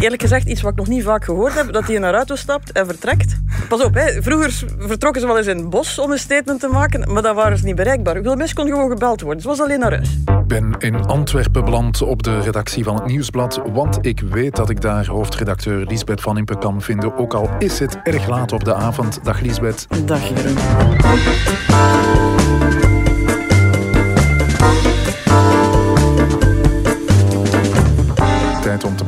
eerlijk 0.00 0.22
gezegd 0.22 0.48
iets 0.48 0.62
wat 0.62 0.72
ik 0.72 0.78
nog 0.78 0.88
niet 0.88 1.02
vaak 1.02 1.24
gehoord 1.24 1.54
heb, 1.54 1.72
dat 1.72 1.86
hij 1.86 1.94
in 1.94 2.02
een 2.02 2.14
auto 2.14 2.34
stapt 2.34 2.72
en 2.72 2.86
vertrekt. 2.86 3.40
Pas 3.68 3.84
op, 3.84 3.94
hè. 3.94 4.22
vroeger 4.22 4.64
vertrokken 4.78 5.20
ze 5.20 5.26
wel 5.26 5.38
eens 5.38 5.46
in 5.46 5.56
het 5.56 5.70
bos 5.70 5.98
om 5.98 6.10
een 6.10 6.18
statement 6.18 6.60
te 6.60 6.68
maken, 6.68 7.12
maar 7.12 7.22
dan 7.22 7.34
waren 7.34 7.58
ze 7.58 7.64
niet 7.64 7.74
bereikbaar. 7.74 8.22
Wilmis 8.22 8.52
kon 8.52 8.66
gewoon 8.66 8.90
gebeld 8.90 9.20
worden. 9.20 9.38
Het 9.38 9.46
was 9.46 9.60
alleen 9.60 9.78
naar 9.78 9.92
huis. 9.92 10.18
Ik 10.24 10.46
ben 10.46 10.74
in 10.78 11.06
Antwerpen 11.06 11.64
beland 11.64 12.02
op 12.02 12.22
de 12.22 12.40
redactie 12.40 12.84
van 12.84 12.94
het 12.94 13.06
Nieuwsblad, 13.06 13.60
want 13.72 13.98
ik 14.00 14.20
weet 14.20 14.56
dat 14.56 14.70
ik 14.70 14.80
daar 14.80 15.06
hoofdredacteur 15.06 15.86
Lisbeth 15.86 16.20
van 16.20 16.38
Impe 16.38 16.58
kan 16.58 16.82
vinden, 16.82 17.16
ook 17.16 17.34
al 17.34 17.50
is 17.58 17.78
het 17.78 17.98
erg 18.02 18.28
laat 18.28 18.52
op 18.52 18.64
de 18.64 18.74
avond. 18.74 19.24
Dag 19.24 19.40
Lisbeth. 19.40 19.86
Dag 20.06 20.28
Jeroen. 20.28 20.58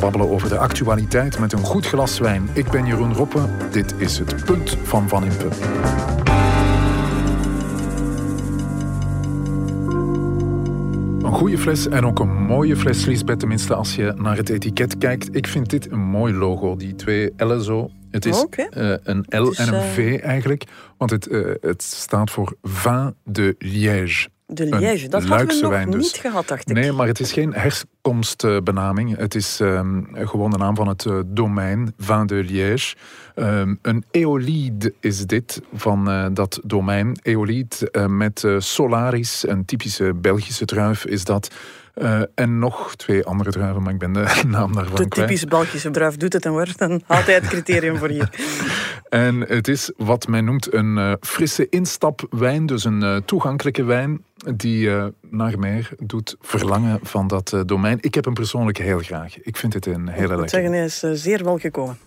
Babbelen 0.03 0.31
over 0.31 0.49
de 0.49 0.59
actualiteit 0.59 1.39
met 1.39 1.53
een 1.53 1.65
goed 1.65 1.87
glas 1.87 2.19
wijn. 2.19 2.49
Ik 2.53 2.71
ben 2.71 2.87
Jeroen 2.87 3.15
Roppe. 3.15 3.49
Dit 3.71 3.95
is 3.99 4.19
het 4.19 4.45
punt 4.45 4.77
van 4.83 5.09
Van 5.09 5.25
Impe. 5.25 5.49
Een 11.27 11.33
goede 11.33 11.59
fles 11.59 11.89
en 11.89 12.07
ook 12.07 12.19
een 12.19 12.43
mooie 12.43 12.77
fles, 12.77 13.05
Lisbeth, 13.05 13.39
tenminste 13.39 13.75
als 13.75 13.95
je 13.95 14.15
naar 14.17 14.37
het 14.37 14.49
etiket 14.49 14.99
kijkt. 14.99 15.37
Ik 15.37 15.47
vind 15.47 15.71
dit 15.71 15.91
een 15.91 16.01
mooi 16.01 16.35
logo, 16.35 16.77
die 16.77 16.95
twee 16.95 17.33
L'en 17.37 17.63
zo. 17.63 17.91
Het 18.11 18.27
is 18.27 18.47
eh, 18.51 18.95
een 19.03 19.25
L 19.29 19.49
is, 19.49 19.59
en 19.59 19.69
een 19.69 19.75
eh, 19.75 19.93
V 19.93 20.21
eigenlijk, 20.23 20.65
want 20.97 21.11
het, 21.11 21.27
eh, 21.27 21.41
het 21.61 21.83
staat 21.83 22.31
voor 22.31 22.57
Vin 22.63 23.15
de 23.25 23.55
Liège. 23.59 24.29
De 24.55 24.67
Liège, 24.67 25.09
dat 25.09 25.25
hadden 25.25 25.47
we 25.47 25.61
nog 25.61 25.71
wijn 25.71 25.91
dus. 25.91 26.03
niet 26.03 26.21
gehad, 26.21 26.49
dacht 26.49 26.71
ik. 26.71 26.77
Nee, 26.77 26.93
maar 26.93 27.07
het 27.07 27.21
is 27.21 27.33
geen 27.33 27.55
herkomstbenaming. 27.55 29.17
Het 29.17 29.35
is 29.35 29.61
ehm, 29.61 30.03
gewoon 30.13 30.51
de 30.51 30.57
naam 30.57 30.77
van 30.77 30.89
het 30.89 31.07
eh, 31.07 31.19
domein, 31.27 31.95
Vin 31.99 32.27
de 32.27 32.35
Liège. 32.35 32.97
Ehm, 33.35 33.75
een 33.83 34.05
eolide 34.11 34.95
is 35.01 35.27
dit 35.27 35.63
van 35.75 36.11
eh, 36.11 36.27
dat 36.33 36.61
domein. 36.65 37.19
Eolide 37.23 37.91
eh, 37.91 38.07
met 38.07 38.47
Solaris, 38.59 39.49
een 39.49 39.65
typische 39.65 40.15
Belgische 40.15 40.65
druif 40.65 41.05
is 41.05 41.25
dat. 41.25 41.51
Eh, 41.95 42.21
en 42.35 42.59
nog 42.59 42.97
twee 42.97 43.25
andere 43.25 43.51
druiven, 43.51 43.83
maar 43.83 43.93
ik 43.93 43.99
ben 43.99 44.13
de 44.13 44.21
naam 44.47 44.73
daarvan 44.73 44.95
De 44.97 45.09
kwijt. 45.09 45.13
typische 45.13 45.47
Belgische 45.47 45.91
druif 45.91 46.17
doet 46.17 46.33
het 46.33 46.45
en 46.45 46.51
wordt 46.51 46.79
dan 46.79 47.03
altijd 47.07 47.41
het 47.43 47.51
criterium 47.51 47.97
voor 47.97 48.09
hier. 48.09 48.29
En 49.09 49.41
het 49.41 49.69
is 49.69 49.93
wat 49.97 50.29
men 50.29 50.45
noemt 50.45 50.75
een 50.75 50.99
eh, 50.99 51.13
frisse 51.21 51.69
instapwijn, 51.69 52.67
dus 52.67 52.85
een 52.85 53.03
eh, 53.03 53.17
toegankelijke 53.17 53.85
wijn 53.85 54.25
die 54.55 54.91
naar 55.31 55.59
meer 55.59 55.89
doet 55.99 56.37
verlangen 56.41 56.99
van 57.03 57.27
dat 57.29 57.57
domein. 57.67 57.99
Ik 58.01 58.15
heb 58.15 58.25
hem 58.25 58.35
persoonlijk 58.35 58.79
heel 58.79 58.99
graag. 58.99 59.41
Ik 59.43 59.57
vind 59.57 59.73
het 59.73 59.87
een 59.87 60.09
hele 60.09 60.09
Ik 60.09 60.19
moet 60.19 60.29
lekker. 60.31 60.49
zeggen, 60.49 60.73
hij 60.73 60.85
is 60.85 61.23
zeer 61.23 61.45
welgekomen. 61.45 61.99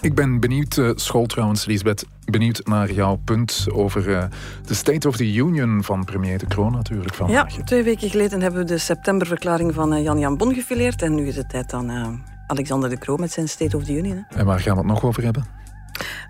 Ik 0.00 0.14
ben 0.14 0.40
benieuwd, 0.40 0.76
eh, 0.78 0.90
school 0.94 1.26
trouwens, 1.26 1.64
Lisbeth, 1.64 2.04
benieuwd 2.24 2.60
naar 2.66 2.92
jouw 2.92 3.16
punt 3.24 3.66
over 3.72 4.14
eh, 4.16 4.24
de 4.66 4.74
State 4.74 5.08
of 5.08 5.16
the 5.16 5.32
Union 5.34 5.82
van 5.84 6.04
premier 6.04 6.38
De 6.38 6.46
Croo 6.46 6.70
natuurlijk 6.70 7.10
Ja, 7.10 7.16
vandaag. 7.16 7.56
twee 7.64 7.82
weken 7.82 8.10
geleden 8.10 8.40
hebben 8.40 8.60
we 8.60 8.66
de 8.66 8.78
septemberverklaring 8.78 9.74
van 9.74 9.92
eh, 9.94 10.02
Jan-Jan 10.02 10.36
Bon 10.36 10.54
gefileerd. 10.54 11.02
En 11.02 11.14
nu 11.14 11.26
is 11.26 11.36
het 11.36 11.48
tijd 11.48 11.72
aan 11.72 11.90
eh, 11.90 12.08
Alexander 12.46 12.88
de 12.90 12.98
Croo 12.98 13.16
met 13.16 13.32
zijn 13.32 13.48
State 13.48 13.76
of 13.76 13.84
the 13.84 13.92
Union. 13.92 14.24
Hè. 14.28 14.38
En 14.38 14.46
waar 14.46 14.60
gaan 14.60 14.72
we 14.72 14.78
het 14.78 14.88
nog 14.88 15.04
over 15.04 15.22
hebben? 15.22 15.44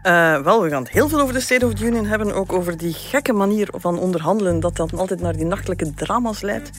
Eh, 0.02 0.40
wel, 0.40 0.62
we 0.62 0.68
gaan 0.68 0.82
het 0.82 0.92
heel 0.92 1.08
veel 1.08 1.20
over 1.20 1.34
de 1.34 1.40
State 1.40 1.66
of 1.66 1.74
the 1.74 1.84
Union 1.84 2.06
hebben. 2.06 2.34
Ook 2.34 2.52
over 2.52 2.76
die 2.76 2.92
gekke 2.92 3.32
manier 3.32 3.68
van 3.72 3.98
onderhandelen, 3.98 4.60
dat 4.60 4.76
dan 4.76 4.90
altijd 4.96 5.20
naar 5.20 5.36
die 5.36 5.44
nachtelijke 5.44 5.94
drama's 5.94 6.40
leidt. 6.40 6.70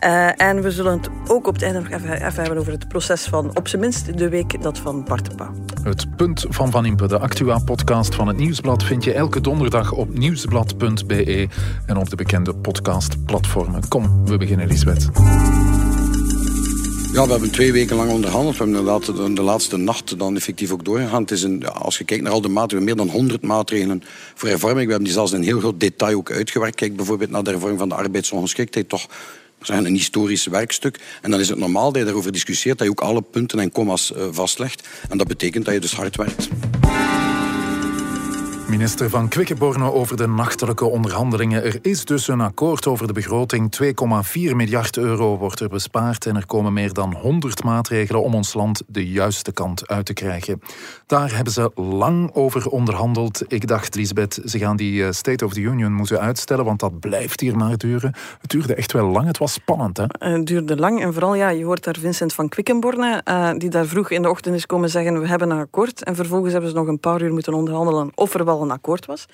Eh, 0.00 0.40
en 0.40 0.62
we 0.62 0.70
zullen 0.70 0.92
het 0.92 1.08
ook 1.28 1.46
op 1.46 1.54
het 1.54 1.62
einde 1.62 1.78
nog 1.78 1.88
even, 1.88 2.12
even 2.12 2.42
hebben 2.42 2.58
over 2.58 2.72
het 2.72 2.88
proces 2.88 3.24
van, 3.24 3.56
op 3.56 3.68
zijn 3.68 3.80
minst, 3.80 4.18
de 4.18 4.28
week 4.28 4.62
dat 4.62 4.78
van 4.78 5.04
Bart 5.04 5.30
de 5.30 5.34
Pauw. 5.34 5.54
Het 5.82 6.16
punt 6.16 6.46
van 6.48 6.70
Van 6.70 6.86
Impe, 6.86 7.08
de 7.08 7.18
Actua-podcast 7.18 8.14
van 8.14 8.28
het 8.28 8.36
Nieuwsblad, 8.36 8.84
vind 8.84 9.04
je 9.04 9.12
elke 9.12 9.40
donderdag 9.40 9.92
op 9.92 10.18
nieuwsblad.be 10.18 11.48
en 11.86 11.96
op 11.96 12.10
de 12.10 12.16
bekende 12.16 12.54
podcastplatformen. 12.54 13.88
Kom, 13.88 14.26
we 14.26 14.36
beginnen, 14.36 14.66
Lisbeth. 14.66 15.08
Ja, 17.12 17.24
we 17.24 17.30
hebben 17.30 17.50
twee 17.50 17.72
weken 17.72 17.96
lang 17.96 18.10
onderhandeld. 18.10 18.56
We 18.56 18.64
hebben 18.64 18.80
inderdaad 18.80 19.16
de, 19.16 19.32
de 19.32 19.42
laatste 19.42 19.76
nacht 19.76 20.18
dan 20.18 20.36
effectief 20.36 20.72
ook 20.72 20.84
doorgegaan. 20.84 21.22
Het 21.22 21.30
is 21.30 21.42
een, 21.42 21.68
als 21.68 21.98
je 21.98 22.04
kijkt 22.04 22.22
naar 22.22 22.32
al 22.32 22.40
de 22.40 22.48
maatregelen, 22.48 22.84
meer 22.84 22.96
dan 22.96 23.08
100 23.08 23.42
maatregelen 23.42 24.02
voor 24.34 24.48
hervorming. 24.48 24.84
We 24.84 24.90
hebben 24.90 25.04
die 25.04 25.12
zelfs 25.12 25.32
in 25.32 25.42
heel 25.42 25.58
groot 25.58 25.80
detail 25.80 26.16
ook 26.16 26.30
uitgewerkt. 26.30 26.76
Kijk 26.76 26.96
bijvoorbeeld 26.96 27.30
naar 27.30 27.42
de 27.42 27.50
hervorming 27.50 27.80
van 27.80 27.88
de 27.88 27.94
arbeidsongeschiktheid. 27.94 28.88
Toch 28.88 29.06
zeggen, 29.66 29.86
een 29.86 29.94
historisch 29.94 30.46
werkstuk. 30.46 31.00
En 31.22 31.30
dan 31.30 31.40
is 31.40 31.48
het 31.48 31.58
normaal 31.58 31.92
dat 31.92 31.98
je 31.98 32.04
daarover 32.04 32.32
discussieert, 32.32 32.78
dat 32.78 32.86
je 32.86 32.92
ook 32.92 33.00
alle 33.00 33.22
punten 33.22 33.58
en 33.58 33.72
commas 33.72 34.12
eh, 34.12 34.26
vastlegt. 34.30 34.88
En 35.08 35.18
dat 35.18 35.26
betekent 35.26 35.64
dat 35.64 35.74
je 35.74 35.80
dus 35.80 35.94
hard 35.94 36.16
werkt. 36.16 36.48
Minister 38.70 39.10
van 39.10 39.28
Quickenborne 39.28 39.92
over 39.92 40.16
de 40.16 40.26
nachtelijke 40.26 40.84
onderhandelingen. 40.84 41.64
Er 41.64 41.78
is 41.82 42.04
dus 42.04 42.28
een 42.28 42.40
akkoord 42.40 42.86
over 42.86 43.06
de 43.06 43.12
begroting. 43.12 43.76
2,4 43.82 43.92
miljard 44.32 44.96
euro 44.96 45.38
wordt 45.38 45.60
er 45.60 45.68
bespaard 45.68 46.26
en 46.26 46.36
er 46.36 46.46
komen 46.46 46.72
meer 46.72 46.92
dan 46.92 47.14
100 47.14 47.64
maatregelen 47.64 48.22
om 48.22 48.34
ons 48.34 48.54
land 48.54 48.82
de 48.86 49.08
juiste 49.08 49.52
kant 49.52 49.88
uit 49.88 50.06
te 50.06 50.12
krijgen. 50.12 50.62
Daar 51.06 51.34
hebben 51.34 51.52
ze 51.52 51.70
lang 51.74 52.34
over 52.34 52.68
onderhandeld. 52.68 53.42
Ik 53.48 53.66
dacht, 53.66 53.94
Lisbeth, 53.94 54.40
ze 54.44 54.58
gaan 54.58 54.76
die 54.76 55.04
eh, 55.04 55.10
State 55.10 55.44
of 55.44 55.52
the 55.52 55.60
Union 55.60 55.92
moeten 55.92 56.20
uitstellen, 56.20 56.64
want 56.64 56.80
dat 56.80 57.00
blijft 57.00 57.40
hier 57.40 57.56
maar 57.56 57.76
duren. 57.76 58.14
Het 58.40 58.50
duurde 58.50 58.74
echt 58.74 58.92
wel 58.92 59.06
lang, 59.06 59.26
het 59.26 59.38
was 59.38 59.52
spannend, 59.52 59.96
hè? 59.96 60.04
Eh, 60.06 60.32
Het 60.32 60.46
duurde 60.46 60.76
lang 60.76 61.02
en 61.02 61.12
vooral, 61.12 61.34
ja, 61.34 61.48
je 61.48 61.64
hoort 61.64 61.84
daar 61.84 61.96
Vincent 62.00 62.32
van 62.32 62.48
Quickenborne, 62.48 63.20
eh, 63.24 63.50
die 63.56 63.70
daar 63.70 63.86
vroeg 63.86 64.10
in 64.10 64.22
de 64.22 64.30
ochtend 64.30 64.54
is 64.54 64.66
komen 64.66 64.90
zeggen, 64.90 65.20
we 65.20 65.26
hebben 65.26 65.50
een 65.50 65.60
akkoord. 65.60 66.04
En 66.04 66.14
vervolgens 66.14 66.52
hebben 66.52 66.70
ze 66.70 66.76
nog 66.76 66.86
een 66.86 67.00
paar 67.00 67.22
uur 67.22 67.32
moeten 67.32 67.54
onderhandelen 67.54 68.10
of 68.14 68.34
een 68.62 68.70
akkoord 68.70 69.06
was. 69.06 69.26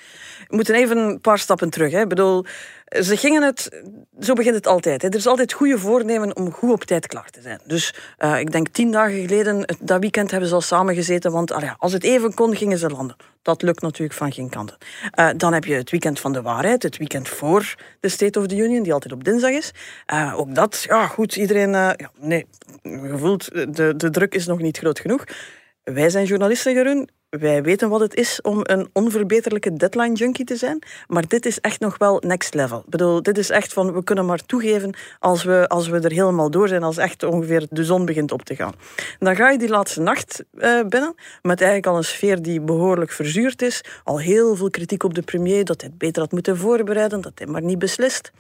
We 0.49 0.57
moeten 0.57 0.75
even 0.75 0.97
een 0.97 1.21
paar 1.21 1.39
stappen 1.39 1.71
terug. 1.71 1.93
Hè. 1.93 2.01
Ik 2.01 2.09
bedoel, 2.09 2.45
ze 2.87 3.17
gingen 3.17 3.43
het, 3.43 3.83
zo 4.21 4.33
begint 4.33 4.55
het 4.55 4.67
altijd. 4.67 5.03
Hè. 5.03 5.09
Er 5.09 5.15
is 5.15 5.27
altijd 5.27 5.53
goede 5.53 5.79
voornemen 5.79 6.37
om 6.37 6.53
goed 6.53 6.73
op 6.73 6.85
tijd 6.85 7.07
klaar 7.07 7.31
te 7.31 7.41
zijn. 7.41 7.61
Dus 7.65 7.95
eh, 8.17 8.41
ik 8.41 8.53
denk 8.53 8.69
tien 8.69 8.91
dagen 8.91 9.21
geleden, 9.21 9.77
dat 9.81 10.01
weekend 10.01 10.31
hebben 10.31 10.49
ze 10.49 10.55
al 10.55 10.61
samengezeten, 10.61 11.33
want 11.33 11.53
als 11.79 11.93
het 11.93 12.05
even 12.05 12.35
kon, 12.35 12.57
gingen 12.57 12.79
ze 12.79 12.89
landen. 12.89 13.17
Dat 13.43 13.63
lukt 13.63 13.83
natuurlijk 13.83 14.19
van 14.19 14.33
geen 14.33 14.49
kanten. 14.49 14.77
Eh, 15.11 15.29
dan 15.37 15.53
heb 15.53 15.65
je 15.65 15.75
het 15.75 15.91
weekend 15.91 16.21
van 16.21 16.33
de 16.33 16.43
waarheid, 16.43 16.83
het 16.83 16.97
weekend 16.97 17.29
voor 17.29 17.75
de 18.01 18.09
State 18.09 18.39
of 18.39 18.47
the 18.47 18.57
Union, 18.57 18.83
die 18.83 18.93
altijd 18.93 19.13
op 19.13 19.25
dinsdag 19.25 19.51
is. 19.51 19.71
Eh, 20.07 20.35
ook 20.37 20.55
dat, 20.55 20.85
ja 20.89 21.07
goed, 21.07 21.37
iedereen... 21.37 21.71
ja, 21.71 22.11
nee, 22.21 22.47
gevoeld, 22.83 23.53
de, 23.77 23.95
de 23.97 24.11
druk 24.11 24.35
is 24.35 24.47
nog 24.47 24.59
niet 24.59 24.79
groot 24.79 25.01
genoeg. 25.01 25.25
Wij 25.83 26.11
zijn 26.11 26.27
journalisten, 26.27 26.73
Jeroen. 26.73 27.09
Wij 27.39 27.63
weten 27.63 27.89
wat 27.89 28.01
het 28.01 28.15
is 28.15 28.41
om 28.41 28.61
een 28.63 28.89
onverbeterlijke 28.93 29.73
deadline 29.73 30.15
junkie 30.15 30.45
te 30.45 30.57
zijn. 30.57 30.83
Maar 31.07 31.29
dit 31.29 31.47
is 31.47 31.61
echt 31.61 31.81
nog 31.81 31.99
wel 31.99 32.23
next 32.27 32.55
level. 32.55 32.79
Ik 32.79 32.91
bedoel, 32.91 33.23
dit 33.23 33.39
is 33.39 33.51
echt 33.51 33.73
van, 33.73 33.93
we 33.93 34.05
kunnen 34.05 34.27
maar 34.27 34.47
toegeven 34.47 34.95
als 35.19 35.45
we, 35.45 35.69
als 35.69 35.89
we 35.89 36.01
er 36.01 36.13
helemaal 36.13 36.51
door 36.51 36.69
zijn. 36.69 36.83
Als 36.83 36.97
echt 36.97 37.23
ongeveer 37.23 37.67
de 37.71 37.85
zon 37.85 38.05
begint 38.05 38.33
op 38.33 38.43
te 38.43 38.55
gaan. 38.55 38.73
Dan 39.19 39.37
ga 39.37 39.51
je 39.51 39.59
die 39.59 39.69
laatste 39.69 40.01
nacht 40.01 40.45
eh, 40.59 40.81
binnen. 40.89 41.15
Met 41.43 41.61
eigenlijk 41.61 41.87
al 41.87 41.97
een 41.97 42.05
sfeer 42.05 42.43
die 42.43 42.61
behoorlijk 42.61 43.11
verzuurd 43.11 43.63
is. 43.63 43.85
Al 44.05 44.21
heel 44.21 44.57
veel 44.57 44.71
kritiek 44.71 45.03
op 45.03 45.15
de 45.15 45.23
premier. 45.23 45.65
Dat 45.65 45.81
hij 45.81 45.91
het 45.91 45.99
beter 45.99 46.23
had 46.23 46.33
moeten 46.33 46.57
voorbereiden. 46.57 47.21
Dat 47.21 47.33
hij 47.35 47.47
maar 47.47 47.63
niet 47.63 47.79
beslist. 47.79 48.33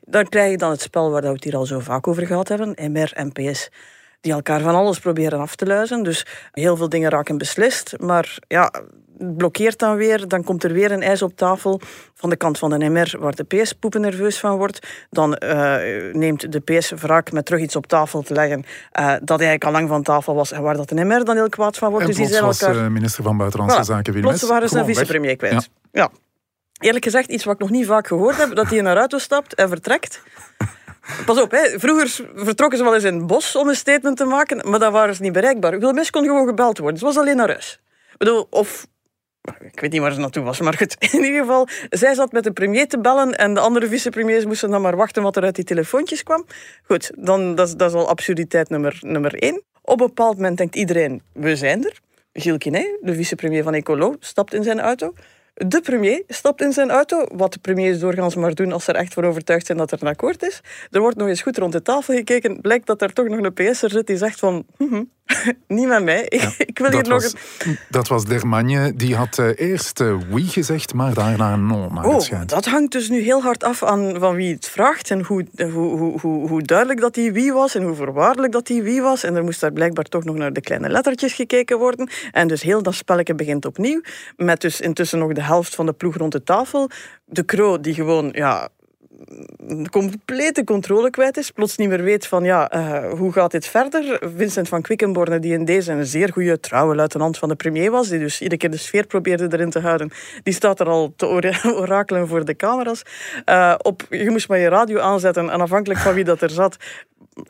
Dan 0.00 0.28
krijg 0.28 0.50
je 0.50 0.56
dan 0.56 0.70
het 0.70 0.80
spel 0.80 1.10
waar 1.10 1.22
we 1.22 1.28
het 1.28 1.44
hier 1.44 1.56
al 1.56 1.66
zo 1.66 1.78
vaak 1.78 2.06
over 2.08 2.26
gehad 2.26 2.48
hebben. 2.48 2.92
MR, 2.92 3.12
NPS 3.14 3.70
die 4.24 4.32
elkaar 4.32 4.60
van 4.60 4.74
alles 4.74 4.98
proberen 4.98 5.40
af 5.40 5.54
te 5.56 5.66
luizen. 5.66 6.02
Dus 6.02 6.26
heel 6.52 6.76
veel 6.76 6.88
dingen 6.88 7.10
raken 7.10 7.38
beslist. 7.38 7.94
Maar 7.98 8.38
ja, 8.48 8.70
het 9.18 9.36
blokkeert 9.36 9.78
dan 9.78 9.96
weer. 9.96 10.28
Dan 10.28 10.44
komt 10.44 10.64
er 10.64 10.72
weer 10.72 10.92
een 10.92 11.02
ijs 11.02 11.22
op 11.22 11.36
tafel 11.36 11.80
van 12.14 12.30
de 12.30 12.36
kant 12.36 12.58
van 12.58 12.70
de 12.70 12.88
MR, 12.88 13.16
waar 13.18 13.34
de 13.34 13.44
PS 13.44 13.72
poepen 13.72 14.00
nerveus 14.00 14.38
van 14.38 14.56
wordt. 14.56 14.86
Dan 15.10 15.34
eh, 15.34 16.12
neemt 16.12 16.52
de 16.52 16.60
PS 16.60 16.90
wraak 16.90 17.32
met 17.32 17.46
terug 17.46 17.60
iets 17.60 17.76
op 17.76 17.86
tafel 17.86 18.22
te 18.22 18.34
leggen 18.34 18.64
eh, 18.92 19.06
dat 19.06 19.40
eigenlijk 19.40 19.64
al 19.64 19.72
lang 19.72 19.88
van 19.88 20.02
tafel 20.02 20.34
was 20.34 20.52
en 20.52 20.62
waar 20.62 20.76
dat 20.76 20.88
de 20.88 21.04
MR 21.04 21.24
dan 21.24 21.36
heel 21.36 21.48
kwaad 21.48 21.78
van 21.78 21.90
wordt. 21.90 22.04
En 22.04 22.10
dus 22.14 22.28
die 22.28 22.38
plots 22.38 22.58
zijn 22.58 22.70
was 22.70 22.78
elkaar... 22.78 22.86
eh, 22.86 22.92
minister 22.92 23.24
van 23.24 23.36
Buitenlandse 23.36 23.78
Voilà. 23.78 23.84
Zaken 23.86 24.12
Wilmes. 24.12 24.30
Plots 24.30 24.52
waren 24.52 24.68
ze 24.68 24.78
een 24.78 24.84
vicepremier 24.84 25.36
kwijt. 25.36 25.68
Ja. 25.92 26.10
Eerlijk 26.78 27.04
gezegd, 27.04 27.28
iets 27.28 27.44
wat 27.44 27.54
ik 27.54 27.60
nog 27.60 27.70
niet 27.70 27.86
vaak 27.86 28.06
gehoord 28.06 28.36
heb, 28.36 28.54
dat 28.54 28.70
hij 28.70 28.78
een 28.78 28.86
auto 28.86 29.18
stapt 29.18 29.54
en 29.54 29.68
vertrekt. 29.68 30.22
Pas 31.26 31.40
op, 31.40 31.50
hè. 31.50 31.78
vroeger 31.78 32.08
vertrokken 32.34 32.78
ze 32.78 32.84
wel 32.84 32.94
eens 32.94 33.04
in 33.04 33.14
het 33.14 33.26
bos 33.26 33.56
om 33.56 33.68
een 33.68 33.74
statement 33.76 34.16
te 34.16 34.24
maken, 34.24 34.70
maar 34.70 34.78
dan 34.78 34.92
waren 34.92 35.14
ze 35.14 35.22
niet 35.22 35.32
bereikbaar. 35.32 35.78
Wilmes 35.78 36.10
kon 36.10 36.24
gewoon 36.24 36.46
gebeld 36.46 36.78
worden. 36.78 36.98
Ze 36.98 37.04
was 37.04 37.16
alleen 37.18 37.36
naar 37.36 37.48
huis. 37.48 37.80
Of... 38.50 38.86
Ik 39.60 39.80
weet 39.80 39.92
niet 39.92 40.00
waar 40.00 40.12
ze 40.12 40.20
naartoe 40.20 40.42
was, 40.44 40.60
maar 40.60 40.74
goed. 40.74 40.96
In 41.12 41.24
ieder 41.24 41.40
geval, 41.40 41.68
zij 41.90 42.14
zat 42.14 42.32
met 42.32 42.44
de 42.44 42.52
premier 42.52 42.88
te 42.88 42.98
bellen 43.00 43.34
en 43.38 43.54
de 43.54 43.60
andere 43.60 43.88
vicepremiers 43.88 44.44
moesten 44.44 44.70
dan 44.70 44.80
maar 44.82 44.96
wachten 44.96 45.22
wat 45.22 45.36
er 45.36 45.42
uit 45.42 45.54
die 45.54 45.64
telefoontjes 45.64 46.22
kwam. 46.22 46.46
Goed, 46.86 47.10
dan, 47.16 47.54
dat, 47.54 47.68
is- 47.68 47.74
dat 47.74 47.90
is 47.90 47.96
al 47.96 48.08
absurditeit 48.08 48.68
nummer, 48.68 48.98
nummer 49.00 49.34
één. 49.34 49.62
Op 49.82 50.00
een 50.00 50.06
bepaald 50.06 50.36
moment 50.36 50.56
denkt 50.58 50.74
iedereen, 50.76 51.22
we 51.32 51.56
zijn 51.56 51.84
er. 51.84 51.98
Gilles 52.32 52.58
Quinet, 52.58 52.98
de 53.00 53.14
vicepremier 53.14 53.62
van 53.62 53.74
Ecolo, 53.74 54.16
stapt 54.20 54.54
in 54.54 54.62
zijn 54.62 54.80
auto. 54.80 55.12
De 55.54 55.80
premier 55.80 56.22
stapt 56.28 56.60
in 56.60 56.72
zijn 56.72 56.90
auto, 56.90 57.26
wat 57.34 57.52
de 57.52 57.58
premiers 57.58 57.98
doorgaans 57.98 58.34
maar 58.34 58.54
doen 58.54 58.72
als 58.72 58.84
ze 58.84 58.92
er 58.92 58.98
echt 58.98 59.14
van 59.14 59.24
overtuigd 59.24 59.66
zijn 59.66 59.78
dat 59.78 59.92
er 59.92 59.98
een 60.00 60.08
akkoord 60.08 60.42
is. 60.42 60.60
Er 60.90 61.00
wordt 61.00 61.16
nog 61.16 61.28
eens 61.28 61.42
goed 61.42 61.58
rond 61.58 61.72
de 61.72 61.82
tafel 61.82 62.14
gekeken. 62.14 62.60
Blijkt 62.60 62.86
dat 62.86 63.02
er 63.02 63.12
toch 63.12 63.28
nog 63.28 63.38
een 63.38 63.52
PS'er 63.52 63.90
zit 63.90 64.06
die 64.06 64.16
zegt 64.16 64.38
van... 64.38 64.64
"Mhm, 64.76 65.02
niet 65.68 65.88
met 65.88 66.04
mij, 66.04 66.24
ik 66.58 66.78
wil 66.78 66.90
hier 66.90 67.08
nog 67.08 67.22
was, 67.22 67.34
een... 67.58 67.78
dat 67.90 68.08
was 68.08 68.24
Dermagne. 68.24 68.94
Die 68.94 69.14
had 69.14 69.38
eh, 69.38 69.48
eerst 69.56 70.00
eh, 70.00 70.16
oui 70.30 70.42
gezegd, 70.42 70.94
maar 70.94 71.14
daarna 71.14 71.56
no, 71.56 71.88
naar 71.88 72.04
het 72.04 72.30
Oh, 72.32 72.40
dat 72.46 72.64
hangt 72.64 72.92
dus 72.92 73.08
nu 73.08 73.20
heel 73.20 73.42
hard 73.42 73.64
af 73.64 73.82
aan 73.82 74.16
van 74.18 74.34
wie 74.34 74.54
het 74.54 74.68
vraagt 74.68 75.10
en 75.10 75.24
hoe, 75.24 75.46
hoe, 75.56 75.70
hoe, 75.72 76.20
hoe, 76.20 76.48
hoe 76.48 76.62
duidelijk 76.62 77.00
dat 77.00 77.14
die 77.14 77.32
wie 77.32 77.52
was 77.52 77.74
en 77.74 77.82
hoe 77.82 77.94
voorwaardelijk 77.94 78.52
dat 78.52 78.66
die 78.66 78.82
wie 78.82 79.02
was. 79.02 79.22
En 79.22 79.36
er 79.36 79.44
moest 79.44 79.60
daar 79.60 79.72
blijkbaar 79.72 80.04
toch 80.04 80.24
nog 80.24 80.36
naar 80.36 80.52
de 80.52 80.60
kleine 80.60 80.88
lettertjes 80.88 81.32
gekeken 81.32 81.78
worden. 81.78 82.10
En 82.32 82.48
dus 82.48 82.62
heel 82.62 82.82
dat 82.82 82.94
spelletje 82.94 83.34
begint 83.34 83.66
opnieuw. 83.66 84.00
Met 84.36 84.60
dus 84.60 84.80
intussen 84.80 85.18
nog 85.18 85.32
de 85.32 85.42
helft 85.44 85.74
van 85.74 85.86
de 85.86 85.92
ploeg 85.92 86.16
rond 86.16 86.32
de 86.32 86.42
tafel. 86.42 86.90
De 87.24 87.42
Kroo 87.42 87.80
die 87.80 87.94
gewoon 87.94 88.28
ja, 88.32 88.68
complete 89.90 90.64
controle 90.64 91.10
kwijt 91.10 91.36
is. 91.36 91.50
Plots 91.50 91.76
niet 91.76 91.88
meer 91.88 92.02
weet 92.02 92.26
van 92.26 92.44
ja, 92.44 92.70
eh, 92.70 93.12
hoe 93.12 93.32
gaat 93.32 93.50
dit 93.50 93.66
verder. 93.66 94.20
Vincent 94.36 94.68
van 94.68 94.82
Quickenborne, 94.82 95.38
die 95.38 95.52
in 95.52 95.64
deze 95.64 95.92
een 95.92 96.06
zeer 96.06 96.32
goede 96.32 96.60
trouwe 96.60 96.94
luitenant 96.94 97.38
van 97.38 97.48
de 97.48 97.54
premier 97.54 97.90
was, 97.90 98.08
die 98.08 98.18
dus 98.18 98.40
iedere 98.40 98.60
keer 98.60 98.70
de 98.70 98.76
sfeer 98.76 99.06
probeerde 99.06 99.48
erin 99.50 99.70
te 99.70 99.80
houden, 99.80 100.10
die 100.42 100.54
staat 100.54 100.80
er 100.80 100.86
al 100.86 101.12
te 101.16 101.26
ora- 101.26 101.60
orakelen 101.82 102.28
voor 102.28 102.44
de 102.44 102.56
camera's. 102.56 103.02
Eh, 103.44 103.74
op, 103.78 104.02
je 104.10 104.30
moest 104.30 104.48
maar 104.48 104.58
je 104.58 104.68
radio 104.68 104.98
aanzetten 104.98 105.50
en 105.50 105.60
afhankelijk 105.60 106.00
van 106.00 106.14
wie 106.14 106.24
dat 106.24 106.40
er 106.40 106.50
zat, 106.50 106.76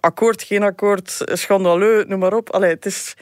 akkoord, 0.01 0.43
geen 0.43 0.63
akkoord, 0.63 1.23
schandaleux, 1.25 2.07
noem 2.07 2.19
maar 2.19 2.35
op. 2.35 2.51
Allee, 2.51 2.71
het 2.71 2.87
is... 2.87 3.15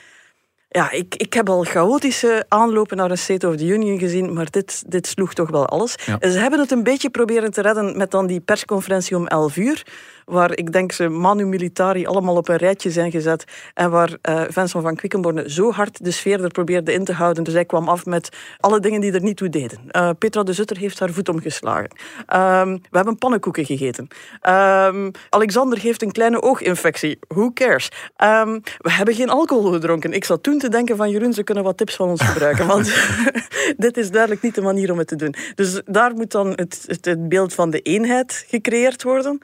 Ja, 0.75 0.91
ik, 0.91 1.15
ik 1.15 1.33
heb 1.33 1.49
al 1.49 1.65
chaotische 1.65 2.45
aanlopen 2.49 2.97
naar 2.97 3.11
een 3.11 3.19
State 3.19 3.49
of 3.49 3.57
the 3.57 3.67
Union 3.67 3.99
gezien, 3.99 4.33
maar 4.33 4.51
dit, 4.51 4.83
dit 4.87 5.07
sloeg 5.07 5.35
toch 5.35 5.51
wel 5.51 5.67
alles. 5.67 5.95
Ja. 6.07 6.31
Ze 6.31 6.39
hebben 6.39 6.61
het 6.61 6.71
een 6.71 6.83
beetje 6.83 7.11
proberen 7.11 7.51
te 7.51 7.63
redden 7.63 7.97
met 7.97 8.11
dan 8.11 8.27
die 8.27 8.41
persconferentie 8.41 9.17
om 9.17 9.27
11 9.27 9.57
uur, 9.57 9.83
waar 10.25 10.57
ik 10.57 10.73
denk 10.73 10.93
ze 10.93 11.09
manu 11.09 11.47
militari 11.47 12.07
allemaal 12.07 12.37
op 12.37 12.49
een 12.49 12.57
rijtje 12.57 12.91
zijn 12.91 13.11
gezet 13.11 13.45
en 13.75 13.91
waar 13.91 14.17
eh 14.23 14.41
Vincent 14.49 14.83
van 14.83 14.97
Quickenborne 14.97 15.51
zo 15.51 15.73
hard 15.73 16.05
de 16.05 16.11
sfeer 16.11 16.45
er 16.45 16.51
probeerde 16.51 16.93
in 16.93 17.05
te 17.05 17.13
houden. 17.13 17.45
Dus 17.45 17.55
hij 17.55 17.65
kwam 17.65 17.89
af 17.89 18.07
met 18.07 18.29
alle 18.61 18.81
dingen 18.81 19.01
die 19.01 19.13
er 19.13 19.23
niet 19.23 19.37
toe 19.37 19.49
deden. 19.49 19.79
Eh, 19.89 20.11
Petra 20.19 20.43
de 20.43 20.53
Zutter 20.53 20.77
heeft 20.77 20.99
haar 20.99 21.11
voet 21.11 21.29
omgeslagen. 21.29 21.91
Ehm, 22.27 22.73
we 22.91 22.97
hebben 22.97 23.19
pannenkoeken 23.19 23.65
gegeten. 23.65 24.09
Ehm, 24.41 25.11
Alexander 25.29 25.79
heeft 25.79 26.03
een 26.03 26.13
kleine 26.13 26.43
ooginfectie. 26.43 27.19
Who 27.29 27.53
cares? 27.53 27.89
Ehm, 28.17 28.59
we 28.79 28.93
hebben 28.93 29.15
geen 29.15 29.31
alcohol 29.31 29.73
gedronken. 29.73 30.13
Ik 30.13 30.25
zat 30.25 30.43
toen 30.43 30.59
te 30.63 30.69
denken 30.69 30.97
van 30.97 31.11
Jeroen, 31.11 31.33
ze 31.33 31.43
kunnen 31.43 31.65
wat 31.65 31.77
tips 31.77 31.97
van 31.97 32.09
ons 32.09 32.23
gebruiken. 32.23 32.67
Want 32.67 32.95
dit 33.77 33.97
is 33.97 34.11
duidelijk 34.11 34.43
niet 34.43 34.55
de 34.55 34.61
manier 34.61 34.93
om 34.93 34.99
het 34.99 35.09
te 35.09 35.17
doen. 35.17 35.35
Dus 35.55 35.81
daar 35.85 36.15
moet 36.15 36.31
dan 36.31 36.49
het, 36.49 36.85
het, 36.87 37.05
het 37.05 37.29
beeld 37.29 37.55
van 37.55 37.71
de 37.71 37.81
eenheid 37.81 38.45
gecreëerd 38.49 39.03
worden. 39.03 39.41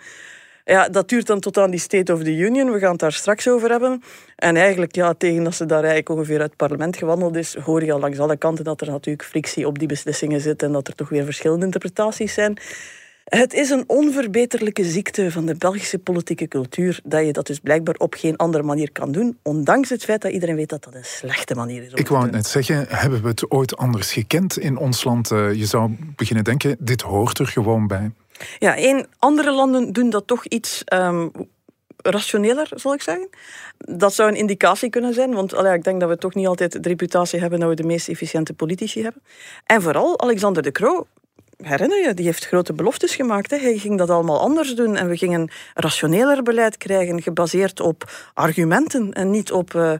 Ja, 0.65 0.88
dat 0.88 1.09
duurt 1.09 1.26
dan 1.26 1.41
tot 1.41 1.59
aan 1.59 1.70
die 1.70 1.81
State 1.81 2.12
of 2.12 2.23
the 2.23 2.37
Union. 2.37 2.73
We 2.73 2.79
gaan 2.79 2.91
het 2.91 3.00
daar 3.00 3.12
straks 3.12 3.49
over 3.49 3.70
hebben. 3.70 4.03
En 4.37 4.56
eigenlijk, 4.56 4.94
ja, 4.94 5.15
tegen 5.15 5.44
dat 5.44 5.55
ze 5.55 5.67
daar 5.67 5.79
eigenlijk 5.79 6.09
ongeveer 6.09 6.41
uit 6.41 6.49
het 6.49 6.56
parlement 6.56 6.97
gewandeld 6.97 7.37
is, 7.37 7.55
hoor 7.55 7.85
je 7.85 7.93
al 7.93 8.00
langs 8.00 8.19
alle 8.19 8.37
kanten 8.37 8.64
dat 8.64 8.81
er 8.81 8.91
natuurlijk 8.91 9.29
frictie 9.29 9.67
op 9.67 9.79
die 9.79 9.88
beslissingen 9.88 10.41
zit 10.41 10.62
en 10.62 10.73
dat 10.73 10.88
er 10.88 10.94
toch 10.94 11.09
weer 11.09 11.25
verschillende 11.25 11.64
interpretaties 11.64 12.35
zijn. 12.35 12.59
Het 13.29 13.53
is 13.53 13.71
een 13.71 13.85
onverbeterlijke 13.87 14.85
ziekte 14.85 15.31
van 15.31 15.47
de 15.47 15.55
Belgische 15.55 15.99
politieke 15.99 16.49
cultuur 16.49 17.01
dat 17.05 17.27
je 17.27 17.33
dat 17.33 17.47
dus 17.47 17.59
blijkbaar 17.59 17.95
op 17.95 18.15
geen 18.15 18.37
andere 18.37 18.63
manier 18.63 18.93
kan 18.93 19.13
doen, 19.13 19.39
ondanks 19.43 19.89
het 19.89 20.05
feit 20.05 20.23
dat 20.23 20.33
iedereen 20.33 20.57
weet 20.57 20.69
dat 20.69 20.85
dat 20.85 20.95
een 20.95 21.05
slechte 21.05 21.55
manier 21.55 21.83
is 21.83 21.93
om 21.93 21.99
Ik 21.99 22.09
wou 22.09 22.23
het 22.23 22.33
net 22.33 22.47
zeggen, 22.47 22.87
hebben 22.89 23.23
we 23.23 23.29
het 23.29 23.51
ooit 23.51 23.77
anders 23.77 24.13
gekend 24.13 24.59
in 24.59 24.77
ons 24.77 25.05
land? 25.05 25.31
Eh, 25.31 25.53
je 25.53 25.67
zou 25.67 25.97
beginnen 26.17 26.45
denken, 26.45 26.77
dit 26.79 27.01
hoort 27.01 27.39
er 27.39 27.47
gewoon 27.47 27.87
bij. 27.87 28.11
Ja, 28.59 28.77
één, 28.77 29.07
andere 29.19 29.53
landen 29.53 29.93
doen 29.93 30.11
dat 30.11 30.27
toch 30.27 30.45
iets 30.45 30.85
ehm, 30.85 31.29
rationeler, 31.97 32.69
zal 32.75 32.95
ik 32.95 33.03
zeggen. 33.03 33.29
Dat 33.77 34.15
zou 34.15 34.29
een 34.29 34.37
indicatie 34.37 34.91
kunnen 34.91 35.15
zijn, 35.15 35.35
want 35.35 35.55
allee, 35.55 35.75
ik 35.75 35.85
denk 35.85 36.01
dat 36.01 36.09
we 36.09 36.17
toch 36.17 36.35
niet 36.35 36.47
altijd 36.47 36.83
de 36.83 36.89
reputatie 36.89 37.41
hebben 37.41 37.61
dat 37.61 37.69
we 37.69 37.75
de 37.75 37.83
meest 37.83 38.09
efficiënte 38.09 38.53
politici 38.53 39.03
hebben. 39.03 39.23
En 39.65 39.83
vooral 39.83 40.21
Alexander 40.21 40.63
de 40.63 40.73
Croo, 40.73 41.07
herinner 41.63 42.07
je, 42.07 42.15
die 42.15 42.25
heeft 42.25 42.47
grote 42.47 42.73
beloftes 42.73 43.15
gemaakt. 43.15 43.51
Hè. 43.51 43.57
Hij 43.57 43.79
ging 43.79 43.99
dat 43.99 44.11
allemaal 44.11 44.41
anders 44.41 44.75
doen 44.75 44.97
en 44.97 45.09
we 45.09 45.17
gingen 45.17 45.51
rationeler 45.75 46.43
beleid 46.43 46.77
krijgen, 46.77 47.23
gebaseerd 47.23 47.81
op 47.81 48.11
argumenten 48.35 49.13
en 49.13 49.31
niet 49.31 49.53
op 49.53 49.75
eh, 49.75 49.93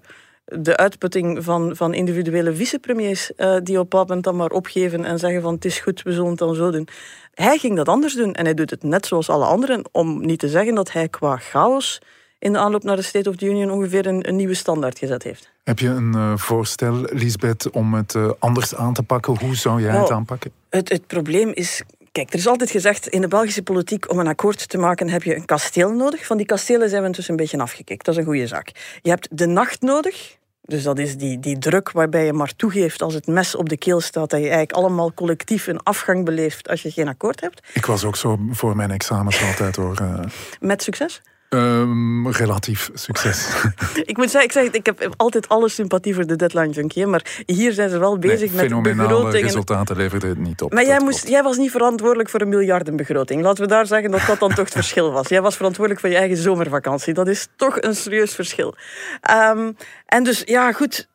de 0.45 0.77
uitputting 0.77 1.45
van, 1.45 1.77
van 1.77 1.95
individuele 1.95 2.55
vicepremiers 2.55 3.35
eh, 3.35 3.57
die 3.63 3.79
op 3.79 3.83
bepaald 3.83 4.09
moment 4.09 4.25
dan 4.25 4.37
maar 4.37 4.51
opgeven 4.51 5.05
en 5.05 5.19
zeggen 5.19 5.43
van 5.43 5.55
het 5.55 5.65
is 5.65 5.79
goed, 5.79 6.03
we 6.03 6.13
zullen 6.13 6.29
het 6.29 6.39
dan 6.39 6.55
zo 6.55 6.71
doen. 6.71 6.89
Hij 7.35 7.59
ging 7.59 7.77
dat 7.77 7.89
anders 7.89 8.15
doen 8.15 8.35
en 8.35 8.45
hij 8.45 8.55
doet 8.55 8.71
het 8.71 8.83
net 8.83 9.07
zoals 9.07 9.29
alle 9.29 9.45
anderen, 9.45 9.85
om 9.93 10.27
niet 10.27 10.39
te 10.39 10.49
zeggen 10.49 10.75
dat 10.75 10.93
hij 10.93 11.09
qua 11.09 11.37
chaos 11.37 12.01
in 12.38 12.52
de 12.52 12.58
aanloop 12.58 12.82
naar 12.82 12.96
de 12.96 13.02
State 13.02 13.29
of 13.29 13.37
the 13.37 13.46
Union 13.46 13.70
ongeveer 13.70 14.06
een, 14.06 14.29
een 14.29 14.37
nieuwe 14.37 14.55
standaard 14.55 14.99
gezet 14.99 15.23
heeft. 15.23 15.50
Heb 15.64 15.79
je 15.79 15.88
een 15.88 16.14
eh, 16.14 16.32
voorstel, 16.37 17.00
Lisbeth, 17.02 17.70
om 17.70 17.94
het 17.94 18.14
eh, 18.14 18.31
anders 18.38 18.75
aan 18.75 18.93
te 18.94 19.02
pakken? 19.02 19.38
Hoe 19.38 19.55
zou 19.56 19.82
jij 19.82 19.96
het 19.99 20.11
aanpakken? 20.11 20.50
Het, 20.70 20.88
het 20.88 21.06
probleem 21.06 21.50
is. 21.55 21.82
Kijk, 22.12 22.32
er 22.32 22.38
is 22.38 22.46
altijd 22.46 22.70
gezegd 22.70 23.06
in 23.08 23.20
de 23.20 23.29
Belgische 23.29 23.62
politiek 23.62 24.11
om 24.11 24.19
een 24.19 24.26
akkoord 24.26 24.69
te 24.69 24.79
maken 24.79 25.08
heb 25.08 25.23
je 25.23 25.37
een 25.37 25.44
kasteel 25.44 25.90
nodig. 25.93 26.26
Van 26.26 26.37
die 26.37 26.46
kastelen 26.46 26.88
zijn 26.88 27.00
we 27.00 27.06
intussen 27.06 27.32
een 27.35 27.40
beetje 27.40 27.58
afgekikt. 27.58 28.05
Dat 28.05 28.14
is 28.14 28.20
een 28.20 28.26
goede 28.26 28.46
zaak. 28.46 28.70
Je 29.02 29.11
hebt 29.11 29.29
de 29.31 29.46
nacht 29.46 29.81
nodig. 29.82 30.37
Dus 30.62 30.82
dat 30.82 30.99
is 30.99 31.17
die, 31.17 31.40
die 31.40 31.58
druk 31.58 31.90
waarbij 31.90 32.25
je 32.25 32.32
maar 32.32 32.56
toegeeft 32.56 33.02
als 33.02 33.14
het 33.14 33.26
mes 33.26 33.55
op 33.55 33.69
de 33.69 33.76
keel 33.76 34.00
staat. 34.00 34.31
Dat 34.31 34.38
je 34.40 34.46
eigenlijk 34.49 34.73
allemaal 34.73 35.12
collectief 35.14 35.67
een 35.67 35.82
afgang 35.82 36.25
beleeft 36.25 36.69
als 36.69 36.82
je 36.82 36.90
geen 36.90 37.08
akkoord 37.08 37.40
hebt. 37.40 37.69
Ik 37.73 37.87
was 37.87 38.05
ook 38.05 38.17
zo 38.17 38.38
voor 38.50 38.76
mijn 38.76 38.90
examens 38.90 39.43
altijd 39.43 39.76
hoor. 39.76 39.96
eh, 39.96 40.20
Met 40.61 40.82
succes. 40.82 41.23
Ehm, 41.49 42.29
relatief 42.29 42.91
succes. 42.95 43.49
Ik 44.11 44.17
moet 44.17 44.31
zeggen, 44.31 44.43
ik, 44.43 44.53
zeg, 44.53 44.65
ik 44.65 44.87
heb 44.87 45.15
altijd 45.17 45.49
alle 45.49 45.69
sympathie 45.69 46.15
voor 46.15 46.27
de 46.27 46.37
deadline 46.37 46.71
junkie. 46.71 47.06
Maar 47.06 47.43
hier 47.47 47.73
zijn 47.73 47.91
ze 47.91 47.99
wel 47.99 48.19
bezig 48.19 48.53
Nee, 48.53 48.69
met 48.69 48.83
begrotingen. 48.83 49.43
resultaten 49.43 49.97
leverde 49.97 50.27
het 50.27 50.39
niet 50.39 50.62
op. 50.62 50.73
Maar 50.73 50.85
jij, 50.87 51.00
moest, 51.00 51.17
klopt. 51.19 51.33
jij 51.33 51.43
was 51.43 51.56
niet 51.56 51.71
verantwoordelijk 51.71 52.29
voor 52.29 52.41
een 52.41 52.49
miljardenbegroting. 52.49 53.43
Laten 53.43 53.62
we 53.62 53.69
daar 53.69 53.87
zeggen 53.87 54.11
dat 54.11 54.27
dat 54.27 54.39
dan 54.39 54.49
toch 54.49 54.65
het 54.65 54.75
verschil 54.83 55.12
was. 55.12 55.29
Jij 55.29 55.43
was 55.43 55.56
verantwoordelijk 55.56 56.00
voor 56.05 56.11
je 56.11 56.19
eigen 56.19 56.37
zomervakantie. 56.37 57.15
Dat 57.15 57.29
is 57.29 57.49
toch 57.56 57.81
een 57.83 57.95
serieus 57.95 58.35
verschil. 58.35 58.75
Ehm, 59.21 59.73
en 60.06 60.25
dus, 60.25 60.43
ja, 60.45 60.73
goed. 60.73 61.09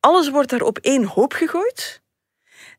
Alles 0.00 0.30
wordt 0.30 0.50
daar 0.50 0.62
op 0.62 0.78
één 0.78 1.04
hoop 1.04 1.32
gegooid. 1.32 2.02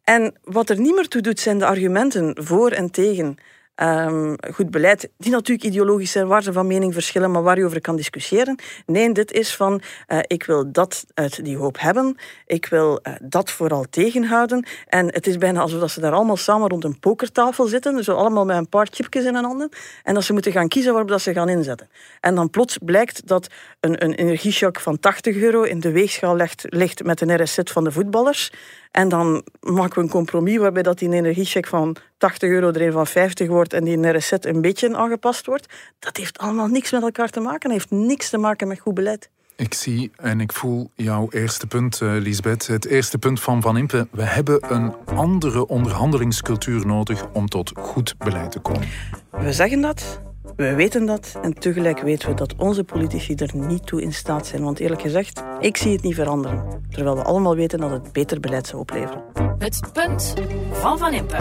En 0.04 0.36
wat 0.44 0.69
er 0.69 0.80
niet 0.80 0.95
meer 0.95 1.07
toe 1.07 1.21
doet, 1.21 1.39
zijn 1.39 1.59
de 1.59 1.65
argumenten 1.65 2.38
voor 2.44 2.71
en 2.71 2.92
tegen 2.92 3.38
ehm, 3.77 4.35
goed 4.53 4.71
beleid, 4.71 5.09
die 5.18 5.31
natuurlijk 5.31 5.68
ideologisch 5.68 6.12
zijn, 6.12 6.27
waar 6.27 6.44
ze 6.44 6.53
van 6.53 6.68
mening 6.68 6.94
verschillen, 6.94 7.31
maar 7.31 7.44
waar 7.44 7.57
je 7.57 7.65
over 7.65 7.81
kan 7.81 7.95
discussiëren. 7.95 8.59
Nee, 8.85 9.12
dit 9.12 9.31
is 9.31 9.56
van, 9.56 9.81
eh, 10.07 10.19
ik 10.21 10.44
wil 10.44 10.71
dat 10.71 11.06
uit 11.13 11.44
die 11.44 11.57
hoop 11.57 11.79
hebben, 11.79 12.15
ik 12.45 12.66
wil 12.66 12.99
eh, 13.02 13.13
dat 13.21 13.52
vooral 13.52 13.85
tegenhouden. 13.90 14.66
En 14.87 15.13
het 15.13 15.28
is 15.28 15.37
bijna 15.37 15.59
alsof 15.59 15.80
dat 15.80 15.92
ze 15.92 15.99
daar 15.99 16.11
allemaal 16.11 16.37
samen 16.37 16.69
rond 16.69 16.83
een 16.83 16.99
pokertafel 16.99 17.66
zitten, 17.66 18.04
zo 18.04 18.16
allemaal 18.16 18.45
met 18.45 18.57
een 18.57 18.69
paar 18.69 18.87
chipjes 18.92 19.25
in 19.25 19.35
hun 19.35 19.44
handen, 19.44 19.69
en 20.04 20.13
dat 20.13 20.23
ze 20.23 20.33
moeten 20.33 20.52
gaan 20.52 20.68
kiezen 20.68 20.92
waarop 20.92 21.09
dat 21.09 21.21
ze 21.21 21.33
gaan 21.33 21.49
inzetten. 21.49 21.90
En 22.19 22.35
dan 22.35 22.49
plots 22.49 22.78
blijkt 22.78 23.28
dat 23.28 23.47
een, 23.80 24.04
een 24.04 24.13
energieshock 24.13 24.80
van 24.80 24.99
80 24.99 25.35
euro 25.35 25.61
in 25.63 25.80
de 25.80 25.92
weegschaal 25.92 26.35
ligt, 26.35 26.66
ligt 26.69 27.04
met 27.04 27.21
een 27.21 27.44
RSZ 27.44 27.59
van 27.63 27.83
de 27.83 27.92
voetballers. 27.92 28.52
En 28.97 29.09
dan 29.09 29.44
maken 29.59 29.95
we 29.95 30.01
een 30.01 30.09
compromis 30.09 30.57
waarbij 30.57 30.83
dat 30.83 30.99
die 30.99 31.09
energiecheck 31.09 31.68
van 31.68 31.95
80 32.18 32.49
euro 32.49 32.68
er 32.68 32.81
een 32.81 32.92
van 32.92 33.07
50 33.07 33.47
wordt 33.47 33.73
en 33.73 33.83
die 33.83 34.07
RSZ 34.07 34.31
een 34.39 34.61
beetje 34.61 34.95
aangepast 34.95 35.45
wordt. 35.45 35.73
Dat 35.99 36.18
heeft 36.18 36.37
allemaal 36.37 36.68
niks 36.68 36.92
met 36.92 37.01
elkaar 37.01 37.30
te 37.30 37.39
maken. 37.39 37.59
Dat 37.69 37.71
heeft 37.71 37.92
niks 37.92 38.30
te 38.30 38.37
maken 38.37 38.68
met 38.68 38.80
goed 38.80 38.94
beleid. 38.94 39.30
Ik 39.56 39.73
zie 39.73 40.11
en 40.16 40.39
ik 40.39 40.54
voel 40.54 40.92
jouw 40.95 41.27
eerste 41.30 41.68
punt, 41.68 42.01
eh, 42.01 42.11
Lisbeth. 42.19 42.68
Het 42.68 42.85
eerste 42.85 43.18
punt 43.18 43.42
van 43.42 43.61
Van 43.61 43.77
Impe. 43.77 44.07
We 44.11 44.23
hebben 44.23 44.73
een 44.73 44.95
andere 45.06 45.68
onderhandelingscultuur 45.68 46.85
nodig 46.85 47.25
om 47.33 47.47
tot 47.47 47.71
goed 47.75 48.16
beleid 48.18 48.51
te 48.51 48.59
komen. 48.59 48.87
We 49.31 49.54
zeggen 49.54 49.81
dat, 49.81 50.21
we 50.57 50.73
weten 50.76 51.06
dat 51.06 51.40
en 51.42 51.54
tegelijk 51.54 51.99
weten 51.99 52.30
we 52.30 52.35
dat 52.35 52.56
onze 52.56 52.83
politici 52.83 53.35
er 53.35 53.52
niet 53.56 53.85
toe 53.85 54.02
in 54.02 54.14
staat 54.14 54.47
zijn. 54.47 54.64
Want 54.64 54.80
eerlijk 54.80 55.02
gezegd, 55.02 55.44
ik 55.59 55.78
zie 55.78 55.92
het 55.92 56.02
niet 56.02 56.16
veranderen. 56.16 56.81
Terwijl 56.90 57.16
we 57.16 57.23
allemaal 57.23 57.56
weten 57.56 57.80
dat 57.80 57.92
het 57.92 58.11
beter 58.11 58.40
beleid 58.40 58.68
zou 58.68 58.81
opleveren. 58.81 59.23
Het 59.57 59.80
punt 59.94 60.33
van 60.71 60.97
Van 60.97 61.14
Impe. 61.14 61.37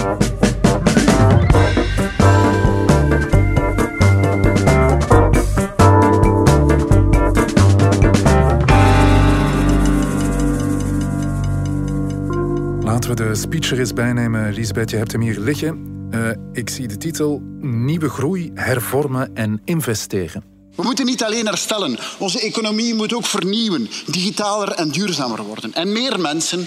Laten 12.81 13.11
we 13.11 13.17
de 13.17 13.35
speech 13.35 13.71
er 13.71 13.79
eens 13.79 13.93
bijnemen. 13.93 14.53
Lisbeth, 14.53 14.91
je 14.91 14.97
hebt 14.97 15.13
hem 15.13 15.21
hier 15.21 15.39
liggen. 15.39 15.96
Eh, 16.11 16.31
ik 16.53 16.71
zie 16.71 16.89
de 16.89 16.97
titel 16.97 17.41
Nieuwe 17.61 18.09
groei, 18.09 18.51
hervormen 18.55 19.31
en 19.35 19.61
investeren. 19.65 20.45
We 20.75 20.83
moeten 20.83 21.07
niet 21.07 21.23
alleen 21.23 21.47
herstellen. 21.47 21.99
Onze 22.19 22.41
economie 22.41 22.95
moet 22.95 23.15
ook 23.15 23.27
vernieuwen, 23.27 23.89
digitaler 24.07 24.69
en 24.69 24.89
duurzamer 24.89 25.43
worden. 25.43 25.75
En 25.75 25.93
meer 25.93 26.21
mensen 26.21 26.67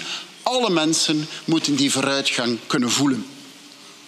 Alle 0.50 0.69
mensen 0.69 1.27
moeten 1.46 1.75
die 1.75 1.91
vooruitgang 1.91 2.58
kunnen 2.67 2.89
voelen. 2.89 3.25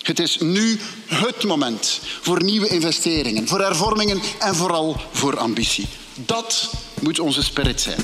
Het 0.01 0.19
is 0.19 0.38
nu 0.38 0.79
het 1.05 1.43
moment 1.43 2.00
voor 2.21 2.43
nieuwe 2.43 2.67
investeringen, 2.67 3.47
voor 3.47 3.59
hervormingen 3.59 4.19
en 4.39 4.55
vooral 4.55 5.01
voor 5.11 5.38
ambitie. 5.38 5.88
Dat 6.25 6.73
moet 7.01 7.19
onze 7.19 7.43
spirit 7.43 7.81
zijn. 7.81 8.03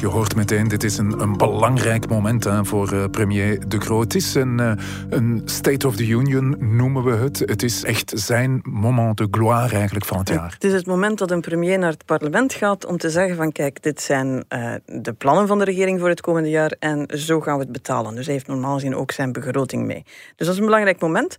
Je 0.00 0.06
hoort 0.06 0.36
meteen, 0.36 0.68
dit 0.68 0.84
is 0.84 0.98
een, 0.98 1.20
een 1.20 1.36
belangrijk 1.36 2.08
moment 2.08 2.44
hè, 2.44 2.64
voor 2.64 2.92
uh, 2.92 3.04
premier 3.10 3.68
De 3.68 3.78
Croo. 3.78 4.00
Het 4.00 4.14
is 4.14 4.34
een, 4.34 4.58
uh, 4.60 4.72
een 5.10 5.42
State 5.44 5.86
of 5.86 5.96
the 5.96 6.06
Union, 6.06 6.56
noemen 6.76 7.04
we 7.04 7.12
het. 7.12 7.38
Het 7.38 7.62
is 7.62 7.84
echt 7.84 8.12
zijn 8.14 8.60
moment 8.62 9.16
de 9.16 9.28
gloire 9.30 9.76
eigenlijk 9.76 10.04
van 10.04 10.18
het 10.18 10.28
jaar. 10.28 10.52
Het 10.52 10.64
is 10.64 10.72
het 10.72 10.86
moment 10.86 11.18
dat 11.18 11.30
een 11.30 11.40
premier 11.40 11.78
naar 11.78 11.90
het 11.90 12.04
parlement 12.04 12.54
gaat 12.54 12.86
om 12.86 12.96
te 12.96 13.10
zeggen 13.10 13.36
van 13.36 13.52
kijk, 13.52 13.82
dit 13.82 14.00
zijn 14.00 14.44
uh, 14.48 14.74
de 14.84 15.12
plannen 15.12 15.46
van 15.46 15.58
de 15.58 15.64
regering 15.64 16.00
voor 16.00 16.08
het 16.08 16.20
komende 16.20 16.50
jaar 16.50 16.74
en 16.78 17.06
zo 17.18 17.40
gaan 17.40 17.56
we 17.56 17.62
het 17.62 17.72
betalen. 17.72 18.14
Dus 18.14 18.24
hij 18.24 18.34
heeft 18.34 18.46
normaal 18.46 18.74
gezien 18.74 18.96
ook 18.96 19.12
zijn 19.12 19.32
begroting 19.32 19.86
mee. 19.86 20.02
Dus 20.36 20.46
dat 20.46 20.48
is 20.48 20.58
een 20.58 20.64
belangrijk 20.64 21.00
moment. 21.00 21.36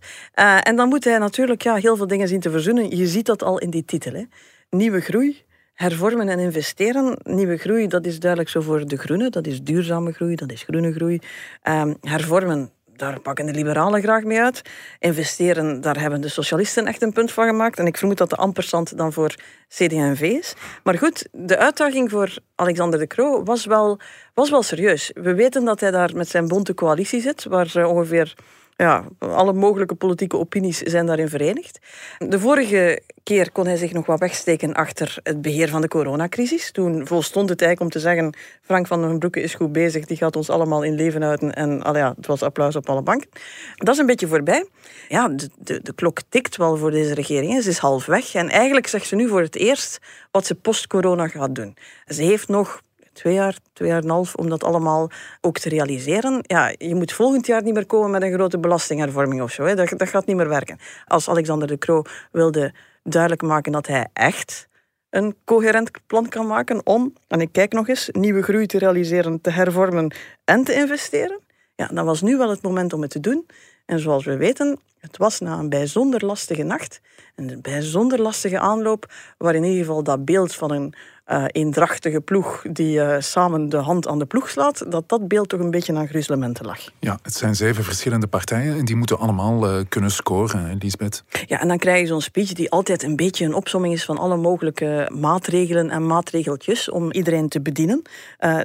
en 0.62 0.76
dan 0.76 0.88
moet 0.88 1.04
hij 1.04 1.18
natuurlijk 1.18 1.62
ja, 1.62 1.74
heel 1.74 1.96
veel 1.96 2.06
dingen 2.06 2.28
zien 2.28 2.40
te 2.40 2.50
verzoenen. 2.50 2.96
Je 2.96 3.06
ziet 3.06 3.26
dat 3.26 3.42
al 3.42 3.58
in 3.58 3.70
die 3.70 3.84
titel. 3.84 4.12
Hè. 4.12 4.24
Nieuwe 4.70 5.00
groei, 5.00 5.42
hervormen 5.80 6.28
en 6.28 6.38
investeren. 6.38 7.16
Nieuwe 7.22 7.56
groei, 7.56 7.86
dat 7.86 8.06
is 8.06 8.18
duidelijk 8.18 8.50
zo 8.50 8.60
voor 8.60 8.86
de 8.86 8.96
groenen. 8.96 9.30
Dat 9.30 9.46
is 9.46 9.62
duurzame 9.62 10.12
groei, 10.12 10.34
dat 10.34 10.52
is 10.52 10.62
groene 10.62 10.92
groei. 10.92 11.20
Um, 11.68 11.96
hervormen, 12.00 12.70
daar 12.96 13.20
pakken 13.20 13.46
de 13.46 13.52
liberalen 13.52 14.02
graag 14.02 14.22
mee 14.22 14.40
uit. 14.40 14.62
Investeren, 14.98 15.80
daar 15.80 16.00
hebben 16.00 16.20
de 16.20 16.28
socialisten 16.28 16.86
echt 16.86 17.02
een 17.02 17.12
punt 17.12 17.32
van 17.32 17.46
gemaakt. 17.46 17.78
En 17.78 17.86
ik 17.86 17.96
vermoed 17.96 18.18
dat 18.18 18.30
de 18.30 18.36
ampersand 18.36 18.96
dan 18.96 19.12
voor 19.12 19.34
CD&V 19.68 20.20
is. 20.20 20.54
Maar 20.84 20.98
goed, 20.98 21.28
de 21.32 21.58
uitdaging 21.58 22.10
voor 22.10 22.34
Alexander 22.54 22.98
de 22.98 23.06
Croo 23.06 23.42
was 23.42 23.64
wel, 23.64 23.98
was 24.34 24.50
wel 24.50 24.62
serieus. 24.62 25.10
We 25.14 25.34
weten 25.34 25.64
dat 25.64 25.80
hij 25.80 25.90
daar 25.90 26.10
met 26.14 26.28
zijn 26.28 26.48
bonte 26.48 26.74
coalitie 26.74 27.20
zit, 27.20 27.44
waar 27.44 27.86
ongeveer 27.86 28.34
ja, 28.80 29.04
alle 29.18 29.52
mogelijke 29.52 29.94
politieke 29.94 30.38
opinies 30.38 30.78
zijn 30.78 31.06
daarin 31.06 31.28
verenigd. 31.28 31.78
De 32.18 32.40
vorige 32.40 33.02
keer 33.22 33.52
kon 33.52 33.66
hij 33.66 33.76
zich 33.76 33.92
nog 33.92 34.06
wat 34.06 34.18
wegsteken 34.18 34.74
achter 34.74 35.18
het 35.22 35.42
beheer 35.42 35.68
van 35.68 35.80
de 35.80 35.88
coronacrisis. 35.88 36.72
Toen 36.72 37.06
volstond 37.06 37.48
het 37.48 37.62
eigenlijk 37.62 37.94
om 37.94 38.00
te 38.00 38.08
zeggen: 38.08 38.34
Frank 38.62 38.86
van 38.86 39.00
den 39.00 39.18
Broeke 39.18 39.40
is 39.40 39.54
goed 39.54 39.72
bezig, 39.72 40.04
die 40.04 40.16
gaat 40.16 40.36
ons 40.36 40.50
allemaal 40.50 40.82
in 40.82 40.94
leven 40.94 41.24
uiten. 41.24 41.54
En 41.54 41.82
al 41.82 41.96
ja, 41.96 42.12
het 42.16 42.26
was 42.26 42.42
applaus 42.42 42.76
op 42.76 42.88
alle 42.88 43.02
banken. 43.02 43.28
Dat 43.74 43.94
is 43.94 44.00
een 44.00 44.06
beetje 44.06 44.28
voorbij. 44.28 44.68
Ja, 45.08 45.28
de, 45.28 45.50
de, 45.58 45.80
de 45.82 45.94
klok 45.94 46.18
tikt 46.28 46.56
wel 46.56 46.76
voor 46.76 46.90
deze 46.90 47.14
regering. 47.14 47.62
Ze 47.62 47.68
is 47.68 47.78
half 47.78 48.06
weg. 48.06 48.34
En 48.34 48.48
eigenlijk 48.48 48.86
zegt 48.86 49.06
ze 49.06 49.16
nu 49.16 49.28
voor 49.28 49.40
het 49.40 49.56
eerst 49.56 49.98
wat 50.30 50.46
ze 50.46 50.54
post-corona 50.54 51.28
gaat 51.28 51.54
doen. 51.54 51.76
Ze 52.06 52.22
heeft 52.22 52.48
nog 52.48 52.82
twee 53.20 53.34
jaar, 53.34 53.56
twee 53.72 53.88
jaar 53.88 53.98
en 53.98 54.04
een 54.04 54.10
half 54.10 54.34
om 54.34 54.48
dat 54.48 54.64
allemaal 54.64 55.10
ook 55.40 55.58
te 55.58 55.68
realiseren. 55.68 56.38
Ja, 56.42 56.74
je 56.78 56.94
moet 56.94 57.12
volgend 57.12 57.46
jaar 57.46 57.62
niet 57.62 57.74
meer 57.74 57.86
komen 57.86 58.10
met 58.10 58.22
een 58.22 58.32
grote 58.32 58.58
belastinghervorming 58.58 59.42
of 59.42 59.52
zo. 59.52 59.64
Hè. 59.64 59.74
Dat, 59.74 59.88
dat 59.96 60.08
gaat 60.08 60.26
niet 60.26 60.36
meer 60.36 60.48
werken. 60.48 60.78
Als 61.06 61.28
Alexander 61.28 61.68
de 61.68 61.78
Croo 61.78 62.02
wilde 62.32 62.74
duidelijk 63.02 63.42
maken 63.42 63.72
dat 63.72 63.86
hij 63.86 64.06
echt 64.12 64.68
een 65.10 65.36
coherent 65.44 65.90
plan 66.06 66.28
kan 66.28 66.46
maken 66.46 66.86
om, 66.86 67.12
en 67.28 67.40
ik 67.40 67.52
kijk 67.52 67.72
nog 67.72 67.88
eens, 67.88 68.08
nieuwe 68.12 68.42
groei 68.42 68.66
te 68.66 68.78
realiseren, 68.78 69.40
te 69.40 69.50
hervormen 69.50 70.14
en 70.44 70.64
te 70.64 70.74
investeren, 70.74 71.40
ja, 71.74 71.86
dan 71.86 72.04
was 72.04 72.22
nu 72.22 72.36
wel 72.36 72.50
het 72.50 72.62
moment 72.62 72.92
om 72.92 73.02
het 73.02 73.10
te 73.10 73.20
doen. 73.20 73.46
En 73.90 74.00
zoals 74.00 74.24
we 74.24 74.36
weten, 74.36 74.78
het 74.98 75.16
was 75.16 75.40
na 75.40 75.58
een 75.58 75.68
bijzonder 75.68 76.26
lastige 76.26 76.62
nacht, 76.62 77.00
een 77.36 77.58
bijzonder 77.62 78.20
lastige 78.20 78.58
aanloop, 78.58 79.12
waar 79.38 79.54
in 79.54 79.64
ieder 79.64 79.78
geval 79.78 80.02
dat 80.02 80.24
beeld 80.24 80.54
van 80.54 80.70
een 80.70 80.94
uh, 81.28 81.44
eendrachtige 81.46 82.20
ploeg 82.20 82.62
die 82.70 82.96
uh, 82.96 83.16
samen 83.18 83.68
de 83.68 83.76
hand 83.76 84.08
aan 84.08 84.18
de 84.18 84.26
ploeg 84.26 84.50
slaat, 84.50 84.90
dat 84.90 85.08
dat 85.08 85.28
beeld 85.28 85.48
toch 85.48 85.60
een 85.60 85.70
beetje 85.70 85.94
aan 85.94 86.08
gruzelementen 86.08 86.66
lag. 86.66 86.78
Ja, 86.98 87.18
het 87.22 87.34
zijn 87.34 87.54
zeven 87.54 87.84
verschillende 87.84 88.26
partijen 88.26 88.78
en 88.78 88.84
die 88.84 88.96
moeten 88.96 89.18
allemaal 89.18 89.78
uh, 89.78 89.84
kunnen 89.88 90.10
scoren, 90.10 90.76
Lisbeth. 90.78 91.24
Ja, 91.46 91.60
en 91.60 91.68
dan 91.68 91.78
krijg 91.78 92.00
je 92.00 92.06
zo'n 92.06 92.20
speech 92.20 92.52
die 92.52 92.70
altijd 92.70 93.02
een 93.02 93.16
beetje 93.16 93.44
een 93.44 93.54
opsomming 93.54 93.94
is 93.94 94.04
van 94.04 94.18
alle 94.18 94.36
mogelijke 94.36 95.10
maatregelen 95.14 95.90
en 95.90 96.06
maatregeltjes 96.06 96.90
om 96.90 97.12
iedereen 97.12 97.48
te 97.48 97.60
bedienen. 97.60 98.02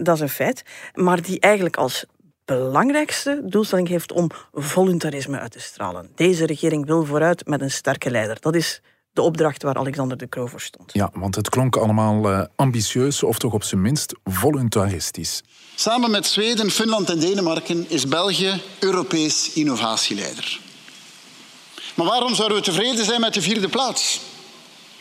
dat 0.01 0.15
is 0.15 0.20
een 0.20 0.29
feit. 0.29 0.63
Maar 0.94 1.22
die 1.22 1.39
eigenlijk 1.39 1.75
als 1.75 2.05
belangrijkste 2.45 3.41
doelstelling 3.43 3.87
heeft 3.87 4.11
om 4.11 4.29
voluntarisme 4.53 5.39
uit 5.39 5.51
te 5.51 5.59
stralen. 5.59 6.09
Deze 6.15 6.45
regering 6.45 6.85
wil 6.85 7.05
vooruit 7.05 7.47
met 7.47 7.61
een 7.61 7.71
sterke 7.71 8.11
leider. 8.11 8.37
Dat 8.39 8.55
is 8.55 8.81
de 9.13 9.21
opdracht 9.21 9.63
waar 9.63 9.75
Alexander 9.75 10.17
de 10.17 10.29
Croo 10.29 10.45
voor 10.45 10.61
stond. 10.61 10.93
Ja, 10.93 11.11
want 11.13 11.35
het 11.35 11.49
klonk 11.49 11.75
allemaal 11.75 12.31
uh, 12.31 12.43
ambitieus 12.55 13.23
of 13.23 13.37
toch 13.37 13.53
op 13.53 13.63
zijn 13.63 13.81
minst 13.81 14.15
voluntaristisch. 14.23 15.43
Samen 15.75 16.11
met 16.11 16.25
Zweden, 16.25 16.71
Finland 16.71 17.09
en 17.09 17.19
Denemarken 17.19 17.89
is 17.89 18.07
België 18.07 18.61
Europees 18.79 19.53
innovatieleider. 19.53 20.59
Maar 21.95 22.05
waarom 22.07 22.35
zouden 22.35 22.57
we 22.57 22.63
tevreden 22.63 23.05
zijn 23.05 23.21
met 23.21 23.33
de 23.33 23.41
vierde 23.41 23.69
plaats? 23.69 24.21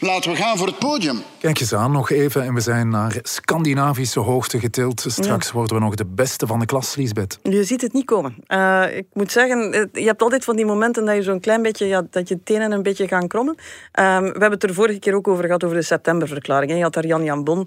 Laten 0.04 0.30
we 0.30 0.37
gaan 0.37 0.56
voor 0.56 0.66
het 0.66 0.78
podium. 0.78 1.23
Kijk 1.38 1.61
eens 1.61 1.75
aan, 1.75 1.92
nog 1.92 2.11
even. 2.11 2.42
En 2.42 2.54
we 2.54 2.61
zijn 2.61 2.88
naar 2.88 3.16
Scandinavische 3.23 4.20
hoogte 4.20 4.58
getild. 4.58 5.04
Straks 5.08 5.52
worden 5.52 5.76
we 5.76 5.82
nog 5.82 5.94
de 5.94 6.06
beste 6.06 6.46
van 6.46 6.58
de 6.58 6.66
klas, 6.66 6.96
Lisbeth. 6.96 7.38
Je 7.42 7.64
ziet 7.64 7.80
het 7.80 7.92
niet 7.92 8.04
komen. 8.04 8.37
Uh, 8.49 8.96
ik 8.96 9.06
moet 9.12 9.32
zeggen, 9.32 9.88
je 9.92 10.04
hebt 10.04 10.23
altijd 10.23 10.44
van 10.44 10.56
die 10.56 10.66
momenten 10.66 11.04
dat 11.04 11.14
je 11.14 11.23
zo'n 11.23 11.40
klein 11.40 11.62
beetje, 11.62 11.87
ja, 11.87 12.02
dat 12.11 12.28
je 12.28 12.42
tenen 12.42 12.73
een 12.73 12.82
beetje 12.82 13.08
gaan 13.08 13.28
krommen. 13.28 13.54
Um, 13.54 14.23
we 14.23 14.25
hebben 14.25 14.50
het 14.50 14.62
er 14.62 14.75
vorige 14.75 14.99
keer 14.99 15.14
ook 15.14 15.28
over 15.28 15.44
gehad, 15.44 15.64
over 15.64 15.76
de 15.76 15.82
septemberverklaring. 15.82 16.73
Je 16.73 16.82
had 16.82 16.92
daar 16.94 17.06
Jan 17.06 17.25
Jan 17.25 17.44
Bon 17.44 17.66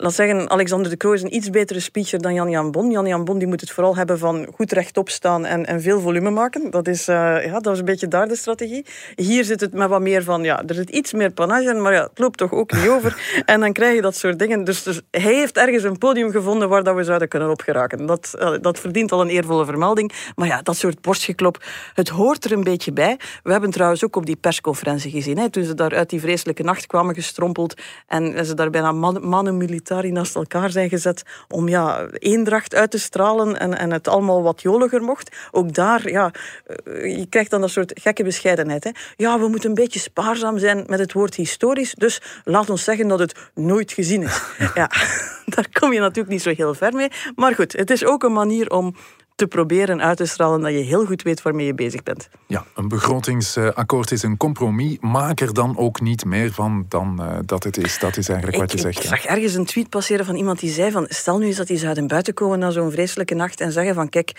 laat 0.00 0.14
zeggen, 0.14 0.50
Alexander 0.50 0.90
de 0.90 0.96
Croo 0.96 1.12
is 1.12 1.22
een 1.22 1.34
iets 1.34 1.50
betere 1.50 1.80
speecher 1.80 2.20
dan 2.20 2.34
Jan-Jan 2.34 2.70
Bon. 2.70 2.90
Jan-Jan 2.90 3.24
Bon 3.24 3.38
die 3.38 3.48
moet 3.48 3.60
het 3.60 3.70
vooral 3.70 3.96
hebben 3.96 4.18
van 4.18 4.46
goed 4.54 4.72
rechtop 4.72 5.08
staan 5.08 5.44
en, 5.44 5.66
en 5.66 5.80
veel 5.80 6.00
volume 6.00 6.30
maken. 6.30 6.70
Dat 6.70 6.88
is, 6.88 7.08
uh, 7.08 7.44
ja, 7.44 7.60
dat 7.60 7.72
is 7.72 7.78
een 7.78 7.84
beetje 7.84 8.08
daar 8.08 8.28
de 8.28 8.36
strategie. 8.36 8.86
Hier 9.14 9.44
zit 9.44 9.60
het 9.60 9.72
met 9.72 9.88
wat 9.88 10.00
meer 10.00 10.22
van, 10.22 10.42
ja, 10.42 10.62
er 10.66 10.74
zit 10.74 10.90
iets 10.90 11.12
meer 11.12 11.30
panage 11.30 11.70
in, 11.70 11.82
maar 11.82 11.92
ja, 11.92 12.02
het 12.02 12.18
loopt 12.18 12.38
toch 12.38 12.52
ook 12.52 12.72
niet 12.72 12.88
over. 12.88 13.16
en 13.44 13.60
dan 13.60 13.72
krijg 13.72 13.94
je 13.94 14.00
dat 14.00 14.16
soort 14.16 14.38
dingen. 14.38 14.64
Dus, 14.64 14.82
dus, 14.82 15.00
hij 15.10 15.34
heeft 15.34 15.56
ergens 15.56 15.82
een 15.82 15.98
podium 15.98 16.30
gevonden 16.30 16.68
waar 16.68 16.82
dat 16.82 16.94
we 16.94 17.04
zouden 17.04 17.28
kunnen 17.28 17.50
opgeraken. 17.50 18.06
Dat, 18.06 18.34
uh, 18.38 18.50
dat 18.60 18.78
verdient 18.78 19.12
al 19.12 19.20
een 19.20 19.28
eervolle 19.28 19.64
vermelding. 19.64 20.12
Maar 20.34 20.46
ja, 20.46 20.62
dat 20.62 20.76
soort 20.76 21.00
borstgeklop, 21.00 21.64
het 21.94 22.08
hoort 22.08 22.44
er 22.44 22.52
een 22.52 22.64
beetje 22.64 22.92
bij. 22.92 23.18
We 23.42 23.52
hebben 23.52 23.70
trouwens 23.70 24.04
ook 24.04 24.16
op 24.16 24.26
die 24.26 24.36
persconferentie 24.36 25.10
gezien, 25.10 25.38
hè, 25.38 25.50
toen 25.50 25.64
ze 25.64 25.74
daar 25.74 25.94
uit 25.94 26.10
die 26.10 26.20
vreselijke 26.20 26.62
nacht 26.62 26.86
kwamen 26.86 27.14
gestrompeld 27.14 27.74
en 28.06 28.46
ze 28.46 28.54
daar 28.54 28.70
bijna 28.70 28.92
mannen 28.92 29.56
militair 29.56 29.86
militari 29.88 30.12
naast 30.12 30.34
elkaar 30.34 30.70
zijn 30.70 30.88
gezet 30.88 31.22
om 31.48 31.68
ja, 31.68 32.06
eendracht 32.12 32.74
uit 32.74 32.90
te 32.90 32.98
stralen 32.98 33.58
en, 33.58 33.78
en 33.78 33.92
het 33.92 34.08
allemaal 34.08 34.42
wat 34.42 34.62
joliger 34.62 35.02
mocht. 35.02 35.36
Ook 35.50 35.74
daar, 35.74 36.10
ja, 36.10 36.30
eh, 36.66 37.18
je 37.18 37.26
krijgt 37.26 37.50
dan 37.50 37.60
dat 37.60 37.70
soort 37.70 38.00
gekke 38.00 38.24
bescheidenheid. 38.24 38.84
Hè. 38.84 38.90
Ja, 39.16 39.38
we 39.38 39.48
moeten 39.48 39.68
een 39.68 39.74
beetje 39.74 39.98
spaarzaam 39.98 40.58
zijn 40.58 40.84
met 40.86 40.98
het 40.98 41.12
woord 41.12 41.34
historisch, 41.34 41.94
dus 41.94 42.20
laat 42.44 42.70
ons 42.70 42.84
zeggen 42.84 43.08
dat 43.08 43.18
het 43.18 43.34
nooit 43.54 43.92
gezien 43.92 44.22
is. 44.22 44.40
Ja, 44.74 44.90
daar 45.54 45.68
kom 45.72 45.92
je 45.92 46.00
natuurlijk 46.00 46.28
niet 46.28 46.42
zo 46.42 46.52
heel 46.56 46.74
ver 46.74 46.92
mee. 46.92 47.08
Maar 47.34 47.54
goed, 47.54 47.72
het 47.72 47.90
is 47.90 48.04
ook 48.04 48.22
een 48.22 48.32
manier 48.32 48.70
om 48.70 48.94
te 49.38 49.46
proberen 49.46 50.02
uit 50.02 50.16
te 50.16 50.26
stralen 50.26 50.60
dat 50.60 50.70
je 50.70 50.78
heel 50.78 51.04
goed 51.04 51.22
weet 51.22 51.42
waarmee 51.42 51.66
je 51.66 51.74
bezig 51.74 52.02
bent. 52.02 52.28
Ja, 52.46 52.64
een 52.74 52.88
begrotingsakkoord 52.88 54.10
is 54.10 54.22
een 54.22 54.36
compromis. 54.36 54.96
Maak 55.00 55.40
er 55.40 55.54
dan 55.54 55.76
ook 55.76 56.00
niet 56.00 56.24
meer 56.24 56.52
van 56.52 56.86
dan 56.88 57.18
uh, 57.20 57.38
dat 57.44 57.64
het 57.64 57.76
is. 57.76 57.98
Dat 57.98 58.16
is 58.16 58.28
eigenlijk 58.28 58.58
wat 58.60 58.72
je 58.72 58.78
zegt. 58.78 59.02
Ik 59.02 59.08
zag 59.08 59.24
ergens 59.24 59.54
een 59.54 59.64
tweet 59.64 59.88
passeren 59.88 60.24
van 60.24 60.34
iemand 60.34 60.60
die 60.60 60.70
zei 60.70 60.90
van 60.90 61.06
stel 61.08 61.38
nu 61.38 61.46
eens 61.46 61.56
dat 61.56 61.66
die 61.66 61.78
zouden 61.78 62.06
buiten 62.06 62.34
komen 62.34 62.58
na 62.58 62.70
zo'n 62.70 62.90
vreselijke 62.90 63.34
nacht 63.34 63.60
en 63.60 63.72
zeggen 63.72 63.94
van 63.94 64.08
kijk, 64.08 64.32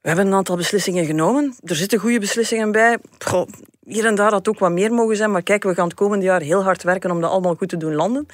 we 0.00 0.08
hebben 0.08 0.26
een 0.26 0.34
aantal 0.34 0.56
beslissingen 0.56 1.04
genomen. 1.04 1.54
Er 1.64 1.76
zitten 1.76 1.98
goede 1.98 2.18
beslissingen 2.18 2.72
bij. 2.72 2.98
Goh, 3.18 3.48
hier 3.84 4.06
en 4.06 4.14
daar 4.14 4.30
had 4.30 4.48
ook 4.48 4.58
wat 4.58 4.72
meer 4.72 4.92
mogen 4.92 5.16
zijn, 5.16 5.30
maar 5.30 5.42
kijk, 5.42 5.62
we 5.62 5.74
gaan 5.74 5.88
het 5.88 5.94
komende 5.94 6.24
jaar 6.24 6.40
heel 6.40 6.62
hard 6.62 6.82
werken 6.82 7.10
om 7.10 7.20
dat 7.20 7.30
allemaal 7.30 7.54
goed 7.54 7.68
te 7.68 7.76
doen 7.76 7.94
landen. 7.94 8.26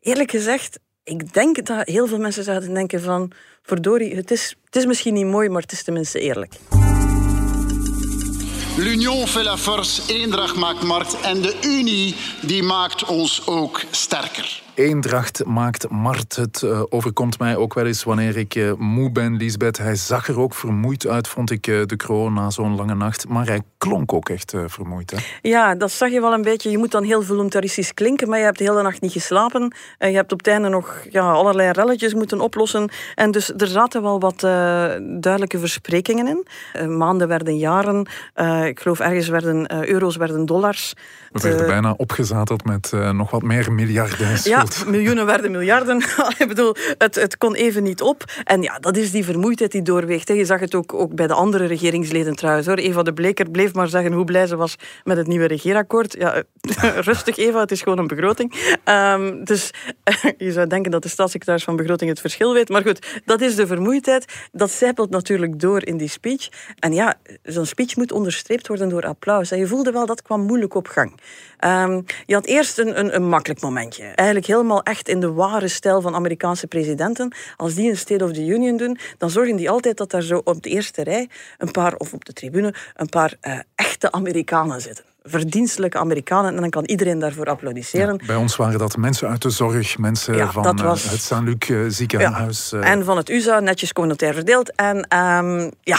Eerlijk 0.00 0.30
gezegd, 0.30 0.78
ik 1.06 1.32
denk 1.32 1.66
dat 1.66 1.86
heel 1.86 2.06
veel 2.06 2.18
mensen 2.18 2.44
zouden 2.44 2.74
denken 2.74 3.02
van... 3.02 3.30
verdorie, 3.62 4.16
het 4.16 4.30
is, 4.30 4.56
het 4.64 4.76
is 4.76 4.86
misschien 4.86 5.14
niet 5.14 5.26
mooi, 5.26 5.48
maar 5.48 5.62
het 5.62 5.72
is 5.72 5.82
tenminste 5.82 6.20
eerlijk. 6.20 6.54
L'union 8.76 9.26
fait 9.26 9.44
la 9.44 9.56
force, 9.56 10.14
eendracht 10.14 10.56
maakt 10.56 10.82
markt 10.82 11.20
en 11.20 11.40
de 11.42 11.58
Unie 11.64 12.14
die 12.42 12.62
maakt 12.62 13.04
ons 13.04 13.46
ook 13.46 13.82
sterker. 13.90 14.62
Eendracht 14.74 15.44
maakt 15.44 15.88
Mart. 15.88 16.36
Het 16.36 16.62
uh, 16.62 16.82
overkomt 16.88 17.38
mij 17.38 17.56
ook 17.56 17.74
wel 17.74 17.86
eens 17.86 18.04
wanneer 18.04 18.36
ik 18.36 18.54
uh, 18.54 18.72
moe 18.72 19.10
ben, 19.10 19.36
Lisbeth. 19.36 19.78
Hij 19.78 19.96
zag 19.96 20.28
er 20.28 20.40
ook 20.40 20.54
vermoeid 20.54 21.06
uit, 21.06 21.28
vond 21.28 21.50
ik, 21.50 21.66
uh, 21.66 21.84
de 21.86 21.96
kroon 21.96 22.32
na 22.32 22.50
zo'n 22.50 22.76
lange 22.76 22.94
nacht. 22.94 23.28
Maar 23.28 23.46
hij 23.46 23.60
klonk 23.88 24.12
ook 24.12 24.28
echt 24.28 24.54
vermoeid. 24.66 25.10
Hè? 25.10 25.16
Ja, 25.42 25.74
dat 25.74 25.90
zag 25.90 26.10
je 26.10 26.20
wel 26.20 26.32
een 26.32 26.42
beetje. 26.42 26.70
Je 26.70 26.78
moet 26.78 26.90
dan 26.90 27.04
heel 27.04 27.22
voluntaristisch 27.22 27.94
klinken, 27.94 28.28
maar 28.28 28.38
je 28.38 28.44
hebt 28.44 28.58
de 28.58 28.64
hele 28.64 28.82
nacht 28.82 29.00
niet 29.00 29.12
geslapen. 29.12 29.74
je 29.98 30.06
hebt 30.06 30.32
op 30.32 30.38
het 30.38 30.46
einde 30.46 30.68
nog 30.68 31.04
ja, 31.10 31.32
allerlei 31.32 31.70
relletjes 31.70 32.14
moeten 32.14 32.40
oplossen. 32.40 32.88
En 33.14 33.30
dus 33.30 33.52
er 33.56 33.66
zaten 33.66 34.02
wel 34.02 34.20
wat 34.20 34.40
duidelijke 35.20 35.58
versprekingen 35.58 36.26
in. 36.26 36.46
maanden 36.96 37.28
werden 37.28 37.58
jaren. 37.58 38.08
ik 38.64 38.80
geloof 38.80 39.00
ergens 39.00 39.28
werden 39.28 39.86
euro's 39.88 40.16
werden 40.16 40.46
dollars. 40.46 40.94
We 41.32 41.40
werden 41.40 41.66
bijna 41.66 41.94
opgezadeld 41.96 42.64
met 42.64 42.92
nog 43.12 43.30
wat 43.30 43.42
meer 43.42 43.72
miljarden. 43.72 44.38
Ja, 44.44 44.64
miljoenen 44.86 45.26
werden 45.26 45.50
miljarden. 45.50 46.04
ik 46.38 46.48
bedoel, 46.48 46.76
het, 46.98 47.14
het 47.14 47.38
kon 47.38 47.54
even 47.54 47.82
niet 47.82 48.02
op. 48.02 48.24
En 48.44 48.62
ja, 48.62 48.78
dat 48.78 48.96
is 48.96 49.10
die 49.10 49.24
vermoeidheid 49.24 49.72
die 49.72 49.82
doorweegt. 49.82 50.28
Je 50.28 50.44
zag 50.44 50.60
het 50.60 50.74
ook, 50.74 50.94
ook 50.94 51.14
bij 51.14 51.26
de 51.26 51.34
andere 51.34 51.66
regeringsleden 51.66 52.36
trouwens. 52.36 52.66
Hoor. 52.66 52.76
Eva 52.76 53.02
de 53.02 53.12
Bleker 53.12 53.50
bleef 53.50 53.74
maar 53.76 53.88
zeggen 53.88 54.12
hoe 54.12 54.24
blij 54.24 54.46
ze 54.46 54.56
was 54.56 54.76
met 55.04 55.16
het 55.16 55.26
nieuwe 55.26 55.46
regeerakkoord. 55.46 56.14
Ja, 56.18 56.42
rustig 57.10 57.36
Eva, 57.36 57.60
het 57.60 57.70
is 57.70 57.82
gewoon 57.82 57.98
een 57.98 58.06
begroting. 58.06 58.78
Um, 58.84 59.44
dus 59.44 59.70
je 60.38 60.52
zou 60.52 60.66
denken 60.66 60.90
dat 60.90 61.02
de 61.02 61.08
staatssecretaris 61.08 61.64
van 61.64 61.76
Begroting 61.76 62.10
het 62.10 62.20
verschil 62.20 62.52
weet. 62.52 62.68
Maar 62.68 62.82
goed, 62.82 63.22
dat 63.24 63.40
is 63.40 63.54
de 63.54 63.66
vermoeidheid. 63.66 64.48
Dat 64.52 64.70
zijpelt 64.70 65.10
natuurlijk 65.10 65.60
door 65.60 65.86
in 65.86 65.96
die 65.96 66.08
speech. 66.08 66.48
En 66.78 66.92
ja, 66.92 67.14
zo'n 67.42 67.66
speech 67.66 67.96
moet 67.96 68.12
onderstreept 68.12 68.68
worden 68.68 68.88
door 68.88 69.02
applaus. 69.02 69.50
En 69.50 69.58
je 69.58 69.66
voelde 69.66 69.92
wel, 69.92 70.06
dat 70.06 70.22
kwam 70.22 70.40
moeilijk 70.40 70.74
op 70.74 70.88
gang. 70.88 71.20
Um, 71.64 72.04
je 72.26 72.34
had 72.34 72.46
eerst 72.46 72.78
een, 72.78 72.98
een, 72.98 73.14
een, 73.14 73.28
makkelijk 73.28 73.60
momentje. 73.60 74.02
Eigenlijk 74.02 74.46
helemaal 74.46 74.82
echt 74.82 75.08
in 75.08 75.20
de 75.20 75.32
ware 75.32 75.68
stijl 75.68 76.00
van 76.00 76.14
Amerikaanse 76.14 76.66
presidenten. 76.66 77.34
Als 77.56 77.74
die 77.74 77.90
een 77.90 77.96
State 77.96 78.24
of 78.24 78.32
the 78.32 78.46
Union 78.46 78.76
doen, 78.76 78.98
dan 79.18 79.30
zorgen 79.30 79.56
die 79.56 79.70
altijd 79.70 79.96
dat 79.96 80.10
daar 80.10 80.22
zo 80.22 80.40
op 80.44 80.62
de 80.62 80.68
eerste 80.68 81.02
rij 81.02 81.28
een 81.58 81.70
paar, 81.70 81.94
of 81.96 82.12
op 82.12 82.24
de 82.24 82.32
tribune, 82.32 82.74
een 82.94 83.08
paar 83.08 83.34
uh, 83.42 83.58
echte 83.74 84.12
Amerikanen 84.12 84.80
zitten 84.80 85.04
verdienstelijke 85.26 85.98
Amerikanen. 85.98 86.54
En 86.54 86.60
dan 86.60 86.70
kan 86.70 86.84
iedereen 86.84 87.18
daarvoor 87.18 87.46
applaudisseren. 87.46 88.20
bij 88.26 88.36
ons 88.36 88.56
waren 88.56 88.78
dat 88.78 88.96
mensen 88.96 89.28
uit 89.28 89.42
de 89.42 89.50
zorg, 89.50 89.98
mensen 89.98 90.52
van 90.52 90.76
was... 90.76 91.04
uh, 91.04 91.10
het 91.10 91.20
Saint-Luc 91.20 91.68
uh, 91.68 91.84
ziekenhuis. 91.88 92.70
Ja. 92.70 92.80
En 92.80 93.04
van 93.04 93.16
het 93.16 93.30
USA, 93.30 93.60
netjes 93.60 93.92
communautair 93.92 94.34
verdeeld. 94.34 94.74
En 94.74 94.96
um, 95.18 95.70
ja, 95.80 95.98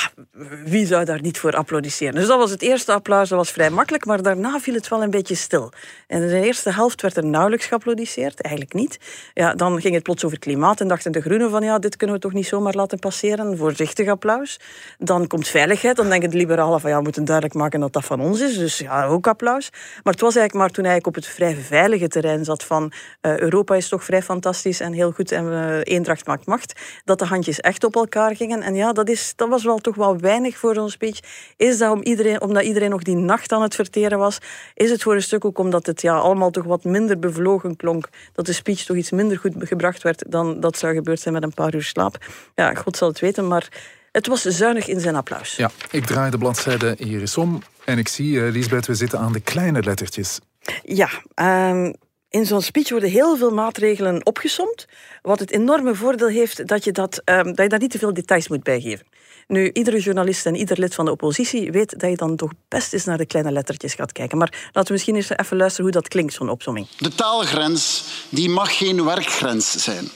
wie 0.65 0.85
zou 0.85 1.05
daar 1.05 1.21
niet 1.21 1.39
voor 1.39 1.55
applaudisseren? 1.55 2.13
Dus 2.13 2.27
dat 2.27 2.37
was 2.37 2.51
het 2.51 2.61
eerste 2.61 2.93
applaus, 2.93 3.29
dat 3.29 3.37
was 3.37 3.51
vrij 3.51 3.69
makkelijk. 3.69 4.05
Maar 4.05 4.21
daarna 4.21 4.59
viel 4.59 4.73
het 4.73 4.87
wel 4.87 5.03
een 5.03 5.09
beetje 5.09 5.35
stil. 5.35 5.71
En 6.07 6.21
in 6.21 6.27
de 6.27 6.45
eerste 6.45 6.71
helft 6.71 7.01
werd 7.01 7.17
er 7.17 7.25
nauwelijks 7.25 7.65
geapplaudisseerd, 7.65 8.41
eigenlijk 8.41 8.73
niet. 8.73 8.99
Ja, 9.33 9.53
dan 9.53 9.81
ging 9.81 9.93
het 9.93 10.03
plots 10.03 10.25
over 10.25 10.39
klimaat 10.39 10.81
en 10.81 10.87
dachten 10.87 11.11
de 11.11 11.21
groenen 11.21 11.49
van 11.49 11.63
ja, 11.63 11.79
dit 11.79 11.95
kunnen 11.95 12.15
we 12.15 12.21
toch 12.21 12.33
niet 12.33 12.47
zomaar 12.47 12.73
laten 12.73 12.99
passeren. 12.99 13.57
Voorzichtig 13.57 14.07
applaus. 14.07 14.59
Dan 14.97 15.27
komt 15.27 15.47
veiligheid, 15.47 15.95
dan 15.95 16.09
denken 16.09 16.29
de 16.29 16.37
liberalen 16.37 16.79
van 16.79 16.89
ja, 16.89 16.97
we 16.97 17.03
moeten 17.03 17.25
duidelijk 17.25 17.55
maken 17.55 17.79
dat 17.79 17.93
dat 17.93 18.05
van 18.05 18.19
ons 18.19 18.41
is. 18.41 18.57
Dus 18.57 18.77
ja, 18.77 19.07
ook 19.17 19.27
applaus. 19.27 19.69
Maar 20.03 20.13
het 20.13 20.21
was 20.21 20.35
eigenlijk 20.35 20.53
maar 20.53 20.69
toen 20.69 20.85
hij 20.85 21.03
op 21.03 21.15
het 21.15 21.27
vrij 21.27 21.55
veilige 21.55 22.07
terrein 22.07 22.45
zat 22.45 22.63
van 22.63 22.91
uh, 23.21 23.37
Europa 23.37 23.75
is 23.75 23.89
toch 23.89 24.03
vrij 24.03 24.21
fantastisch 24.21 24.79
en 24.79 24.93
heel 24.93 25.11
goed 25.11 25.31
en 25.31 25.81
eendracht 25.81 26.25
maakt 26.27 26.45
macht, 26.45 26.81
dat 27.03 27.19
de 27.19 27.25
handjes 27.25 27.59
echt 27.59 27.83
op 27.83 27.95
elkaar 27.95 28.35
gingen. 28.35 28.61
En 28.61 28.75
ja, 28.75 28.93
dat, 28.93 29.09
is, 29.09 29.33
dat 29.35 29.49
was 29.49 29.63
wel 29.63 29.77
toch 29.77 29.95
wel 29.95 30.19
weinig 30.19 30.57
voor 30.57 30.73
zo'n 30.73 30.89
speech. 30.89 31.19
Is 31.57 31.77
dat 31.77 31.91
om 31.91 32.01
iedereen, 32.01 32.41
omdat 32.41 32.63
iedereen 32.63 32.89
nog 32.89 33.01
die 33.01 33.15
nacht 33.15 33.51
aan 33.51 33.61
het 33.61 33.75
verteren 33.75 34.17
was? 34.17 34.37
Is 34.73 34.89
het 34.89 35.03
voor 35.03 35.15
een 35.15 35.21
stuk 35.21 35.45
ook 35.45 35.59
omdat 35.59 35.85
het 35.85 36.01
ja, 36.01 36.17
allemaal 36.17 36.49
toch 36.49 36.63
wat 36.63 36.83
minder 36.83 37.19
bevlogen 37.19 37.75
klonk, 37.75 38.09
dat 38.33 38.45
de 38.45 38.53
speech 38.53 38.83
toch 38.83 38.97
iets 38.97 39.11
minder 39.11 39.37
goed 39.37 39.53
gebracht 39.59 40.03
werd 40.03 40.23
dan 40.27 40.59
dat 40.59 40.77
zou 40.77 40.93
gebeurd 40.93 41.19
zijn 41.19 41.33
met 41.33 41.43
een 41.43 41.53
paar 41.53 41.75
uur 41.75 41.83
slaap? 41.83 42.17
Ja, 42.55 42.73
God 42.73 42.97
zal 42.97 43.07
het 43.07 43.19
weten, 43.19 43.47
maar 43.47 43.67
het 44.11 44.27
was 44.27 44.41
zuinig 44.41 44.87
in 44.87 44.99
zijn 44.99 45.15
applaus. 45.15 45.55
Ja, 45.55 45.71
ik 45.91 46.05
draai 46.05 46.31
de 46.31 46.37
bladzijde 46.37 46.95
hier 46.97 47.19
eens 47.19 47.37
om 47.37 47.61
en 47.87 47.97
ik 47.97 48.07
zie, 48.07 48.31
uh, 48.31 48.51
Lisbeth, 48.51 48.85
we 48.85 48.95
zitten 48.95 49.19
aan 49.19 49.31
de 49.31 49.39
kleine 49.39 49.83
lettertjes. 49.83 50.39
Ja, 50.83 51.09
um, 51.69 51.93
in 52.29 52.45
zo'n 52.45 52.61
speech 52.61 52.89
worden 52.89 53.09
heel 53.09 53.37
veel 53.37 53.51
maatregelen 53.51 54.25
opgesomd. 54.25 54.85
Wat 55.21 55.39
het 55.39 55.51
enorme 55.51 55.95
voordeel 55.95 56.27
heeft 56.27 56.67
dat 56.67 56.83
je, 56.83 56.91
dat, 56.91 57.21
um, 57.25 57.43
dat 57.43 57.57
je 57.57 57.67
daar 57.67 57.79
niet 57.79 57.91
te 57.91 57.97
veel 57.97 58.13
details 58.13 58.47
moet 58.47 58.63
bijgeven. 58.63 59.05
Nu, 59.47 59.69
iedere 59.73 59.99
journalist 59.99 60.45
en 60.45 60.55
ieder 60.55 60.79
lid 60.79 60.95
van 60.95 61.05
de 61.05 61.11
oppositie 61.11 61.71
weet 61.71 61.99
dat 61.99 62.09
je 62.09 62.15
dan 62.15 62.35
toch 62.35 62.51
best 62.67 62.93
eens 62.93 63.05
naar 63.05 63.17
de 63.17 63.25
kleine 63.25 63.51
lettertjes 63.51 63.93
gaat 63.93 64.11
kijken. 64.11 64.37
Maar 64.37 64.69
laten 64.71 64.87
we 64.87 64.93
misschien 64.93 65.15
eens 65.15 65.29
even 65.29 65.57
luisteren 65.57 65.91
hoe 65.91 66.01
dat 66.01 66.07
klinkt, 66.07 66.33
zo'n 66.33 66.49
opsomming. 66.49 66.87
De 66.97 67.15
taalgrens 67.15 68.03
die 68.29 68.49
mag 68.49 68.77
geen 68.77 69.03
werkgrens 69.05 69.83
zijn. 69.83 70.09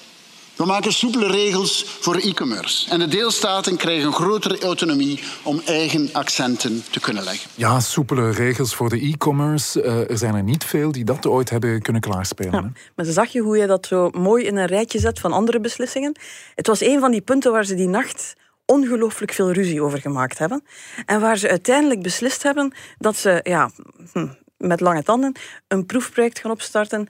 We 0.61 0.67
maken 0.67 0.93
soepele 0.93 1.27
regels 1.27 1.97
voor 1.99 2.15
e-commerce. 2.15 2.89
En 2.89 2.99
de 2.99 3.07
deelstaten 3.07 3.77
krijgen 3.77 4.07
een 4.07 4.13
grotere 4.13 4.59
autonomie 4.59 5.19
om 5.43 5.61
eigen 5.65 6.09
accenten 6.13 6.83
te 6.91 6.99
kunnen 6.99 7.23
leggen. 7.23 7.49
Ja, 7.55 7.79
soepele 7.79 8.31
regels 8.31 8.75
voor 8.75 8.89
de 8.89 8.99
e-commerce. 8.99 9.83
Uh, 9.83 10.09
er 10.09 10.17
zijn 10.17 10.35
er 10.35 10.43
niet 10.43 10.63
veel 10.63 10.91
die 10.91 11.03
dat 11.03 11.25
ooit 11.25 11.49
hebben 11.49 11.81
kunnen 11.81 12.01
klaarspelen. 12.01 12.51
Ja, 12.51 12.71
maar 12.95 13.05
zag 13.05 13.27
je 13.27 13.39
hoe 13.39 13.57
je 13.57 13.67
dat 13.67 13.85
zo 13.85 14.09
mooi 14.09 14.45
in 14.45 14.57
een 14.57 14.65
rijtje 14.65 14.99
zet 14.99 15.19
van 15.19 15.31
andere 15.31 15.59
beslissingen? 15.59 16.19
Het 16.55 16.67
was 16.67 16.81
een 16.81 16.99
van 16.99 17.11
die 17.11 17.21
punten 17.21 17.51
waar 17.51 17.65
ze 17.65 17.75
die 17.75 17.87
nacht 17.87 18.33
ongelooflijk 18.65 19.31
veel 19.31 19.51
ruzie 19.51 19.81
over 19.81 19.99
gemaakt 19.99 20.37
hebben. 20.37 20.63
En 21.05 21.19
waar 21.21 21.37
ze 21.37 21.49
uiteindelijk 21.49 22.01
beslist 22.01 22.43
hebben 22.43 22.73
dat 22.97 23.15
ze 23.17 23.39
ja, 23.43 23.71
hm, 24.13 24.27
met 24.57 24.79
lange 24.79 25.03
tanden 25.03 25.35
een 25.67 25.85
proefproject 25.85 26.39
gaan 26.39 26.51
opstarten 26.51 27.07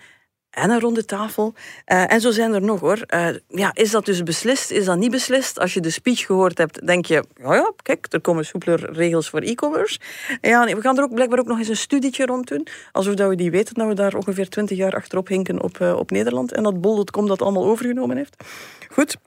en 0.52 0.70
een 0.70 0.80
ronde 0.80 1.06
tafel. 1.06 1.54
Uh, 1.88 2.12
en 2.12 2.22
zo 2.22 2.32
zijn 2.32 2.54
er 2.54 2.62
nog 2.62 2.80
hoor. 2.80 3.06
Uh, 3.14 3.28
ja, 3.48 3.72
is 3.74 3.92
dat 3.92 4.06
dus 4.06 4.24
beslist? 4.24 4.72
Is 4.72 4.86
dat 4.86 4.98
niet 4.98 5.12
beslist? 5.12 5.60
Als 5.60 5.74
je 5.74 5.80
de 5.80 5.90
speech 5.90 6.26
gehoord 6.26 6.58
hebt, 6.58 6.88
denk 6.88 7.06
je, 7.06 7.24
ja, 7.42 7.54
ja 7.54 7.72
kijk, 7.82 8.06
er 8.10 8.22
komen 8.22 8.46
soepeler 8.46 8.94
regels 8.94 9.30
voor 9.30 9.40
e-commerce. 9.40 10.00
Ja, 10.42 10.66
we 10.66 10.82
gaan 10.82 10.98
er 10.98 11.04
ook 11.04 11.14
blijkbaar 11.14 11.40
ook 11.40 11.48
nog 11.48 11.58
eens 11.58 11.68
een 11.68 11.78
studietje 11.78 12.26
rond 12.26 12.48
doen. 12.48 12.68
Alsof 12.92 13.14
dat 13.14 13.30
we 13.30 13.36
die 13.36 13.52
weten 13.52 13.74
dat 13.74 13.88
we 13.88 13.94
daar 13.94 14.16
ongeveer 14.16 14.50
twintig 14.50 14.78
jaar 14.78 14.96
achterop 14.96 15.28
hinken 15.28 15.62
op, 15.62 15.80
uh, 15.80 15.96
op 15.96 16.12
Nederland. 16.12 16.52
En 16.52 16.64
dat 16.64 16.82
Bol.com 16.82 17.28
dat 17.28 17.42
allemaal 17.42 17.66
overgenomen 17.66 18.18
heeft. 18.18 18.44
Goed, 18.90 19.18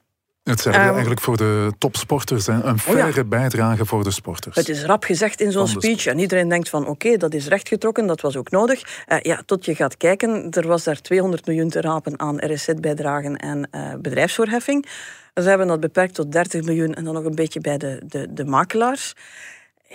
het 0.44 0.60
zijn 0.60 0.74
um, 0.74 0.80
eigenlijk 0.80 1.20
voor 1.20 1.36
de 1.36 1.72
topsporters 1.78 2.46
een 2.46 2.78
oh 2.88 2.96
ja. 3.14 3.24
bijdrage 3.24 3.84
voor 3.84 4.04
de 4.04 4.10
sporters. 4.10 4.56
Het 4.56 4.68
is 4.68 4.84
rap 4.84 5.04
gezegd 5.04 5.40
in 5.40 5.52
zo'n 5.52 5.68
speech 5.68 6.06
en 6.06 6.18
iedereen 6.18 6.48
denkt 6.48 6.68
van 6.68 6.80
oké, 6.82 6.90
okay, 6.90 7.16
dat 7.16 7.34
is 7.34 7.46
rechtgetrokken, 7.46 8.06
dat 8.06 8.20
was 8.20 8.36
ook 8.36 8.50
nodig. 8.50 9.04
Uh, 9.08 9.18
ja, 9.20 9.42
tot 9.46 9.64
je 9.64 9.74
gaat 9.74 9.96
kijken, 9.96 10.50
er 10.50 10.66
was 10.66 10.84
daar 10.84 11.00
200 11.00 11.46
miljoen 11.46 11.68
te 11.68 11.80
rapen 11.80 12.18
aan 12.18 12.52
RSZ-bijdragen 12.52 13.36
en 13.36 13.68
uh, 13.72 13.94
bedrijfsvoorheffing. 13.98 14.86
Ze 15.34 15.48
hebben 15.48 15.66
dat 15.66 15.80
beperkt 15.80 16.14
tot 16.14 16.32
30 16.32 16.62
miljoen 16.62 16.94
en 16.94 17.04
dan 17.04 17.14
nog 17.14 17.24
een 17.24 17.34
beetje 17.34 17.60
bij 17.60 17.78
de, 17.78 18.00
de, 18.06 18.32
de 18.32 18.44
makelaars. 18.44 19.14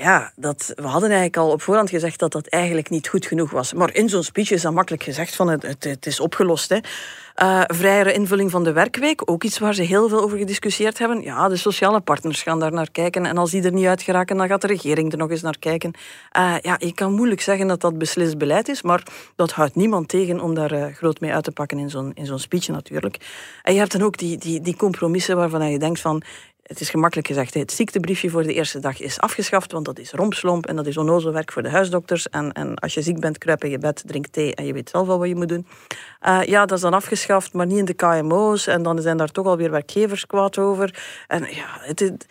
Ja, 0.02 0.32
dat, 0.36 0.72
we 0.76 0.88
hadden 0.88 1.10
eigenlijk 1.10 1.38
al 1.38 1.52
op 1.52 1.62
voorhand 1.62 1.90
gezegd 1.90 2.20
dat 2.20 2.32
dat 2.32 2.48
eigenlijk 2.48 2.90
niet 2.90 3.08
goed 3.08 3.26
genoeg 3.26 3.52
was. 3.52 3.74
Maar 3.74 3.94
in 3.94 4.10
zo'n 4.10 4.24
speech 4.24 4.52
is 4.52 4.62
dat 4.62 4.74
makkelijk 4.74 5.04
gezegd 5.04 5.36
van 5.36 5.50
het, 5.50 5.64
het, 5.80 6.06
is 6.06 6.20
opgelost. 6.20 6.70
Hè. 6.70 6.78
Uh, 7.44 7.62
vrijere 7.68 8.14
invulling 8.14 8.52
van 8.52 8.64
de 8.64 8.72
werkweek, 8.72 9.22
ook 9.32 9.44
iets 9.44 9.60
waar 9.60 9.74
ze 9.74 9.82
heel 9.82 10.10
veel 10.10 10.22
over 10.22 10.38
gediscussieerd 10.38 10.98
hebben. 10.98 11.22
Ja, 11.22 11.48
de 11.48 11.56
sociale 11.56 12.00
partners 12.00 12.42
gaan 12.42 12.60
daar 12.60 12.72
naar 12.72 12.92
kijken. 12.92 13.26
En 13.26 13.38
als 13.38 13.52
die 13.52 13.64
er 13.64 13.72
niet 13.72 13.86
uit 13.86 14.02
geraken, 14.02 14.38
dan 14.38 14.48
gaat 14.48 14.62
de 14.62 14.68
regering 14.68 15.12
er 15.12 15.18
nog 15.18 15.30
eens 15.30 15.42
naar 15.42 15.60
kijken. 15.60 15.94
Uh, 16.38 16.56
ja, 16.62 16.76
je 16.78 16.94
kan 16.94 17.14
moeilijk 17.14 17.42
zeggen 17.42 17.68
dat 17.68 17.82
dat 17.82 17.98
beslist 17.98 18.38
beleid 18.38 18.68
is, 18.68 18.82
maar 18.82 19.04
dat 19.36 19.52
houdt 19.52 19.76
niemand 19.76 20.08
tegen 20.08 20.40
om 20.40 20.54
daar 20.54 20.74
uh, 20.74 20.86
groot 20.86 21.20
mee 21.20 21.34
uit 21.34 21.44
te 21.44 21.52
pakken 21.52 21.80
in 21.80 21.90
zo'n, 21.90 22.12
in 22.14 22.26
zo'n 22.26 22.40
speech 22.40 22.68
natuurlijk. 22.68 23.18
En 23.64 23.74
je 23.74 23.80
hebt 23.80 23.92
dan 23.92 24.02
ook 24.02 24.18
die, 24.18 24.38
die, 24.38 24.62
die 24.62 24.76
compromissen 24.76 25.36
waarvan 25.36 25.72
je 25.72 25.80
denkt 25.80 26.00
van 26.00 26.24
het 26.70 26.80
is 26.80 26.90
gemakkelijk 26.90 27.28
gezegd, 27.28 27.54
het 27.54 27.72
ziektebriefje 27.72 28.30
voor 28.30 28.44
de 28.44 28.54
eerste 28.54 28.80
dag 28.80 29.00
is 29.00 29.20
afgeschaft, 29.20 29.72
want 29.72 29.86
dat 29.86 30.00
is 30.00 30.12
rompslomp 30.12 30.66
en 30.66 30.76
dat 30.76 30.88
is 30.88 30.98
onnozel 30.98 31.32
werk 31.32 31.52
voor 31.52 31.62
de 31.62 31.70
huisdokters. 31.70 32.30
En, 32.30 32.52
en 32.52 32.76
als 32.76 32.94
je 32.94 33.02
ziek 33.02 33.20
bent, 33.20 33.38
kruip 33.38 33.64
in 33.64 33.70
je 33.70 33.78
bed, 33.78 34.04
drink 34.06 34.28
thee 34.28 34.56
en 34.56 34.66
je 34.66 34.74
weet 34.74 34.90
zelf 34.90 35.08
wel 35.08 35.20
wat 35.20 35.28
je 35.28 35.36
moet 35.36 35.50
doen. 35.50 35.68
Uh, 36.28 36.44
ja, 36.44 36.66
dat 36.66 36.78
is 36.78 36.84
dan 36.84 36.94
afgeschaft, 36.94 37.54
maar 37.54 37.66
niet 37.66 37.78
in 37.78 37.86
de 37.86 37.94
KMO's. 37.94 38.68
En 38.68 38.84
dan 38.84 39.02
zijn 39.02 39.18
daar 39.18 39.32
toch 39.32 39.46
alweer 39.46 39.72
werkgevers 39.72 40.26
kwaad 40.26 40.58
over. 40.58 41.04
En 41.28 41.42
ja, 41.42 41.78
het, 41.80 42.26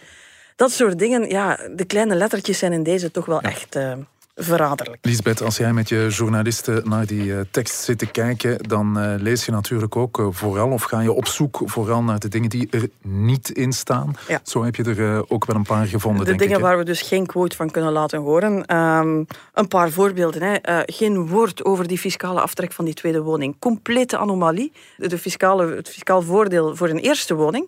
dat 0.57 0.71
soort 0.71 0.99
dingen, 0.99 1.29
ja, 1.29 1.59
de 1.75 1.85
kleine 1.85 2.15
lettertjes 2.15 2.59
zijn 2.59 2.73
in 2.73 2.83
deze 2.83 3.11
toch 3.11 3.27
wel 3.27 3.41
echt... 3.41 3.77
Uh, 3.77 3.93
verraderlijk. 4.39 4.99
Lisbeth, 5.05 5.43
als 5.43 5.57
jij 5.57 5.73
met 5.73 5.89
je 5.89 6.07
journalisten 6.11 6.89
naar 6.89 7.07
die 7.07 7.25
uh, 7.25 7.41
tekst 7.51 7.81
zit 7.81 7.99
te 7.99 8.07
kijken, 8.07 8.59
dan 8.69 8.99
uh, 8.99 9.15
lees 9.17 9.45
je 9.45 9.53
natuurlijk 9.53 9.97
ook 9.97 10.19
uh, 10.19 10.27
vooral, 10.31 10.71
of 10.71 10.83
ga 10.83 11.01
je 11.01 11.13
op 11.13 11.27
zoek 11.27 11.61
vooral 11.65 12.03
naar 12.03 12.19
de 12.19 12.29
dingen 12.29 12.49
die 12.49 12.69
er 12.71 12.89
niet 13.03 13.51
in 13.51 13.73
staan. 13.73 14.17
Ja. 14.29 14.41
Zo 14.43 14.65
heb 14.65 14.75
je 14.75 14.85
er 14.85 15.31
ook 15.31 15.45
wel 15.45 15.57
een 15.57 15.63
paar 15.63 15.87
gevonden. 15.87 16.27
De 16.27 16.35
dingen 16.35 16.61
waar 16.61 16.79
we 16.79 16.85
dus 16.85 17.03
geen 17.03 17.27
quote 17.27 17.57
van 17.57 17.71
kunnen 17.71 17.93
laten 17.93 18.21
horen. 18.21 18.77
Um, 18.77 19.27
een 19.55 19.69
paar 19.69 19.91
voorbeelden. 19.91 20.43
Hè. 20.43 20.83
geen 20.87 21.27
woord 21.27 21.65
over 21.65 21.89
die 21.89 21.99
fiscale 21.99 22.41
aftrek 22.41 22.73
van 22.73 22.85
die 22.85 22.95
tweede 22.95 23.23
woning. 23.23 23.59
Complete 23.59 24.19
anomalie. 24.19 24.73
De 24.97 25.19
fiscale, 25.19 25.75
het 25.75 25.89
fiscaal 25.89 26.23
voordeel 26.23 26.77
voor 26.77 26.89
een 26.89 26.99
eerste 26.99 27.35
woning, 27.35 27.67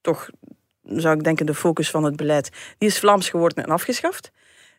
toch 0.00 0.30
zou 0.82 1.16
ik 1.16 1.24
denken 1.24 1.46
de 1.46 1.54
focus 1.54 1.90
van 1.90 2.04
het 2.04 2.16
beleid, 2.16 2.50
die 2.78 2.88
is 2.88 2.98
Vlaams 2.98 3.28
geworden 3.28 3.64
en 3.64 3.70
afgeschaft. 3.70 4.30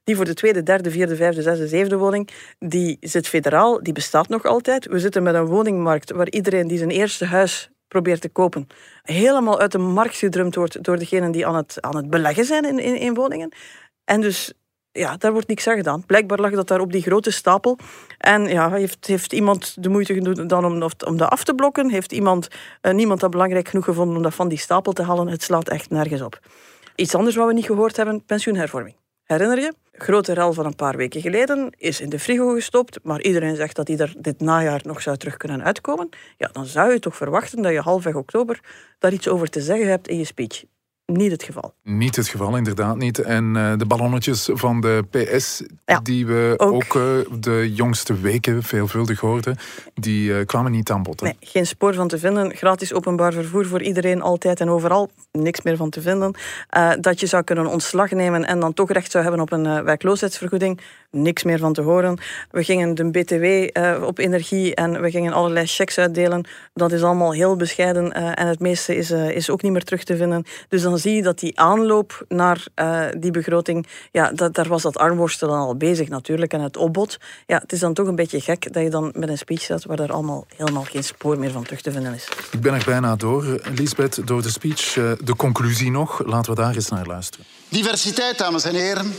Die 0.03 0.15
voor 0.15 0.25
de 0.25 0.33
tweede, 0.33 0.63
derde, 0.63 0.91
vierde, 0.91 1.15
vijfde, 1.15 1.41
zesde, 1.41 1.67
zevende 1.67 1.97
woning, 1.97 2.29
die 2.59 2.97
zit 2.99 3.27
federaal, 3.27 3.83
die 3.83 3.93
bestaat 3.93 4.27
nog 4.27 4.45
altijd. 4.45 4.85
We 4.85 4.99
zitten 4.99 5.23
met 5.23 5.35
een 5.35 5.45
woningmarkt 5.45 6.11
waar 6.11 6.29
iedereen 6.29 6.67
die 6.67 6.77
zijn 6.77 6.89
eerste 6.89 7.25
huis 7.25 7.69
probeert 7.87 8.21
te 8.21 8.29
kopen, 8.29 8.67
helemaal 9.01 9.59
uit 9.59 9.71
de 9.71 9.77
markt 9.77 10.15
gedrumd 10.15 10.55
wordt 10.55 10.83
door 10.83 10.97
degenen 10.97 11.31
die 11.31 11.47
aan 11.47 11.55
het, 11.55 11.77
aan 11.81 11.95
het 11.95 12.09
beleggen 12.09 12.45
zijn 12.45 12.65
in, 12.65 12.79
in, 12.79 12.95
in 12.95 13.13
woningen. 13.13 13.51
En 14.03 14.21
dus 14.21 14.53
ja, 14.91 15.17
daar 15.17 15.31
wordt 15.31 15.47
niks 15.47 15.67
aan 15.67 15.75
gedaan. 15.75 16.05
Blijkbaar 16.05 16.39
lag 16.39 16.51
dat 16.51 16.67
daar 16.67 16.79
op 16.79 16.91
die 16.91 17.01
grote 17.01 17.31
stapel. 17.31 17.77
En 18.17 18.47
ja, 18.47 18.71
heeft, 18.71 19.07
heeft 19.07 19.33
iemand 19.33 19.83
de 19.83 19.89
moeite 19.89 20.13
gedaan 20.13 20.65
om, 20.65 20.89
om 21.05 21.17
dat 21.17 21.29
af 21.29 21.43
te 21.43 21.53
blokken? 21.53 21.89
Heeft 21.89 22.11
iemand, 22.11 22.47
uh, 22.81 22.93
niemand 22.93 23.19
dat 23.19 23.31
belangrijk 23.31 23.67
genoeg 23.67 23.85
gevonden 23.85 24.15
om 24.15 24.23
dat 24.23 24.35
van 24.35 24.47
die 24.47 24.57
stapel 24.57 24.91
te 24.91 25.03
halen? 25.03 25.27
Het 25.27 25.43
slaat 25.43 25.69
echt 25.69 25.89
nergens 25.89 26.21
op. 26.21 26.39
Iets 26.95 27.15
anders 27.15 27.35
wat 27.35 27.47
we 27.47 27.53
niet 27.53 27.65
gehoord 27.65 27.97
hebben, 27.97 28.25
pensioenhervorming 28.25 29.00
Herinner 29.31 29.59
je? 29.59 29.73
Grote 29.91 30.33
rel 30.33 30.53
van 30.53 30.65
een 30.65 30.75
paar 30.75 30.97
weken 30.97 31.21
geleden 31.21 31.69
is 31.77 32.01
in 32.01 32.09
de 32.09 32.19
frigo 32.19 32.53
gestopt, 32.53 32.99
maar 33.03 33.21
iedereen 33.21 33.55
zegt 33.55 33.75
dat 33.75 33.85
die 33.85 33.97
er 33.97 34.13
dit 34.17 34.39
najaar 34.39 34.81
nog 34.83 35.01
zou 35.01 35.17
terug 35.17 35.37
kunnen 35.37 35.63
uitkomen. 35.63 36.09
Ja, 36.37 36.49
dan 36.51 36.65
zou 36.65 36.91
je 36.91 36.99
toch 36.99 37.15
verwachten 37.15 37.61
dat 37.61 37.71
je 37.71 37.79
halfweg 37.79 38.15
oktober 38.15 38.59
daar 38.99 39.13
iets 39.13 39.27
over 39.27 39.49
te 39.49 39.61
zeggen 39.61 39.87
hebt 39.87 40.07
in 40.07 40.17
je 40.17 40.23
speech 40.23 40.63
niet 41.05 41.31
het 41.31 41.43
geval. 41.43 41.73
Niet 41.83 42.15
het 42.15 42.27
geval, 42.27 42.57
inderdaad 42.57 42.95
niet. 42.97 43.19
En 43.19 43.55
uh, 43.55 43.73
de 43.77 43.85
ballonnetjes 43.85 44.49
van 44.53 44.81
de 44.81 45.03
PS, 45.09 45.63
Ja, 45.85 45.99
die 45.99 46.25
we 46.25 46.53
ook. 46.57 46.71
ook, 46.73 46.95
eh, 46.95 47.01
de 47.39 47.71
jongste 47.73 48.13
weken 48.19 48.63
veelvuldig 48.63 49.19
hoorden, 49.19 49.57
die 49.93 50.37
eh, 50.37 50.45
kwamen 50.45 50.71
niet 50.71 50.91
aan 50.91 51.03
bod. 51.03 51.21
Nee, 51.21 51.35
geen 51.39 51.67
spoor 51.67 51.93
van 51.93 52.07
te 52.07 52.17
vinden. 52.17 52.55
Gratis 52.55 52.93
openbaar 52.93 53.33
vervoer 53.33 53.65
voor 53.65 53.81
iedereen, 53.81 54.21
altijd 54.21 54.59
en 54.59 54.69
overal. 54.69 55.09
Niks 55.31 55.61
meer 55.61 55.77
van 55.77 55.89
te 55.89 56.01
vinden. 56.01 56.35
Eh, 56.69 56.91
dat 56.99 57.19
je 57.19 57.25
zou 57.27 57.43
kunnen 57.43 57.65
ontslag 57.65 58.11
nemen 58.11 58.45
en 58.45 58.59
dan 58.59 58.73
toch 58.73 58.91
recht 58.91 59.11
zou 59.11 59.23
hebben 59.23 59.41
op 59.41 59.51
een 59.51 59.65
eh, 59.65 59.79
werkloosheidsvergoeding. 59.79 60.79
Niks 61.11 61.43
meer 61.43 61.59
van 61.59 61.73
te 61.73 61.81
horen. 61.81 62.19
We 62.51 62.63
gingen 62.63 62.95
de 62.95 63.09
BTW 63.09 63.43
eh, 63.43 64.03
op 64.05 64.17
energie 64.17 64.75
en 64.75 65.01
we 65.01 65.11
gingen 65.11 65.33
allerlei 65.33 65.65
checks 65.65 65.97
uitdelen. 65.97 66.47
Dat 66.73 66.91
is 66.91 67.03
allemaal 67.03 67.33
heel 67.33 67.55
bescheiden 67.55 68.11
eh, 68.11 68.31
en 68.41 68.47
het 68.47 68.59
meeste 68.59 68.95
is, 68.95 69.11
eh, 69.11 69.29
is 69.29 69.49
ook 69.49 69.61
niet 69.61 69.71
meer 69.71 69.83
terug 69.83 70.03
te 70.03 70.17
vinden. 70.17 70.45
Dus 70.67 70.81
dan 70.81 70.97
zie 70.97 71.15
je 71.15 71.21
dat 71.21 71.39
die 71.39 71.59
aanloop 71.59 72.25
naar 72.27 72.65
eh, 72.73 73.05
die 73.17 73.31
begroting, 73.31 73.87
ja, 74.11 74.31
dat, 74.31 74.53
daar 74.53 74.67
was 74.67 74.81
dat 74.81 74.97
armworstelen 74.97 75.55
al 75.55 75.75
bezig 75.75 76.09
natuurlijk 76.09 76.53
en 76.53 76.61
het 76.61 76.77
opbod. 76.77 77.17
Ja, 77.45 77.57
het 77.57 77.71
is 77.71 77.79
dan 77.79 77.93
toch 77.93 78.07
een 78.07 78.15
beetje 78.15 78.41
gek 78.41 78.73
dat 78.73 78.83
je 78.83 78.89
dan 78.89 79.13
met 79.15 79.29
een 79.29 79.37
speech 79.37 79.61
zat 79.61 79.83
waar 79.83 79.99
er 79.99 80.11
allemaal 80.11 80.45
helemaal 80.55 80.83
geen 80.83 81.03
spoor 81.03 81.39
meer 81.39 81.51
van 81.51 81.63
terug 81.63 81.81
te 81.81 81.91
vinden 81.91 82.13
is. 82.13 82.27
Ik 82.51 82.61
ben 82.61 82.73
er 82.73 82.83
bijna 82.85 83.15
door, 83.15 83.61
Lisbeth, 83.75 84.27
door 84.27 84.41
de 84.41 84.49
speech. 84.49 84.93
De 85.23 85.35
conclusie 85.35 85.91
nog, 85.91 86.25
laten 86.25 86.55
we 86.55 86.61
daar 86.61 86.75
eens 86.75 86.89
naar 86.89 87.05
luisteren. 87.05 87.45
Diversiteit, 87.69 88.37
dames 88.37 88.63
en 88.63 88.75
heren, 88.75 89.13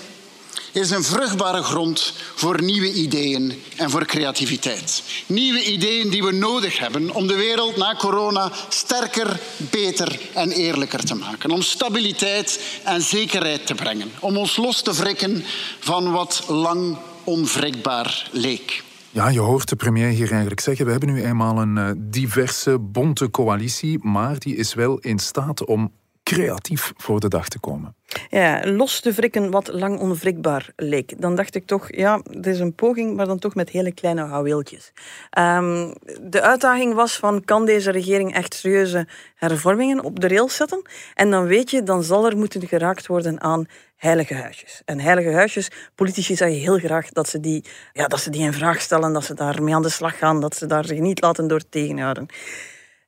is 0.73 0.91
een 0.91 1.03
vruchtbare 1.03 1.63
grond 1.63 2.15
voor 2.35 2.63
nieuwe 2.63 2.93
ideeën 2.93 3.63
en 3.77 3.91
voor 3.91 4.07
creativiteit. 4.07 5.03
Nieuwe 5.27 5.65
ideeën 5.65 6.11
die 6.11 6.23
we 6.23 6.33
nodig 6.33 6.79
hebben 6.79 7.15
om 7.15 7.27
de 7.27 7.35
wereld 7.35 7.77
na 7.77 7.95
corona 7.95 8.53
sterker, 8.69 9.41
beter 9.57 10.21
en 10.35 10.51
eerlijker 10.51 11.05
te 11.05 11.15
maken. 11.15 11.51
Om 11.51 11.63
stabiliteit 11.63 12.81
en 12.85 13.03
zekerheid 13.03 13.67
te 13.67 13.75
brengen. 13.75 14.11
Om 14.21 14.37
ons 14.37 14.57
los 14.57 14.83
te 14.83 14.93
wrikken 14.93 15.45
van 15.79 16.13
wat 16.13 16.45
lang 16.49 16.97
onwrikbaar 17.25 18.29
leek. 18.31 18.83
Ja, 19.11 19.29
je 19.29 19.41
hoort 19.41 19.69
de 19.69 19.77
premier 19.77 20.09
hier 20.09 20.31
eigenlijk 20.31 20.61
zeggen. 20.61 20.85
We 20.85 20.91
hebben 20.91 21.15
nu 21.15 21.25
eenmaal 21.25 21.59
een 21.59 21.79
eh, 21.79 21.91
diverse, 21.97 22.79
bonte 22.79 23.31
coalitie, 23.31 23.99
maar 24.03 24.39
die 24.39 24.57
is 24.57 24.75
wel 24.75 24.99
in 24.99 25.19
staat 25.19 25.65
om 25.65 25.93
creatief 26.33 26.93
voor 26.97 27.21
de 27.21 27.29
dag 27.29 27.49
te 27.49 27.61
komen. 27.61 27.95
Ja, 28.29 28.61
los 28.65 29.01
te 29.01 29.13
wrikken 29.13 29.51
wat 29.51 29.73
lang 29.73 29.99
onwrikbaar 29.99 30.73
leek. 30.77 31.21
Dan 31.21 31.35
dacht 31.35 31.55
ik 31.55 31.67
toch, 31.67 31.87
ja, 31.97 32.21
het 32.31 32.47
is 32.47 32.59
een 32.59 32.75
poging, 32.75 33.17
maar 33.17 33.27
dan 33.27 33.39
toch 33.39 33.55
met 33.55 33.69
hele 33.69 33.93
kleine 33.93 34.23
houweeltjes. 34.23 34.93
Ehm, 35.31 35.95
de 36.21 36.43
uitdaging 36.43 36.95
was 36.95 37.17
van, 37.17 37.45
kan 37.45 37.65
deze 37.65 37.91
regering 37.91 38.35
echt 38.35 38.55
serieuze 38.55 39.07
hervormingen 39.35 40.05
op 40.05 40.21
de 40.21 40.29
rails 40.29 40.57
zetten? 40.57 40.83
En 41.15 41.31
dan 41.31 41.47
weet 41.47 41.71
je, 41.71 41.83
dan 41.83 42.03
zal 42.03 42.27
er 42.27 42.37
moeten 42.37 42.69
geraakt 42.69 43.07
worden 43.07 43.41
aan 43.41 43.67
heilige 43.97 44.35
huisjes. 44.35 44.83
En 44.85 45.01
heilige 45.01 45.33
huisjes, 45.33 45.69
politici 45.95 46.37
zeggen 46.37 46.59
heel 46.59 46.79
graag 46.79 47.09
dat 47.09 47.29
ze, 47.29 47.41
die, 47.41 47.65
ja, 47.93 48.07
dat 48.07 48.21
ze 48.21 48.31
die 48.31 48.43
in 48.43 48.53
vraag 48.53 48.81
stellen, 48.81 49.13
dat 49.13 49.25
ze 49.25 49.35
daarmee 49.35 49.75
aan 49.75 49.83
de 49.83 49.89
slag 49.89 50.19
gaan, 50.19 50.41
dat 50.41 50.57
ze 50.57 50.67
daar 50.67 50.85
zich 50.85 50.99
niet 50.99 51.21
laten 51.21 51.49
door 51.49 51.63
tegenhouden. 51.69 52.27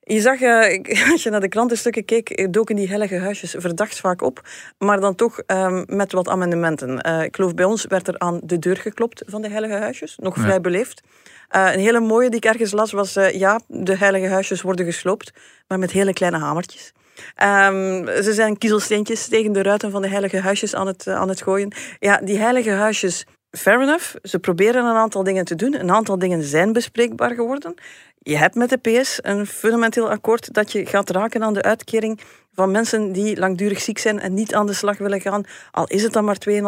Je 0.06 0.20
zag, 0.20 0.40
eh, 0.40 1.10
als 1.12 1.22
je 1.22 1.30
naar 1.30 1.40
de 1.40 1.48
krantenstukken 1.48 2.04
keek, 2.04 2.30
eh, 2.30 2.46
doken 2.50 2.76
die 2.76 2.88
heilige 2.88 3.18
huisjes 3.18 3.54
verdacht 3.58 4.00
vaak 4.00 4.22
op. 4.22 4.40
Maar 4.78 5.00
dan 5.00 5.14
toch 5.14 5.38
ehm, 5.38 5.84
met 5.86 6.12
wat 6.12 6.28
amendementen. 6.28 7.00
Eh, 7.00 7.22
ik 7.22 7.36
geloof 7.36 7.54
bij 7.54 7.64
ons 7.64 7.84
werd 7.84 8.08
er 8.08 8.18
aan 8.18 8.40
de 8.42 8.58
deur 8.58 8.76
geklopt 8.76 9.22
van 9.26 9.42
de 9.42 9.48
heilige 9.48 9.74
huisjes. 9.74 10.16
Nog 10.16 10.36
vrij 10.36 10.60
beleefd. 10.60 11.02
Een 11.48 11.78
hele 11.78 12.00
mooie 12.00 12.28
die 12.28 12.36
ik 12.36 12.44
ergens 12.44 12.72
las 12.72 12.92
was... 12.92 13.12
ja, 13.32 13.60
de 13.66 13.96
heilige 13.96 14.26
huisjes 14.26 14.62
worden 14.62 14.86
gesloopt, 14.86 15.32
maar 15.66 15.78
met 15.78 15.90
hele 15.90 16.12
kleine 16.12 16.38
hamertjes. 16.38 16.92
Ehm, 17.34 18.06
ze 18.22 18.32
zijn 18.32 18.58
kiezelsteentjes 18.58 19.28
tegen 19.28 19.52
de 19.52 19.62
ruiten 19.62 19.90
van 19.90 20.02
de 20.02 20.08
heilige 20.08 20.40
huisjes 20.40 20.74
aan 20.74 20.86
het, 20.86 21.06
aan 21.06 21.28
het 21.28 21.42
gooien. 21.42 21.72
Ja, 21.98 22.16
die 22.16 22.38
heilige 22.38 22.70
huisjes, 22.70 23.26
fair 23.56 23.80
enough. 23.80 24.14
Ze 24.22 24.38
proberen 24.38 24.84
een 24.84 24.96
aantal 24.96 25.22
dingen 25.22 25.44
te 25.44 25.54
doen. 25.54 25.80
Een 25.80 25.90
aantal 25.90 26.18
dingen 26.18 26.42
zijn 26.42 26.72
bespreekbaar 26.72 27.34
geworden. 27.34 27.74
Je 28.18 28.36
hebt 28.36 28.54
met 28.54 28.68
de 28.68 28.76
PS 28.76 29.18
een 29.22 29.46
fundamenteel 29.46 30.10
akkoord 30.10 30.54
dat 30.54 30.72
je 30.72 30.86
gaat 30.86 31.10
raken 31.10 31.42
aan 31.42 31.54
de 31.54 31.62
uitkering 31.62 32.20
van 32.54 32.70
mensen 32.70 33.12
die 33.12 33.38
langdurig 33.38 33.80
ziek 33.80 33.98
zijn 33.98 34.20
en 34.20 34.34
niet 34.34 34.54
aan 34.54 34.66
de 34.66 34.72
slag 34.72 34.98
willen 34.98 35.20
gaan. 35.20 35.44
Al 35.70 35.86
is 35.86 36.02
het 36.02 36.12
dan 36.12 36.24
maar 36.24 36.38
2,5% 36.50 36.58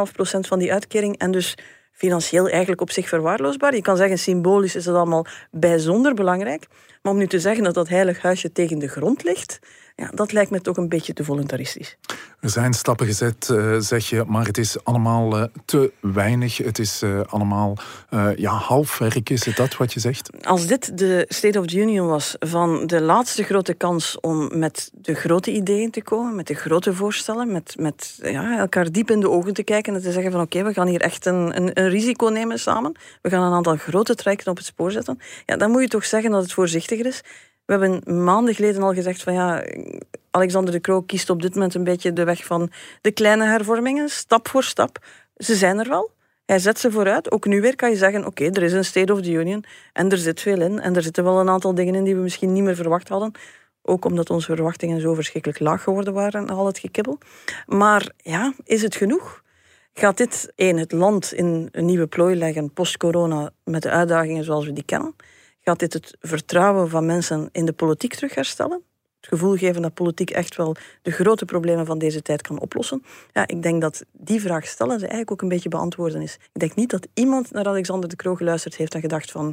van 0.40 0.58
die 0.58 0.72
uitkering 0.72 1.18
en 1.18 1.30
dus 1.30 1.54
financieel 1.92 2.48
eigenlijk 2.48 2.80
op 2.80 2.90
zich 2.90 3.08
verwaarloosbaar. 3.08 3.74
Je 3.74 3.82
kan 3.82 3.96
zeggen, 3.96 4.18
symbolisch 4.18 4.76
is 4.76 4.86
het 4.86 4.94
allemaal 4.94 5.26
bijzonder 5.50 6.14
belangrijk. 6.14 6.66
Maar 7.02 7.12
om 7.12 7.18
nu 7.18 7.26
te 7.26 7.40
zeggen 7.40 7.64
dat 7.64 7.74
dat 7.74 7.88
heilig 7.88 8.22
huisje 8.22 8.52
tegen 8.52 8.78
de 8.78 8.88
grond 8.88 9.24
ligt, 9.24 9.58
ja, 9.96 10.10
dat 10.14 10.32
lijkt 10.32 10.50
me 10.50 10.60
toch 10.60 10.76
een 10.76 10.88
beetje 10.88 11.12
te 11.12 11.24
voluntaristisch. 11.24 11.96
Er 12.46 12.52
zijn 12.52 12.72
stappen 12.72 13.06
gezet, 13.06 13.50
eh, 13.50 13.76
zeg 13.78 14.08
je, 14.08 14.24
maar 14.26 14.46
het 14.46 14.58
is 14.58 14.84
allemaal 14.84 15.36
eh, 15.36 15.44
te 15.64 15.92
weinig. 16.00 16.56
Het 16.56 16.78
is 16.78 17.02
eh, 17.02 17.20
allemaal 17.28 17.76
ja, 18.36 18.50
halfwerk, 18.50 19.30
is 19.30 19.44
het 19.44 19.56
dat 19.56 19.76
wat 19.76 19.92
je 19.92 20.00
zegt? 20.00 20.44
Als 20.46 20.66
dit 20.66 20.98
de 20.98 21.24
State 21.28 21.58
of 21.58 21.66
the 21.66 21.76
Union 21.76 22.06
was 22.06 22.36
van 22.38 22.86
de 22.86 23.00
laatste 23.00 23.42
grote 23.42 23.74
kans 23.74 24.20
om 24.20 24.58
met 24.58 24.90
de 24.92 25.14
grote 25.14 25.52
ideeën 25.52 25.90
te 25.90 26.02
komen, 26.02 26.34
met 26.34 26.46
de 26.46 26.54
grote 26.54 26.94
voorstellen, 26.94 27.52
met, 27.52 27.74
met 27.78 28.18
ja, 28.22 28.58
elkaar 28.58 28.92
diep 28.92 29.10
in 29.10 29.20
de 29.20 29.30
ogen 29.30 29.54
te 29.54 29.62
kijken 29.62 29.94
en 29.94 30.02
te 30.02 30.12
zeggen 30.12 30.32
van 30.32 30.40
oké, 30.40 30.62
we 30.62 30.72
gaan 30.72 30.86
hier 30.86 31.00
echt 31.00 31.26
een, 31.26 31.56
een, 31.56 31.70
een 31.80 31.88
risico 31.88 32.26
nemen 32.28 32.58
samen. 32.58 32.92
We 33.22 33.30
gaan 33.30 33.42
een 33.42 33.52
aantal 33.52 33.76
grote 33.76 34.14
trajecten 34.14 34.50
op 34.50 34.56
het 34.56 34.66
spoor 34.66 34.92
zetten. 34.92 35.18
Ja, 35.46 35.56
dan 35.56 35.70
moet 35.70 35.82
je 35.82 35.88
toch 35.88 36.04
zeggen 36.04 36.30
dat 36.30 36.42
het 36.42 36.52
voorzichtiger 36.52 37.06
is. 37.06 37.22
We 37.66 37.72
hebben 37.72 38.24
maanden 38.24 38.54
geleden 38.54 38.82
al 38.82 38.94
gezegd 38.94 39.22
van 39.22 39.34
ja, 39.34 39.64
Alexander 40.30 40.72
de 40.72 40.80
Croo 40.80 41.00
kiest 41.00 41.30
op 41.30 41.42
dit 41.42 41.54
moment 41.54 41.74
een 41.74 41.84
beetje 41.84 42.12
de 42.12 42.24
weg 42.24 42.44
van 42.44 42.70
de 43.00 43.10
kleine 43.10 43.44
hervormingen, 43.44 44.08
stap 44.08 44.48
voor 44.48 44.64
stap. 44.64 44.98
Ze 45.36 45.54
zijn 45.54 45.78
er 45.78 45.88
wel. 45.88 46.10
Hij 46.44 46.58
zet 46.58 46.78
ze 46.78 46.90
vooruit. 46.90 47.30
Ook 47.30 47.46
nu 47.46 47.60
weer 47.60 47.76
kan 47.76 47.90
je 47.90 47.96
zeggen, 47.96 48.26
oké, 48.26 48.44
er 48.44 48.62
is 48.62 48.72
een 48.72 48.84
State 48.84 49.12
of 49.12 49.20
the 49.20 49.30
Union 49.30 49.64
en 49.92 50.10
er 50.10 50.18
zit 50.18 50.40
veel 50.40 50.60
in. 50.60 50.80
En 50.80 50.96
er 50.96 51.02
zitten 51.02 51.24
wel 51.24 51.40
een 51.40 51.48
aantal 51.48 51.74
dingen 51.74 51.94
in 51.94 52.04
die 52.04 52.14
we 52.14 52.20
misschien 52.20 52.52
niet 52.52 52.62
meer 52.62 52.76
verwacht 52.76 53.08
hadden. 53.08 53.32
Ook 53.82 54.04
omdat 54.04 54.30
onze 54.30 54.54
verwachtingen 54.54 55.00
zo 55.00 55.14
verschrikkelijk 55.14 55.60
laag 55.60 55.82
geworden 55.82 56.12
waren 56.12 56.48
al 56.48 56.66
het 56.66 56.78
gekibbel. 56.78 57.18
Maar 57.66 58.10
ja, 58.16 58.52
is 58.64 58.82
het 58.82 58.96
genoeg? 58.96 59.42
Gaat 59.94 60.16
dit 60.16 60.52
één, 60.54 60.76
het 60.76 60.92
land 60.92 61.32
in 61.32 61.68
een 61.72 61.84
nieuwe 61.84 62.06
plooi 62.06 62.36
leggen 62.36 62.72
post-corona 62.72 63.50
met 63.64 63.82
de 63.82 63.90
uitdagingen 63.90 64.44
zoals 64.44 64.66
we 64.66 64.72
die 64.72 64.84
kennen? 64.84 65.14
Gaat 65.68 65.78
dit 65.78 65.92
het 65.92 66.16
vertrouwen 66.20 66.88
van 66.88 67.06
mensen 67.06 67.48
in 67.52 67.64
de 67.64 67.72
politiek 67.72 68.14
terug 68.14 68.34
herstellen? 68.34 68.82
Het 69.20 69.28
gevoel 69.28 69.56
geven 69.56 69.82
dat 69.82 69.94
politiek 69.94 70.30
echt 70.30 70.56
wel 70.56 70.76
de 71.02 71.10
grote 71.10 71.44
problemen 71.44 71.86
van 71.86 71.98
deze 71.98 72.22
tijd 72.22 72.42
kan 72.42 72.60
oplossen? 72.60 73.02
Ja, 73.32 73.46
ik 73.46 73.62
denk 73.62 73.80
dat 73.80 74.04
die 74.12 74.40
vraag 74.40 74.66
stellen 74.66 74.98
ze 74.98 75.06
eigenlijk 75.06 75.30
ook 75.30 75.42
een 75.42 75.48
beetje 75.48 75.68
beantwoorden 75.68 76.22
is. 76.22 76.38
Ik 76.52 76.60
denk 76.60 76.74
niet 76.74 76.90
dat 76.90 77.06
iemand 77.14 77.50
naar 77.50 77.66
Alexander 77.66 78.08
de 78.08 78.16
Croo 78.16 78.34
geluisterd 78.34 78.76
heeft 78.76 78.94
en 78.94 79.00
gedacht 79.00 79.30
van... 79.30 79.46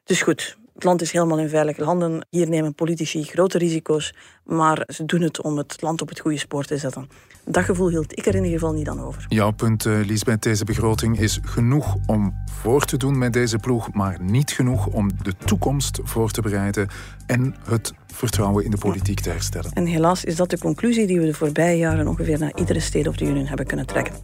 Het 0.00 0.10
is 0.10 0.22
goed, 0.22 0.56
het 0.74 0.84
land 0.84 1.02
is 1.02 1.12
helemaal 1.12 1.38
in 1.38 1.48
veilige 1.48 1.84
handen. 1.84 2.26
Hier 2.30 2.48
nemen 2.48 2.74
politici 2.74 3.22
grote 3.22 3.58
risico's, 3.58 4.14
maar 4.44 4.86
ze 4.86 5.04
doen 5.04 5.20
het 5.20 5.42
om 5.42 5.56
het 5.56 5.82
land 5.82 6.02
op 6.02 6.08
het 6.08 6.20
goede 6.20 6.38
spoor 6.38 6.64
te 6.64 6.78
zetten. 6.78 7.08
Dat 7.44 7.64
gevoel 7.64 7.88
hield 7.88 8.18
ik 8.18 8.26
er 8.26 8.34
in 8.34 8.44
ieder 8.44 8.58
geval 8.58 8.74
niet 8.74 8.88
aan 8.88 9.00
over. 9.00 9.26
Jouw 9.28 9.50
punt, 9.50 9.86
eh, 9.86 9.98
Lisbeth, 10.04 10.42
deze 10.42 10.64
begroting 10.64 11.18
is 11.18 11.38
genoeg 11.42 11.96
om 12.06 12.34
voor 12.60 12.84
te 12.84 12.96
doen 12.96 13.18
met 13.18 13.32
deze 13.32 13.58
ploeg, 13.58 13.92
maar 13.92 14.18
niet 14.20 14.50
genoeg 14.50 14.86
om 14.86 15.10
de 15.22 15.34
toekomst 15.44 16.00
voor 16.02 16.30
te 16.30 16.40
bereiden 16.40 16.88
en 17.26 17.54
het 17.64 17.92
vertrouwen 18.06 18.64
in 18.64 18.70
de 18.70 18.78
politiek 18.78 19.20
te 19.20 19.30
herstellen. 19.30 19.72
En 19.72 19.86
helaas 19.86 20.24
is 20.24 20.36
dat 20.36 20.50
de 20.50 20.58
conclusie 20.58 21.06
die 21.06 21.20
we 21.20 21.26
de 21.26 21.34
voorbije 21.34 21.78
jaren 21.78 22.08
ongeveer 22.08 22.38
naar 22.38 22.52
iedere 22.54 22.80
State 22.80 23.08
of 23.08 23.16
the 23.16 23.24
Union 23.24 23.46
hebben 23.46 23.66
kunnen 23.66 23.86
trekken. 23.86 24.14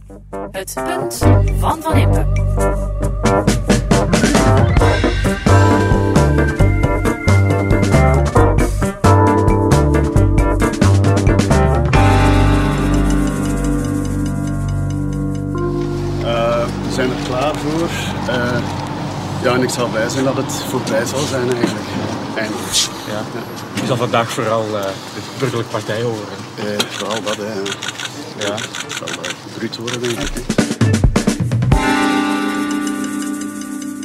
Het 0.51 0.73
punt 0.73 1.17
van 1.59 1.81
Van 1.81 1.97
Impe. 1.97 2.49
Eh, 16.23 16.65
we 16.87 16.93
zijn 16.93 17.09
er 17.09 17.15
klaar 17.27 17.55
voor. 17.55 17.89
Eh, 18.33 18.57
ja, 19.43 19.53
en 19.53 19.61
ik 19.61 19.69
zal 19.69 19.87
blij 19.87 20.09
zijn 20.09 20.23
dat 20.23 20.37
het 20.37 20.53
voorbij 20.69 21.05
zal 21.05 21.19
zijn 21.19 21.51
eigenlijk. 21.53 21.85
Eindelijk. 22.35 22.75
Ja. 23.07 23.21
Je 23.81 23.85
zal 23.87 23.97
vandaag 23.97 24.31
vooral 24.31 24.65
eh, 24.65 24.81
de 25.13 25.21
burgerlijke 25.39 25.71
partij 25.71 26.01
horen. 26.01 26.27
Eh, 26.55 26.63
vooral 26.89 27.21
dat, 27.23 27.35
hè. 27.37 27.53
Ja. 28.45 28.53
Het 28.53 28.93
zal 28.97 29.07
uh, 29.07 29.29
bruut 29.57 29.77
worden, 29.77 30.01
denk 30.01 30.19
ik. 30.19 30.29
hè. 30.55 30.70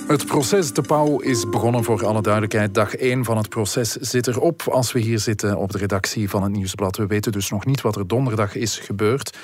Het 0.07 0.27
proces 0.27 0.73
De 0.73 0.83
Pauw 0.83 1.19
is 1.19 1.49
begonnen 1.49 1.85
voor 1.85 2.07
alle 2.07 2.23
duidelijkheid. 2.23 2.75
Dag 2.75 2.95
1 2.95 3.25
van 3.25 3.37
het 3.37 3.49
proces 3.49 3.93
zit 3.93 4.27
erop 4.27 4.63
als 4.63 4.93
we 4.93 5.01
hier 5.01 5.19
zitten 5.19 5.57
op 5.57 5.73
de 5.73 5.79
redactie 5.79 6.31
van 6.31 6.43
het 6.43 6.53
Nieuwsblad. 6.53 6.97
We 6.97 7.07
weten 7.07 7.33
dus 7.33 7.51
nog 7.51 7.65
niet 7.65 7.81
wat 7.81 7.97
er 7.97 8.07
donderdag 8.07 8.55
is 8.55 8.79
gebeurd. 8.79 9.37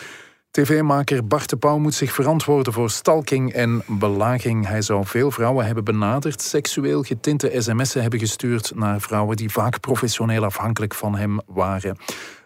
TV-maker 0.53 1.27
Bart 1.27 1.49
de 1.49 1.57
Pauw 1.57 1.79
moet 1.79 1.95
zich 1.95 2.13
verantwoorden 2.13 2.73
voor 2.73 2.91
stalking 2.91 3.53
en 3.53 3.83
belaging. 3.87 4.67
Hij 4.67 4.83
zou 4.83 5.07
veel 5.07 5.31
vrouwen 5.31 5.67
hebben 5.67 5.85
benaderd, 5.85 6.43
seksueel 6.43 7.03
getinte 7.03 7.53
sms'en 7.59 8.01
hebben 8.01 8.19
gestuurd 8.19 8.73
naar 8.75 9.01
vrouwen 9.01 9.37
die 9.37 9.51
vaak 9.51 9.81
professioneel 9.81 10.45
afhankelijk 10.45 10.95
van 10.95 11.17
hem 11.17 11.41
waren. 11.47 11.97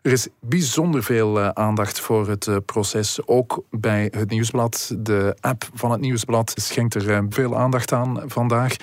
Er 0.03 0.13
is 0.13 0.29
bijzonder 0.41 1.03
veel 1.03 1.41
eh, 1.41 1.49
aandacht 1.49 2.01
voor 2.01 2.29
het 2.29 2.47
eh, 2.47 2.57
proces, 2.67 3.27
ook 3.27 3.65
bij 3.71 4.09
het 4.17 4.31
Nieuwsblad. 4.31 4.95
De 4.99 5.37
app 5.41 5.69
van 5.75 5.91
het 5.91 6.01
Nieuwsblad 6.01 6.53
schenkt 6.55 6.95
er 6.95 7.11
eh, 7.11 7.23
veel 7.29 7.57
aandacht 7.57 7.93
aan 7.93 8.23
vandaag. 8.27 8.77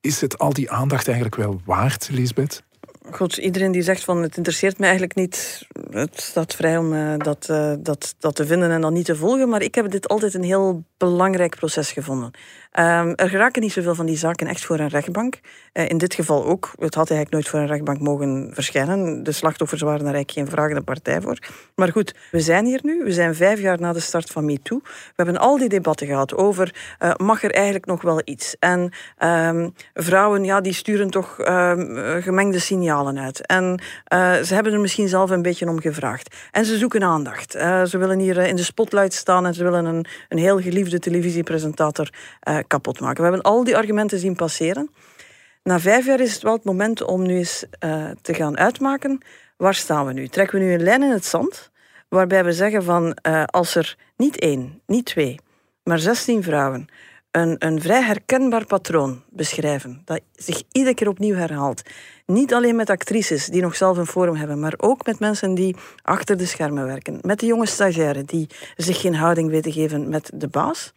Is 0.00 0.20
het 0.20 0.38
al 0.38 0.52
die 0.52 0.70
aandacht 0.70 1.06
eigenlijk 1.06 1.36
wel 1.36 1.60
waard, 1.64 2.08
Lisbeth? 2.12 2.62
God, 3.14 3.36
iedereen 3.36 3.72
die 3.72 3.82
zegt 3.82 4.04
van 4.04 4.22
het 4.22 4.36
interesseert 4.36 4.78
me 4.78 4.84
eigenlijk 4.84 5.14
niet, 5.14 5.66
het 5.90 6.20
staat 6.20 6.54
vrij 6.54 6.76
om 6.76 6.92
uh, 6.92 7.14
dat, 7.16 7.48
uh, 7.50 7.74
dat, 7.78 8.14
dat 8.18 8.34
te 8.34 8.46
vinden 8.46 8.70
en 8.70 8.80
dan 8.80 8.92
niet 8.92 9.04
te 9.04 9.16
volgen. 9.16 9.48
Maar 9.48 9.62
ik 9.62 9.74
heb 9.74 9.90
dit 9.90 10.08
altijd 10.08 10.34
een 10.34 10.42
heel 10.42 10.84
belangrijk 11.08 11.56
proces 11.56 11.92
gevonden. 11.92 12.30
Um, 12.78 13.14
er 13.14 13.28
geraken 13.28 13.62
niet 13.62 13.72
zoveel 13.72 13.94
van 13.94 14.06
die 14.06 14.16
zaken 14.16 14.46
echt 14.46 14.64
voor 14.64 14.78
een 14.78 14.88
rechtbank. 14.88 15.40
Uh, 15.72 15.88
in 15.88 15.98
dit 15.98 16.14
geval 16.14 16.44
ook. 16.44 16.70
Het 16.78 16.94
had 16.94 17.10
eigenlijk 17.10 17.30
nooit 17.30 17.48
voor 17.48 17.58
een 17.58 17.66
rechtbank 17.66 18.00
mogen 18.00 18.50
verschijnen. 18.54 19.22
De 19.22 19.32
slachtoffers 19.32 19.80
waren 19.80 20.04
daar 20.04 20.14
eigenlijk 20.14 20.38
geen 20.38 20.56
vragende 20.56 20.82
partij 20.82 21.20
voor. 21.20 21.38
Maar 21.74 21.88
goed, 21.92 22.14
we 22.30 22.40
zijn 22.40 22.64
hier 22.64 22.80
nu. 22.82 23.04
We 23.04 23.12
zijn 23.12 23.34
vijf 23.34 23.60
jaar 23.60 23.80
na 23.80 23.92
de 23.92 24.00
start 24.00 24.30
van 24.30 24.44
MeToo. 24.44 24.80
We 24.82 25.12
hebben 25.16 25.36
al 25.36 25.58
die 25.58 25.68
debatten 25.68 26.06
gehad 26.06 26.34
over 26.34 26.74
uh, 27.00 27.14
mag 27.16 27.42
er 27.42 27.50
eigenlijk 27.50 27.86
nog 27.86 28.02
wel 28.02 28.20
iets. 28.24 28.56
En 28.58 28.92
um, 29.18 29.74
vrouwen, 29.94 30.44
ja, 30.44 30.60
die 30.60 30.74
sturen 30.74 31.10
toch 31.10 31.38
um, 31.38 32.22
gemengde 32.22 32.58
signalen 32.58 33.18
uit. 33.18 33.46
En 33.46 33.82
uh, 34.14 34.34
ze 34.36 34.54
hebben 34.54 34.72
er 34.72 34.80
misschien 34.80 35.08
zelf 35.08 35.30
een 35.30 35.42
beetje 35.42 35.68
om 35.68 35.80
gevraagd. 35.80 36.36
En 36.50 36.64
ze 36.64 36.78
zoeken 36.78 37.02
aandacht. 37.02 37.52
ze 37.52 37.98
willen 37.98 38.18
hier 38.18 38.36
in 38.36 38.56
de 38.56 38.64
spotlight 38.64 39.12
staan 39.12 39.46
en 39.46 39.54
ze 39.54 39.62
willen 39.62 39.84
een, 39.84 40.06
een 40.28 40.38
heel 40.38 40.56
geliefde 40.92 41.10
televisiepresentator 41.10 42.10
kapot 42.66 43.00
maken. 43.00 43.16
We 43.16 43.30
hebben 43.30 43.42
al 43.42 43.64
die 43.64 43.76
argumenten 43.76 44.18
zien 44.18 44.34
passeren. 44.34 44.90
Na 45.62 45.80
vijf 45.80 46.06
jaar 46.06 46.20
is 46.20 46.32
het 46.32 46.42
wel 46.42 46.52
het 46.52 46.64
moment 46.64 47.02
om 47.02 47.22
nu 47.26 47.36
eens 47.36 47.64
uh, 47.84 48.10
te 48.22 48.34
gaan 48.34 48.58
uitmaken. 48.58 49.20
Waar 49.56 49.74
staan 49.74 50.06
we 50.06 50.12
nu? 50.12 50.28
Trekken 50.28 50.58
we 50.58 50.64
nu 50.64 50.72
een 50.72 50.82
lijn 50.82 51.02
in 51.02 51.10
het 51.10 51.24
zand? 51.24 51.70
Waarbij 52.08 52.44
we 52.44 52.52
zeggen 52.52 52.82
van 52.82 53.16
uh, 53.26 53.44
als 53.44 53.74
er 53.74 53.96
niet 54.16 54.38
één, 54.38 54.82
niet 54.86 55.04
twee, 55.04 55.40
maar 55.82 55.98
zestien 55.98 56.42
vrouwen 56.42 56.86
een, 57.32 57.56
een 57.58 57.80
vrij 57.80 58.02
herkenbaar 58.02 58.66
patroon 58.66 59.22
beschrijven, 59.30 60.02
dat 60.04 60.20
zich 60.32 60.62
iedere 60.72 60.94
keer 60.94 61.08
opnieuw 61.08 61.34
herhaalt. 61.34 61.82
Niet 62.26 62.54
alleen 62.54 62.76
met 62.76 62.90
actrices 62.90 63.46
die 63.46 63.62
nog 63.62 63.76
zelf 63.76 63.96
een 63.96 64.06
forum 64.06 64.34
hebben, 64.34 64.60
maar 64.60 64.74
ook 64.76 65.06
met 65.06 65.18
mensen 65.18 65.54
die 65.54 65.76
achter 66.02 66.36
de 66.36 66.46
schermen 66.46 66.86
werken. 66.86 67.18
Met 67.22 67.40
de 67.40 67.46
jonge 67.46 67.66
stagiaire 67.66 68.24
die 68.24 68.48
zich 68.76 69.00
geen 69.00 69.14
houding 69.14 69.50
weten 69.50 69.72
geven 69.72 70.08
met 70.08 70.30
de 70.34 70.48
baas. 70.48 70.92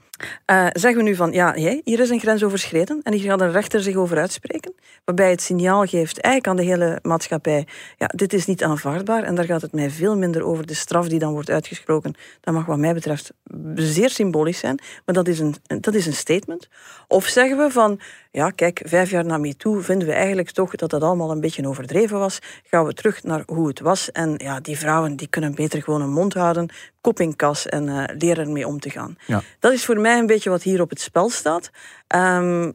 Uh, 0.51 0.67
zeggen 0.71 1.03
we 1.03 1.09
nu 1.09 1.15
van, 1.15 1.31
ja, 1.31 1.53
hier 1.83 1.99
is 1.99 2.09
een 2.09 2.19
grens 2.19 2.43
overschreden 2.43 2.99
en 3.03 3.13
hier 3.13 3.29
gaat 3.29 3.41
een 3.41 3.51
rechter 3.51 3.81
zich 3.81 3.95
over 3.95 4.17
uitspreken, 4.17 4.73
waarbij 5.05 5.29
het 5.29 5.41
signaal 5.41 5.85
geeft 5.85 6.19
eigenlijk 6.19 6.47
aan 6.47 6.65
de 6.65 6.71
hele 6.71 6.99
maatschappij, 7.01 7.67
ja, 7.97 8.07
dit 8.07 8.33
is 8.33 8.45
niet 8.45 8.63
aanvaardbaar 8.63 9.23
en 9.23 9.35
daar 9.35 9.45
gaat 9.45 9.61
het 9.61 9.73
mij 9.73 9.89
veel 9.89 10.17
minder 10.17 10.43
over 10.43 10.65
de 10.65 10.73
straf 10.73 11.07
die 11.07 11.19
dan 11.19 11.33
wordt 11.33 11.49
uitgesproken. 11.49 12.13
Dat 12.41 12.53
mag 12.53 12.65
wat 12.65 12.77
mij 12.77 12.93
betreft 12.93 13.33
zeer 13.75 14.09
symbolisch 14.09 14.59
zijn, 14.59 14.79
maar 15.05 15.15
dat 15.15 15.27
is 15.27 15.39
een, 15.39 15.55
dat 15.79 15.93
is 15.93 16.05
een 16.05 16.13
statement. 16.13 16.67
Of 17.07 17.25
zeggen 17.25 17.57
we 17.57 17.71
van, 17.71 17.99
ja, 18.35 18.49
kijk, 18.49 18.81
vijf 18.85 19.09
jaar 19.09 19.25
na 19.25 19.37
MeToo 19.37 19.79
vinden 19.79 20.07
we 20.07 20.13
eigenlijk 20.13 20.51
toch 20.51 20.75
dat 20.75 20.89
dat 20.89 21.01
allemaal 21.01 21.31
een 21.31 21.39
beetje 21.39 21.67
overdreven 21.67 22.19
was. 22.19 22.39
Gaan 22.63 22.85
we 22.85 22.93
terug 22.93 23.23
naar 23.23 23.43
hoe 23.45 23.67
het 23.67 23.79
was. 23.79 24.11
En 24.11 24.33
ja, 24.37 24.59
die 24.59 24.77
vrouwen 24.77 25.15
die 25.15 25.27
kunnen 25.27 25.55
beter 25.55 25.83
gewoon 25.83 26.01
een 26.01 26.13
mond 26.13 26.33
houden, 26.33 26.69
kop 27.01 27.19
in 27.19 27.35
kas 27.35 27.67
en 27.67 27.87
uh, 27.87 28.03
leren 28.17 28.45
ermee 28.45 28.67
om 28.67 28.79
te 28.79 28.89
gaan. 28.89 29.17
Ja. 29.27 29.41
Dat 29.59 29.73
is 29.73 29.85
voor 29.85 29.99
mij 29.99 30.19
een 30.19 30.25
beetje 30.25 30.49
wat 30.49 30.63
hier 30.63 30.81
op 30.81 30.89
het 30.89 30.99
spel 30.99 31.29
staat. 31.29 31.69
Um, 32.15 32.73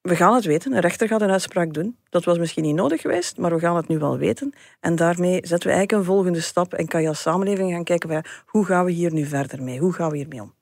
we 0.00 0.16
gaan 0.16 0.34
het 0.34 0.44
weten. 0.44 0.72
Een 0.72 0.80
rechter 0.80 1.08
gaat 1.08 1.20
een 1.20 1.30
uitspraak 1.30 1.74
doen. 1.74 1.96
Dat 2.10 2.24
was 2.24 2.38
misschien 2.38 2.64
niet 2.64 2.74
nodig 2.74 3.00
geweest, 3.00 3.36
maar 3.36 3.54
we 3.54 3.58
gaan 3.58 3.76
het 3.76 3.88
nu 3.88 3.98
wel 3.98 4.18
weten. 4.18 4.54
En 4.80 4.96
daarmee 4.96 5.34
zetten 5.34 5.68
we 5.68 5.74
eigenlijk 5.74 5.92
een 5.92 6.14
volgende 6.14 6.40
stap 6.40 6.74
en 6.74 6.88
kan 6.88 7.02
je 7.02 7.08
als 7.08 7.20
samenleving 7.20 7.72
gaan 7.72 7.84
kijken 7.84 8.08
bij, 8.08 8.24
hoe 8.46 8.64
gaan 8.64 8.84
we 8.84 8.90
hier 8.90 9.12
nu 9.12 9.24
verder 9.24 9.62
mee? 9.62 9.78
Hoe 9.78 9.92
gaan 9.92 10.10
we 10.10 10.16
hiermee 10.16 10.42
om? 10.42 10.56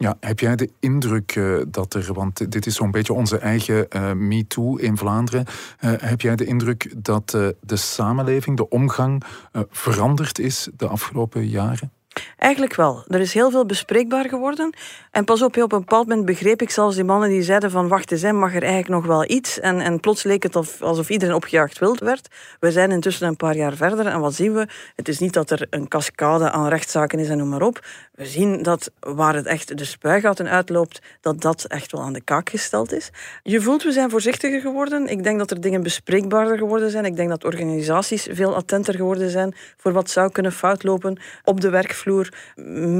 Ja, 0.00 0.16
heb 0.20 0.40
jij 0.40 0.56
de 0.56 0.70
indruk 0.80 1.34
uh, 1.36 1.62
dat 1.68 1.94
er, 1.94 2.12
want 2.12 2.52
dit 2.52 2.66
is 2.66 2.74
zo'n 2.74 2.90
beetje 2.90 3.12
onze 3.12 3.38
eigen 3.38 3.86
uh, 3.96 4.12
MeToo 4.12 4.76
in 4.76 4.96
Vlaanderen, 4.96 5.44
uh, 5.80 5.92
heb 5.96 6.20
jij 6.20 6.36
de 6.36 6.44
indruk 6.44 6.94
dat 6.96 7.30
de 7.60 7.76
samenleving, 7.76 8.56
de 8.56 8.68
omgang 8.68 9.22
veranderd 9.70 10.38
is 10.38 10.68
de 10.76 10.86
afgelopen 10.86 11.48
jaren? 11.48 11.92
Eigenlijk 12.38 12.74
wel. 12.74 13.04
Er 13.08 13.20
is 13.20 13.32
heel 13.32 13.50
veel 13.50 13.66
bespreekbaar 13.66 14.28
geworden. 14.28 14.74
En 15.10 15.24
pas 15.24 15.42
op, 15.42 15.56
op 15.56 15.72
een 15.72 15.78
bepaald 15.78 16.06
moment 16.06 16.26
begreep 16.26 16.62
ik 16.62 16.70
zelfs 16.70 16.94
die 16.94 17.04
mannen 17.04 17.28
die 17.28 17.42
zeiden 17.42 17.70
van 17.70 17.88
wacht 17.88 18.12
eens, 18.12 18.22
mag 18.22 18.54
er 18.54 18.62
eigenlijk 18.62 18.88
nog 18.88 19.06
wel 19.06 19.30
iets? 19.30 19.60
En, 19.60 19.80
en 19.80 20.00
plots 20.00 20.22
leek 20.22 20.42
het 20.42 20.56
of, 20.56 20.82
alsof 20.82 21.10
iedereen 21.10 21.34
opgejaagd 21.34 21.78
wild 21.78 22.00
werd. 22.00 22.28
We 22.60 22.70
zijn 22.72 22.90
intussen 22.90 23.26
een 23.26 23.36
paar 23.36 23.56
jaar 23.56 23.74
verder 23.74 24.06
en 24.06 24.20
wat 24.20 24.34
zien 24.34 24.54
we? 24.54 24.66
Het 24.96 25.08
is 25.08 25.18
niet 25.18 25.32
dat 25.32 25.50
er 25.50 25.66
een 25.70 25.88
cascade 25.88 26.50
aan 26.50 26.68
rechtszaken 26.68 27.18
is 27.18 27.28
en 27.28 27.38
noem 27.38 27.48
maar 27.48 27.62
op. 27.62 27.80
We 28.14 28.26
zien 28.26 28.62
dat 28.62 28.90
waar 29.00 29.34
het 29.34 29.46
echt 29.46 29.78
de 29.78 29.84
spuigaten 29.84 30.48
uitloopt, 30.48 31.02
dat 31.20 31.40
dat 31.40 31.64
echt 31.64 31.92
wel 31.92 32.00
aan 32.00 32.12
de 32.12 32.20
kaak 32.20 32.50
gesteld 32.50 32.92
is. 32.92 33.10
Je 33.42 33.60
voelt, 33.60 33.82
we 33.82 33.92
zijn 33.92 34.10
voorzichtiger 34.10 34.60
geworden. 34.60 35.06
Ik 35.06 35.22
denk 35.22 35.38
dat 35.38 35.50
er 35.50 35.60
dingen 35.60 35.82
bespreekbaarder 35.82 36.58
geworden 36.58 36.90
zijn. 36.90 37.04
Ik 37.04 37.16
denk 37.16 37.28
dat 37.28 37.44
organisaties 37.44 38.28
veel 38.30 38.54
attenter 38.54 38.94
geworden 38.94 39.30
zijn 39.30 39.54
voor 39.76 39.92
wat 39.92 40.10
zou 40.10 40.30
kunnen 40.32 40.52
fout 40.52 40.82
lopen 40.82 41.20
op 41.44 41.60
de 41.60 41.70
werkvloer, 41.70 42.07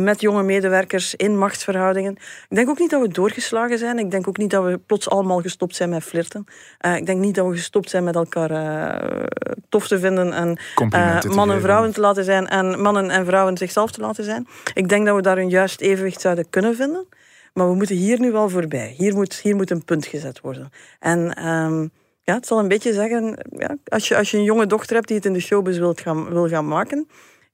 met 0.02 0.20
jonge 0.20 0.42
medewerkers, 0.42 1.14
in 1.14 1.38
machtsverhoudingen. 1.38 2.12
Ik 2.48 2.56
denk 2.56 2.68
ook 2.68 2.78
niet 2.78 2.90
dat 2.90 3.02
we 3.02 3.08
doorgeslagen 3.08 3.78
zijn. 3.78 3.98
Ik 3.98 4.10
denk 4.10 4.28
ook 4.28 4.36
niet 4.36 4.50
dat 4.50 4.64
we 4.64 4.78
plots 4.86 5.08
allemaal 5.08 5.40
gestopt 5.40 5.76
zijn 5.76 5.88
met 5.88 6.02
flirten. 6.02 6.44
Uh, 6.86 6.96
ik 6.96 7.06
denk 7.06 7.20
niet 7.20 7.34
dat 7.34 7.46
we 7.46 7.52
gestopt 7.52 7.90
zijn 7.90 8.04
met 8.04 8.14
elkaar 8.14 8.50
uh, 8.50 9.24
tof 9.68 9.88
te 9.88 9.98
vinden 9.98 10.32
en 10.32 10.58
uh, 10.94 11.22
mannen 11.22 11.56
en 11.56 11.62
vrouwen 11.62 11.92
te 11.92 12.00
laten 12.00 12.24
zijn 12.24 12.48
en 12.48 12.80
mannen 12.80 13.10
en 13.10 13.26
vrouwen 13.26 13.56
zichzelf 13.56 13.90
te 13.90 14.00
laten 14.00 14.24
zijn. 14.24 14.46
Ik 14.74 14.88
denk 14.88 15.06
dat 15.06 15.16
we 15.16 15.22
daar 15.22 15.38
een 15.38 15.48
juist 15.48 15.80
evenwicht 15.80 16.20
zouden 16.20 16.50
kunnen 16.50 16.76
vinden. 16.76 17.06
Maar 17.52 17.68
we 17.68 17.74
moeten 17.74 17.96
hier 17.96 18.20
nu 18.20 18.32
wel 18.32 18.48
voorbij. 18.48 18.94
Hier 18.96 19.14
moet, 19.14 19.34
hier 19.34 19.56
moet 19.56 19.70
een 19.70 19.84
punt 19.84 20.06
gezet 20.06 20.40
worden. 20.40 20.70
En 21.00 21.46
um, 21.46 21.90
ja, 22.22 22.34
het 22.34 22.46
zal 22.46 22.58
een 22.58 22.68
beetje 22.68 22.92
zeggen, 22.92 23.38
ja, 23.50 23.76
als, 23.84 24.08
je, 24.08 24.16
als 24.16 24.30
je 24.30 24.36
een 24.36 24.42
jonge 24.42 24.66
dochter 24.66 24.94
hebt 24.94 25.08
die 25.08 25.16
het 25.16 25.26
in 25.26 25.32
de 25.32 25.40
showbiz 25.40 25.78
wilt 25.78 26.00
gaan, 26.00 26.30
wil 26.30 26.48
gaan 26.48 26.68
maken, 26.68 27.08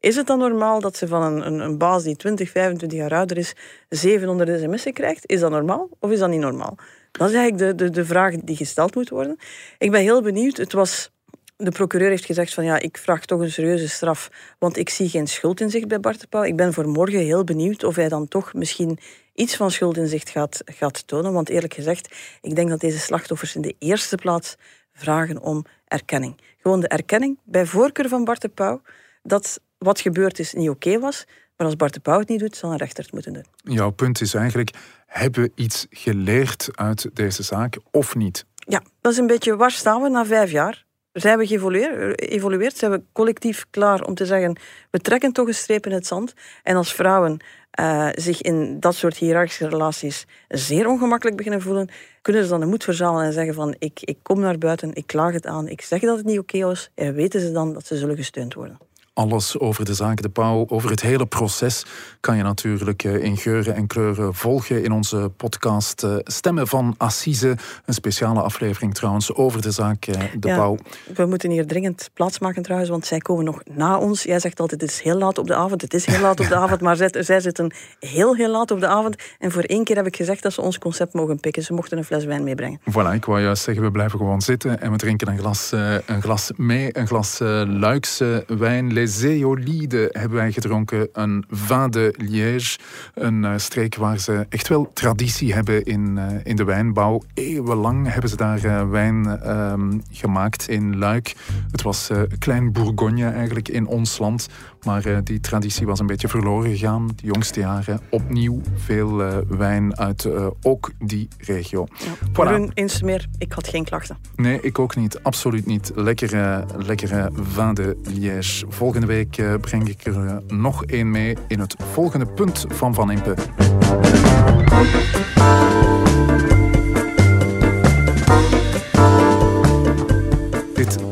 is 0.05 0.17
het 0.17 0.27
dan 0.27 0.39
normaal 0.39 0.81
dat 0.81 0.97
ze 0.97 1.09
van 1.09 1.23
een, 1.23 1.47
een, 1.47 1.61
een 1.61 1.79
baas 1.79 2.03
die 2.03 2.17
20, 2.17 2.51
25 2.51 2.99
jaar 2.99 3.15
ouder 3.15 3.39
is, 3.39 3.55
700 3.89 4.61
sms'en 4.61 4.93
krijgt? 4.93 5.31
Is 5.31 5.41
dat 5.41 5.51
normaal 5.51 5.89
of 5.99 6.11
is 6.11 6.19
dat 6.19 6.29
niet 6.29 6.41
normaal? 6.41 6.77
Dat 7.13 7.29
is 7.29 7.35
eigenlijk 7.35 7.79
de, 7.79 7.85
de, 7.85 7.91
de 7.91 8.05
vraag 8.05 8.35
die 8.35 8.57
gesteld 8.57 8.95
moet 8.95 9.09
worden. 9.09 9.37
Ik 9.79 9.91
ben 9.91 10.01
heel 10.01 10.23
benieuwd. 10.23 10.57
Het 10.57 10.73
was 10.73 11.11
de 11.57 11.71
procureur 11.71 12.09
heeft 12.09 12.25
gezegd 12.25 12.55
van 12.55 12.65
ja, 12.65 12.79
ik 12.79 12.99
vraag 12.99 13.25
toch 13.25 13.41
een 13.41 13.51
serieuze 13.51 13.89
straf, 13.89 14.31
want 14.59 14.77
ik 14.77 14.89
zie 14.89 15.09
geen 15.09 15.27
schuldinzicht 15.27 15.89
bij 15.89 16.01
Bart 16.01 16.27
de. 16.31 16.47
Ik 16.47 16.57
ben 16.57 16.73
voor 16.73 16.89
morgen 16.89 17.21
heel 17.21 17.45
benieuwd 17.45 17.85
of 17.85 17.97
hij 17.97 18.09
dan 18.09 18.29
toch 18.29 18.55
misschien 18.55 18.99
iets 19.35 19.57
van 19.57 19.71
schuldinzicht 19.71 20.31
gaat, 20.31 20.63
gaat 20.65 21.07
tonen. 21.07 21.33
Want 21.33 21.49
eerlijk 21.49 21.75
gezegd, 21.75 22.15
ik 22.41 22.55
denk 22.55 22.69
dat 22.69 22.81
deze 22.81 22.99
slachtoffers 22.99 23.55
in 23.55 23.63
de 23.63 23.75
eerste 23.79 24.17
plaats 24.17 24.57
vragen 24.93 25.41
om 25.41 25.65
erkenning. 25.89 26.41
Gewoon 26.63 26.81
de 26.81 26.89
erkenning, 26.89 27.39
bij 27.45 27.67
voorkeur 27.67 28.09
van 28.09 28.25
Bart 28.25 28.41
de 28.41 28.49
Pauw, 28.49 28.83
dat 29.23 29.61
wat 29.85 30.01
gebeurd 30.01 30.39
is 30.39 30.53
niet 30.53 30.69
oké 30.69 30.89
okay 30.89 31.01
was. 31.01 31.25
Maar 31.57 31.67
als 31.67 31.77
Bart 31.77 31.95
de 31.95 32.01
Pauw 32.01 32.19
het 32.19 32.29
niet 32.29 32.41
doet, 32.41 32.57
zal 32.57 32.71
een 32.71 32.77
rechter 32.77 33.05
het 33.05 33.13
moeten 33.13 33.33
doen. 33.33 33.45
Jouw 33.57 33.91
punt 33.91 34.21
is 34.21 34.35
eigenlijk, 34.35 34.71
hebben 35.07 35.43
we 35.43 35.53
iets 35.55 35.87
geleerd 35.91 36.69
uit 36.73 37.11
deze 37.13 37.43
zaak 37.43 37.79
of 37.91 38.15
niet? 38.15 38.45
Ja, 38.55 38.83
dat 39.01 39.13
is 39.13 39.19
een 39.19 39.27
beetje, 39.27 39.57
waar 39.57 39.71
staan 39.71 40.03
we 40.03 40.09
na 40.09 40.27
vijf 40.27 40.51
jaar? 40.51 40.85
Zijn 41.13 41.39
we 41.39 41.47
geëvolueerd? 41.47 42.77
Zijn 42.77 42.91
we 42.91 43.03
collectief 43.13 43.67
klaar 43.71 44.05
om 44.05 44.15
te 44.15 44.27
zeggen, 44.27 44.59
we 44.91 44.99
trekken 44.99 45.33
toch 45.33 45.47
een 45.47 45.55
streep 45.55 45.87
in 45.87 45.93
het 45.93 46.07
zand? 46.07 46.35
En 46.63 46.77
als 46.77 46.95
vrouwen 46.95 47.41
uh, 47.81 48.09
zich 48.13 48.43
in 48.43 48.81
dat 48.81 48.95
soort 48.95 49.17
hiërarchische 49.17 49.69
relaties 49.69 50.27
zeer 50.49 50.87
ongemakkelijk 50.87 51.37
beginnen 51.37 51.63
voelen, 51.63 51.89
kunnen 52.23 52.43
ze 52.43 52.49
dan 52.49 52.61
de 52.61 52.67
moed 52.67 52.85
verzamelen 52.85 53.27
en 53.27 53.33
zeggen 53.33 53.55
van 53.55 53.75
ik, 53.79 54.01
ik 54.01 54.19
kom 54.23 54.41
naar 54.41 54.59
buiten, 54.59 54.95
ik 54.95 55.07
klaag 55.07 55.33
het 55.33 55.47
aan, 55.47 55.69
ik 55.69 55.81
zeg 55.81 56.01
dat 56.01 56.17
het 56.17 56.27
niet 56.27 56.39
oké 56.39 56.57
okay 56.57 56.69
was, 56.69 56.91
en 56.95 57.15
weten 57.15 57.41
ze 57.41 57.53
dan 57.53 57.73
dat 57.73 57.87
ze 57.87 57.97
zullen 57.97 58.17
gesteund 58.17 58.55
worden 58.55 58.79
alles 59.15 59.59
over 59.59 59.85
de 59.85 59.95
zaak 59.95 60.23
De 60.23 60.29
Pauw, 60.29 60.65
over 60.69 60.91
het 60.91 61.01
hele 61.01 61.27
proces, 61.27 61.87
kan 62.21 62.37
je 62.37 62.43
natuurlijk 62.43 63.05
eh, 63.05 63.23
in 63.23 63.37
geuren 63.37 63.75
en 63.75 63.87
kleuren 63.87 64.35
volgen 64.35 64.85
in 64.85 64.93
onze 64.93 65.31
podcast 65.37 66.03
eh, 66.03 66.17
Stemmen 66.23 66.67
van 66.67 66.95
Assise. 66.97 67.57
Een 67.85 67.95
speciale 67.95 68.41
aflevering 68.41 68.95
trouwens 68.95 69.35
over 69.35 69.63
de 69.63 69.71
zaak 69.71 70.07
eh, 70.07 70.21
De 70.39 70.49
ja, 70.49 70.57
Pauw. 70.57 70.77
We 71.15 71.27
moeten 71.27 71.51
hier 71.51 71.67
dringend 71.67 72.11
plaatsmaken 72.15 72.63
trouwens, 72.63 72.91
want 72.91 73.07
zij 73.07 73.19
komen 73.19 73.45
nog 73.45 73.61
na 73.71 73.99
ons. 73.99 74.23
Jij 74.23 74.39
zegt 74.39 74.61
altijd 74.61 74.81
het 74.81 74.91
is 74.91 75.01
heel 75.01 75.19
laat 75.19 75.39
op 75.39 75.47
de 75.47 75.55
avond. 75.55 75.81
Het 75.81 75.95
is 75.95 76.07
heel 76.07 76.21
laat 76.21 76.41
op 76.41 76.49
de 76.49 76.57
avond, 76.65 76.81
maar 76.81 76.97
zij, 76.97 77.11
zij 77.19 77.41
zitten 77.41 77.73
heel 78.01 78.37
heel 78.37 78.51
laat 78.51 78.71
op 78.71 78.81
de 78.81 78.87
avond. 78.87 79.17
En 79.39 79.51
voor 79.51 79.63
één 79.63 79.85
keer 79.85 79.97
heb 79.97 80.07
ik 80.07 80.17
gezegd 80.17 80.43
dat 80.43 80.53
ze 80.53 80.61
ons 80.61 80.79
concept 80.79 81.13
mogen 81.13 81.41
pikken. 81.41 81.63
Ze 81.63 81.73
mochten 81.73 81.99
een 81.99 82.05
fles 82.05 82.25
wijn 82.25 82.45
meebrengen. 82.45 82.81
Voilà, 82.91 83.15
ik 83.15 83.25
wou 83.25 83.41
juist 83.41 83.63
zeggen, 83.63 83.85
we 83.85 83.91
blijven 83.91 84.19
gewoon 84.19 84.41
zitten 84.41 84.81
en 84.81 84.91
we 84.91 84.97
drinken 84.97 85.29
een 85.29 85.39
glas, 85.39 85.73
een 86.07 86.23
glas 86.23 86.51
mee, 86.57 86.99
een 86.99 87.07
glas 87.07 87.39
Luikse 87.67 88.45
wijn 88.47 88.93
Les 89.05 89.23
Eolides 89.23 90.09
hebben 90.11 90.39
wij 90.39 90.53
gedronken. 90.53 91.09
Een 91.13 91.45
vin 91.51 91.91
de 91.91 92.15
Liège. 92.17 92.79
Een 93.15 93.43
uh, 93.43 93.53
streek 93.57 93.97
waar 93.97 94.19
ze 94.19 94.47
echt 94.49 94.69
wel 94.69 94.91
traditie 94.93 95.55
hebben 95.55 95.85
in, 95.85 96.17
uh, 96.17 96.27
in 96.43 96.57
de 96.57 96.65
wijnbouw. 96.65 97.23
Eeuwenlang 97.35 98.13
hebben 98.13 98.31
ze 98.31 98.37
daar 98.37 98.65
uh, 98.65 98.91
wijn 98.91 99.49
um, 99.51 100.03
gemaakt 100.11 100.69
in 100.69 100.99
Luik. 100.99 101.35
Het 101.71 101.83
was 101.83 102.11
klein 102.39 102.73
Bourgogne 102.73 103.29
eigenlijk 103.29 103.69
in 103.69 103.87
ons 103.87 104.19
land. 104.19 104.49
Maar 104.85 105.25
die 105.25 105.41
traditie 105.41 105.87
was 105.87 105.99
een 105.99 106.07
beetje 106.07 106.29
verloren 106.29 106.71
gegaan. 106.71 107.07
De 107.07 107.27
jongste 107.27 107.61
jaren 107.61 108.01
opnieuw 108.11 108.61
veel 108.75 109.17
wijn 109.49 109.99
uit 109.99 110.29
ook 110.63 110.91
die 110.99 111.29
regio. 111.39 111.87
Ja, 112.33 112.69
voilà. 112.69 112.73
eens 112.75 113.03
meer, 113.03 113.27
ik 113.39 113.53
had 113.53 113.69
geen 113.69 113.85
klachten. 113.85 114.17
Nee, 114.37 114.61
ik 114.61 114.79
ook 114.79 114.97
niet. 114.97 115.23
Absoluut 115.23 115.67
niet. 115.67 115.93
Lekkere, 115.95 116.65
lekkere 116.77 117.31
vin 117.35 117.75
de 117.75 117.97
Liège. 118.03 118.67
Volgende 118.69 119.07
week 119.07 119.43
breng 119.61 119.89
ik 119.89 120.05
er 120.05 120.43
nog 120.47 120.85
één 120.85 121.11
mee 121.11 121.37
in 121.49 121.61
het 121.61 121.77
volgende 121.93 122.27
punt 122.27 122.65
van 122.69 122.95
Van 122.95 123.11
Impe. 123.11 123.35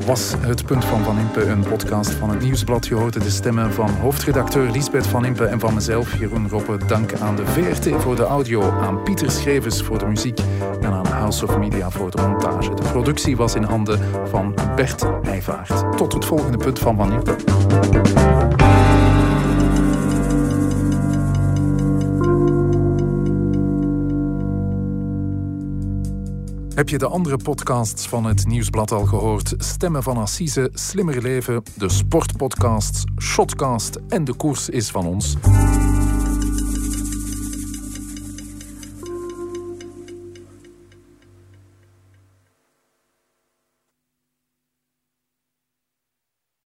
Was 0.07 0.35
het 0.41 0.65
punt 0.65 0.85
van 0.85 1.03
Van 1.03 1.19
Impe, 1.19 1.45
een 1.45 1.62
podcast 1.62 2.11
van 2.11 2.31
het 2.31 2.41
Nieuwsblad. 2.41 2.87
Je 2.87 2.95
hoorde 2.95 3.19
de 3.19 3.31
stemmen 3.31 3.73
van 3.73 3.91
hoofdredacteur 3.91 4.71
Lisbeth 4.71 5.07
Van 5.07 5.25
Impe 5.25 5.45
en 5.45 5.61
van 5.61 5.75
mezelf, 5.75 6.19
Jeroen 6.19 6.49
Roppe. 6.49 6.77
Dank 6.87 7.15
aan 7.15 7.37
de 7.37 7.47
VRT 7.47 8.03
voor 8.03 8.17
de 8.17 8.23
audio, 8.25 8.71
aan 8.71 9.03
Pieter 9.03 9.31
Schrevers 9.31 9.83
voor 9.83 9.99
de 9.99 10.07
muziek 10.07 10.41
en 10.81 10.93
aan 10.93 11.07
House 11.07 11.47
of 11.47 11.59
Media 11.59 11.91
voor 11.91 12.11
de 12.11 12.23
montage. 12.23 12.75
De 12.75 12.83
productie 12.83 13.37
was 13.37 13.55
in 13.55 13.62
handen 13.62 14.01
van 14.29 14.55
Bert 14.77 15.05
Heijvaart. 15.23 15.97
Tot 15.97 16.12
het 16.12 16.25
volgende 16.25 16.59
punt 16.59 16.79
van 16.79 16.97
Van 16.97 17.12
Impe. 17.12 17.37
Heb 26.83 26.90
je 26.90 26.99
de 26.99 27.07
andere 27.07 27.37
podcasts 27.37 28.09
van 28.09 28.25
het 28.25 28.47
Nieuwsblad 28.47 28.92
al 28.92 29.05
gehoord? 29.05 29.55
Stemmen 29.57 30.03
van 30.03 30.16
Assise, 30.16 30.71
Slimmer 30.75 31.23
Leven, 31.23 31.62
de 31.75 31.88
Sportpodcasts, 31.88 33.05
Shotcast 33.21 33.99
en 34.09 34.25
De 34.25 34.35
Koers 34.35 34.68
is 34.68 34.90
van 34.90 35.07
ons. 35.07 35.37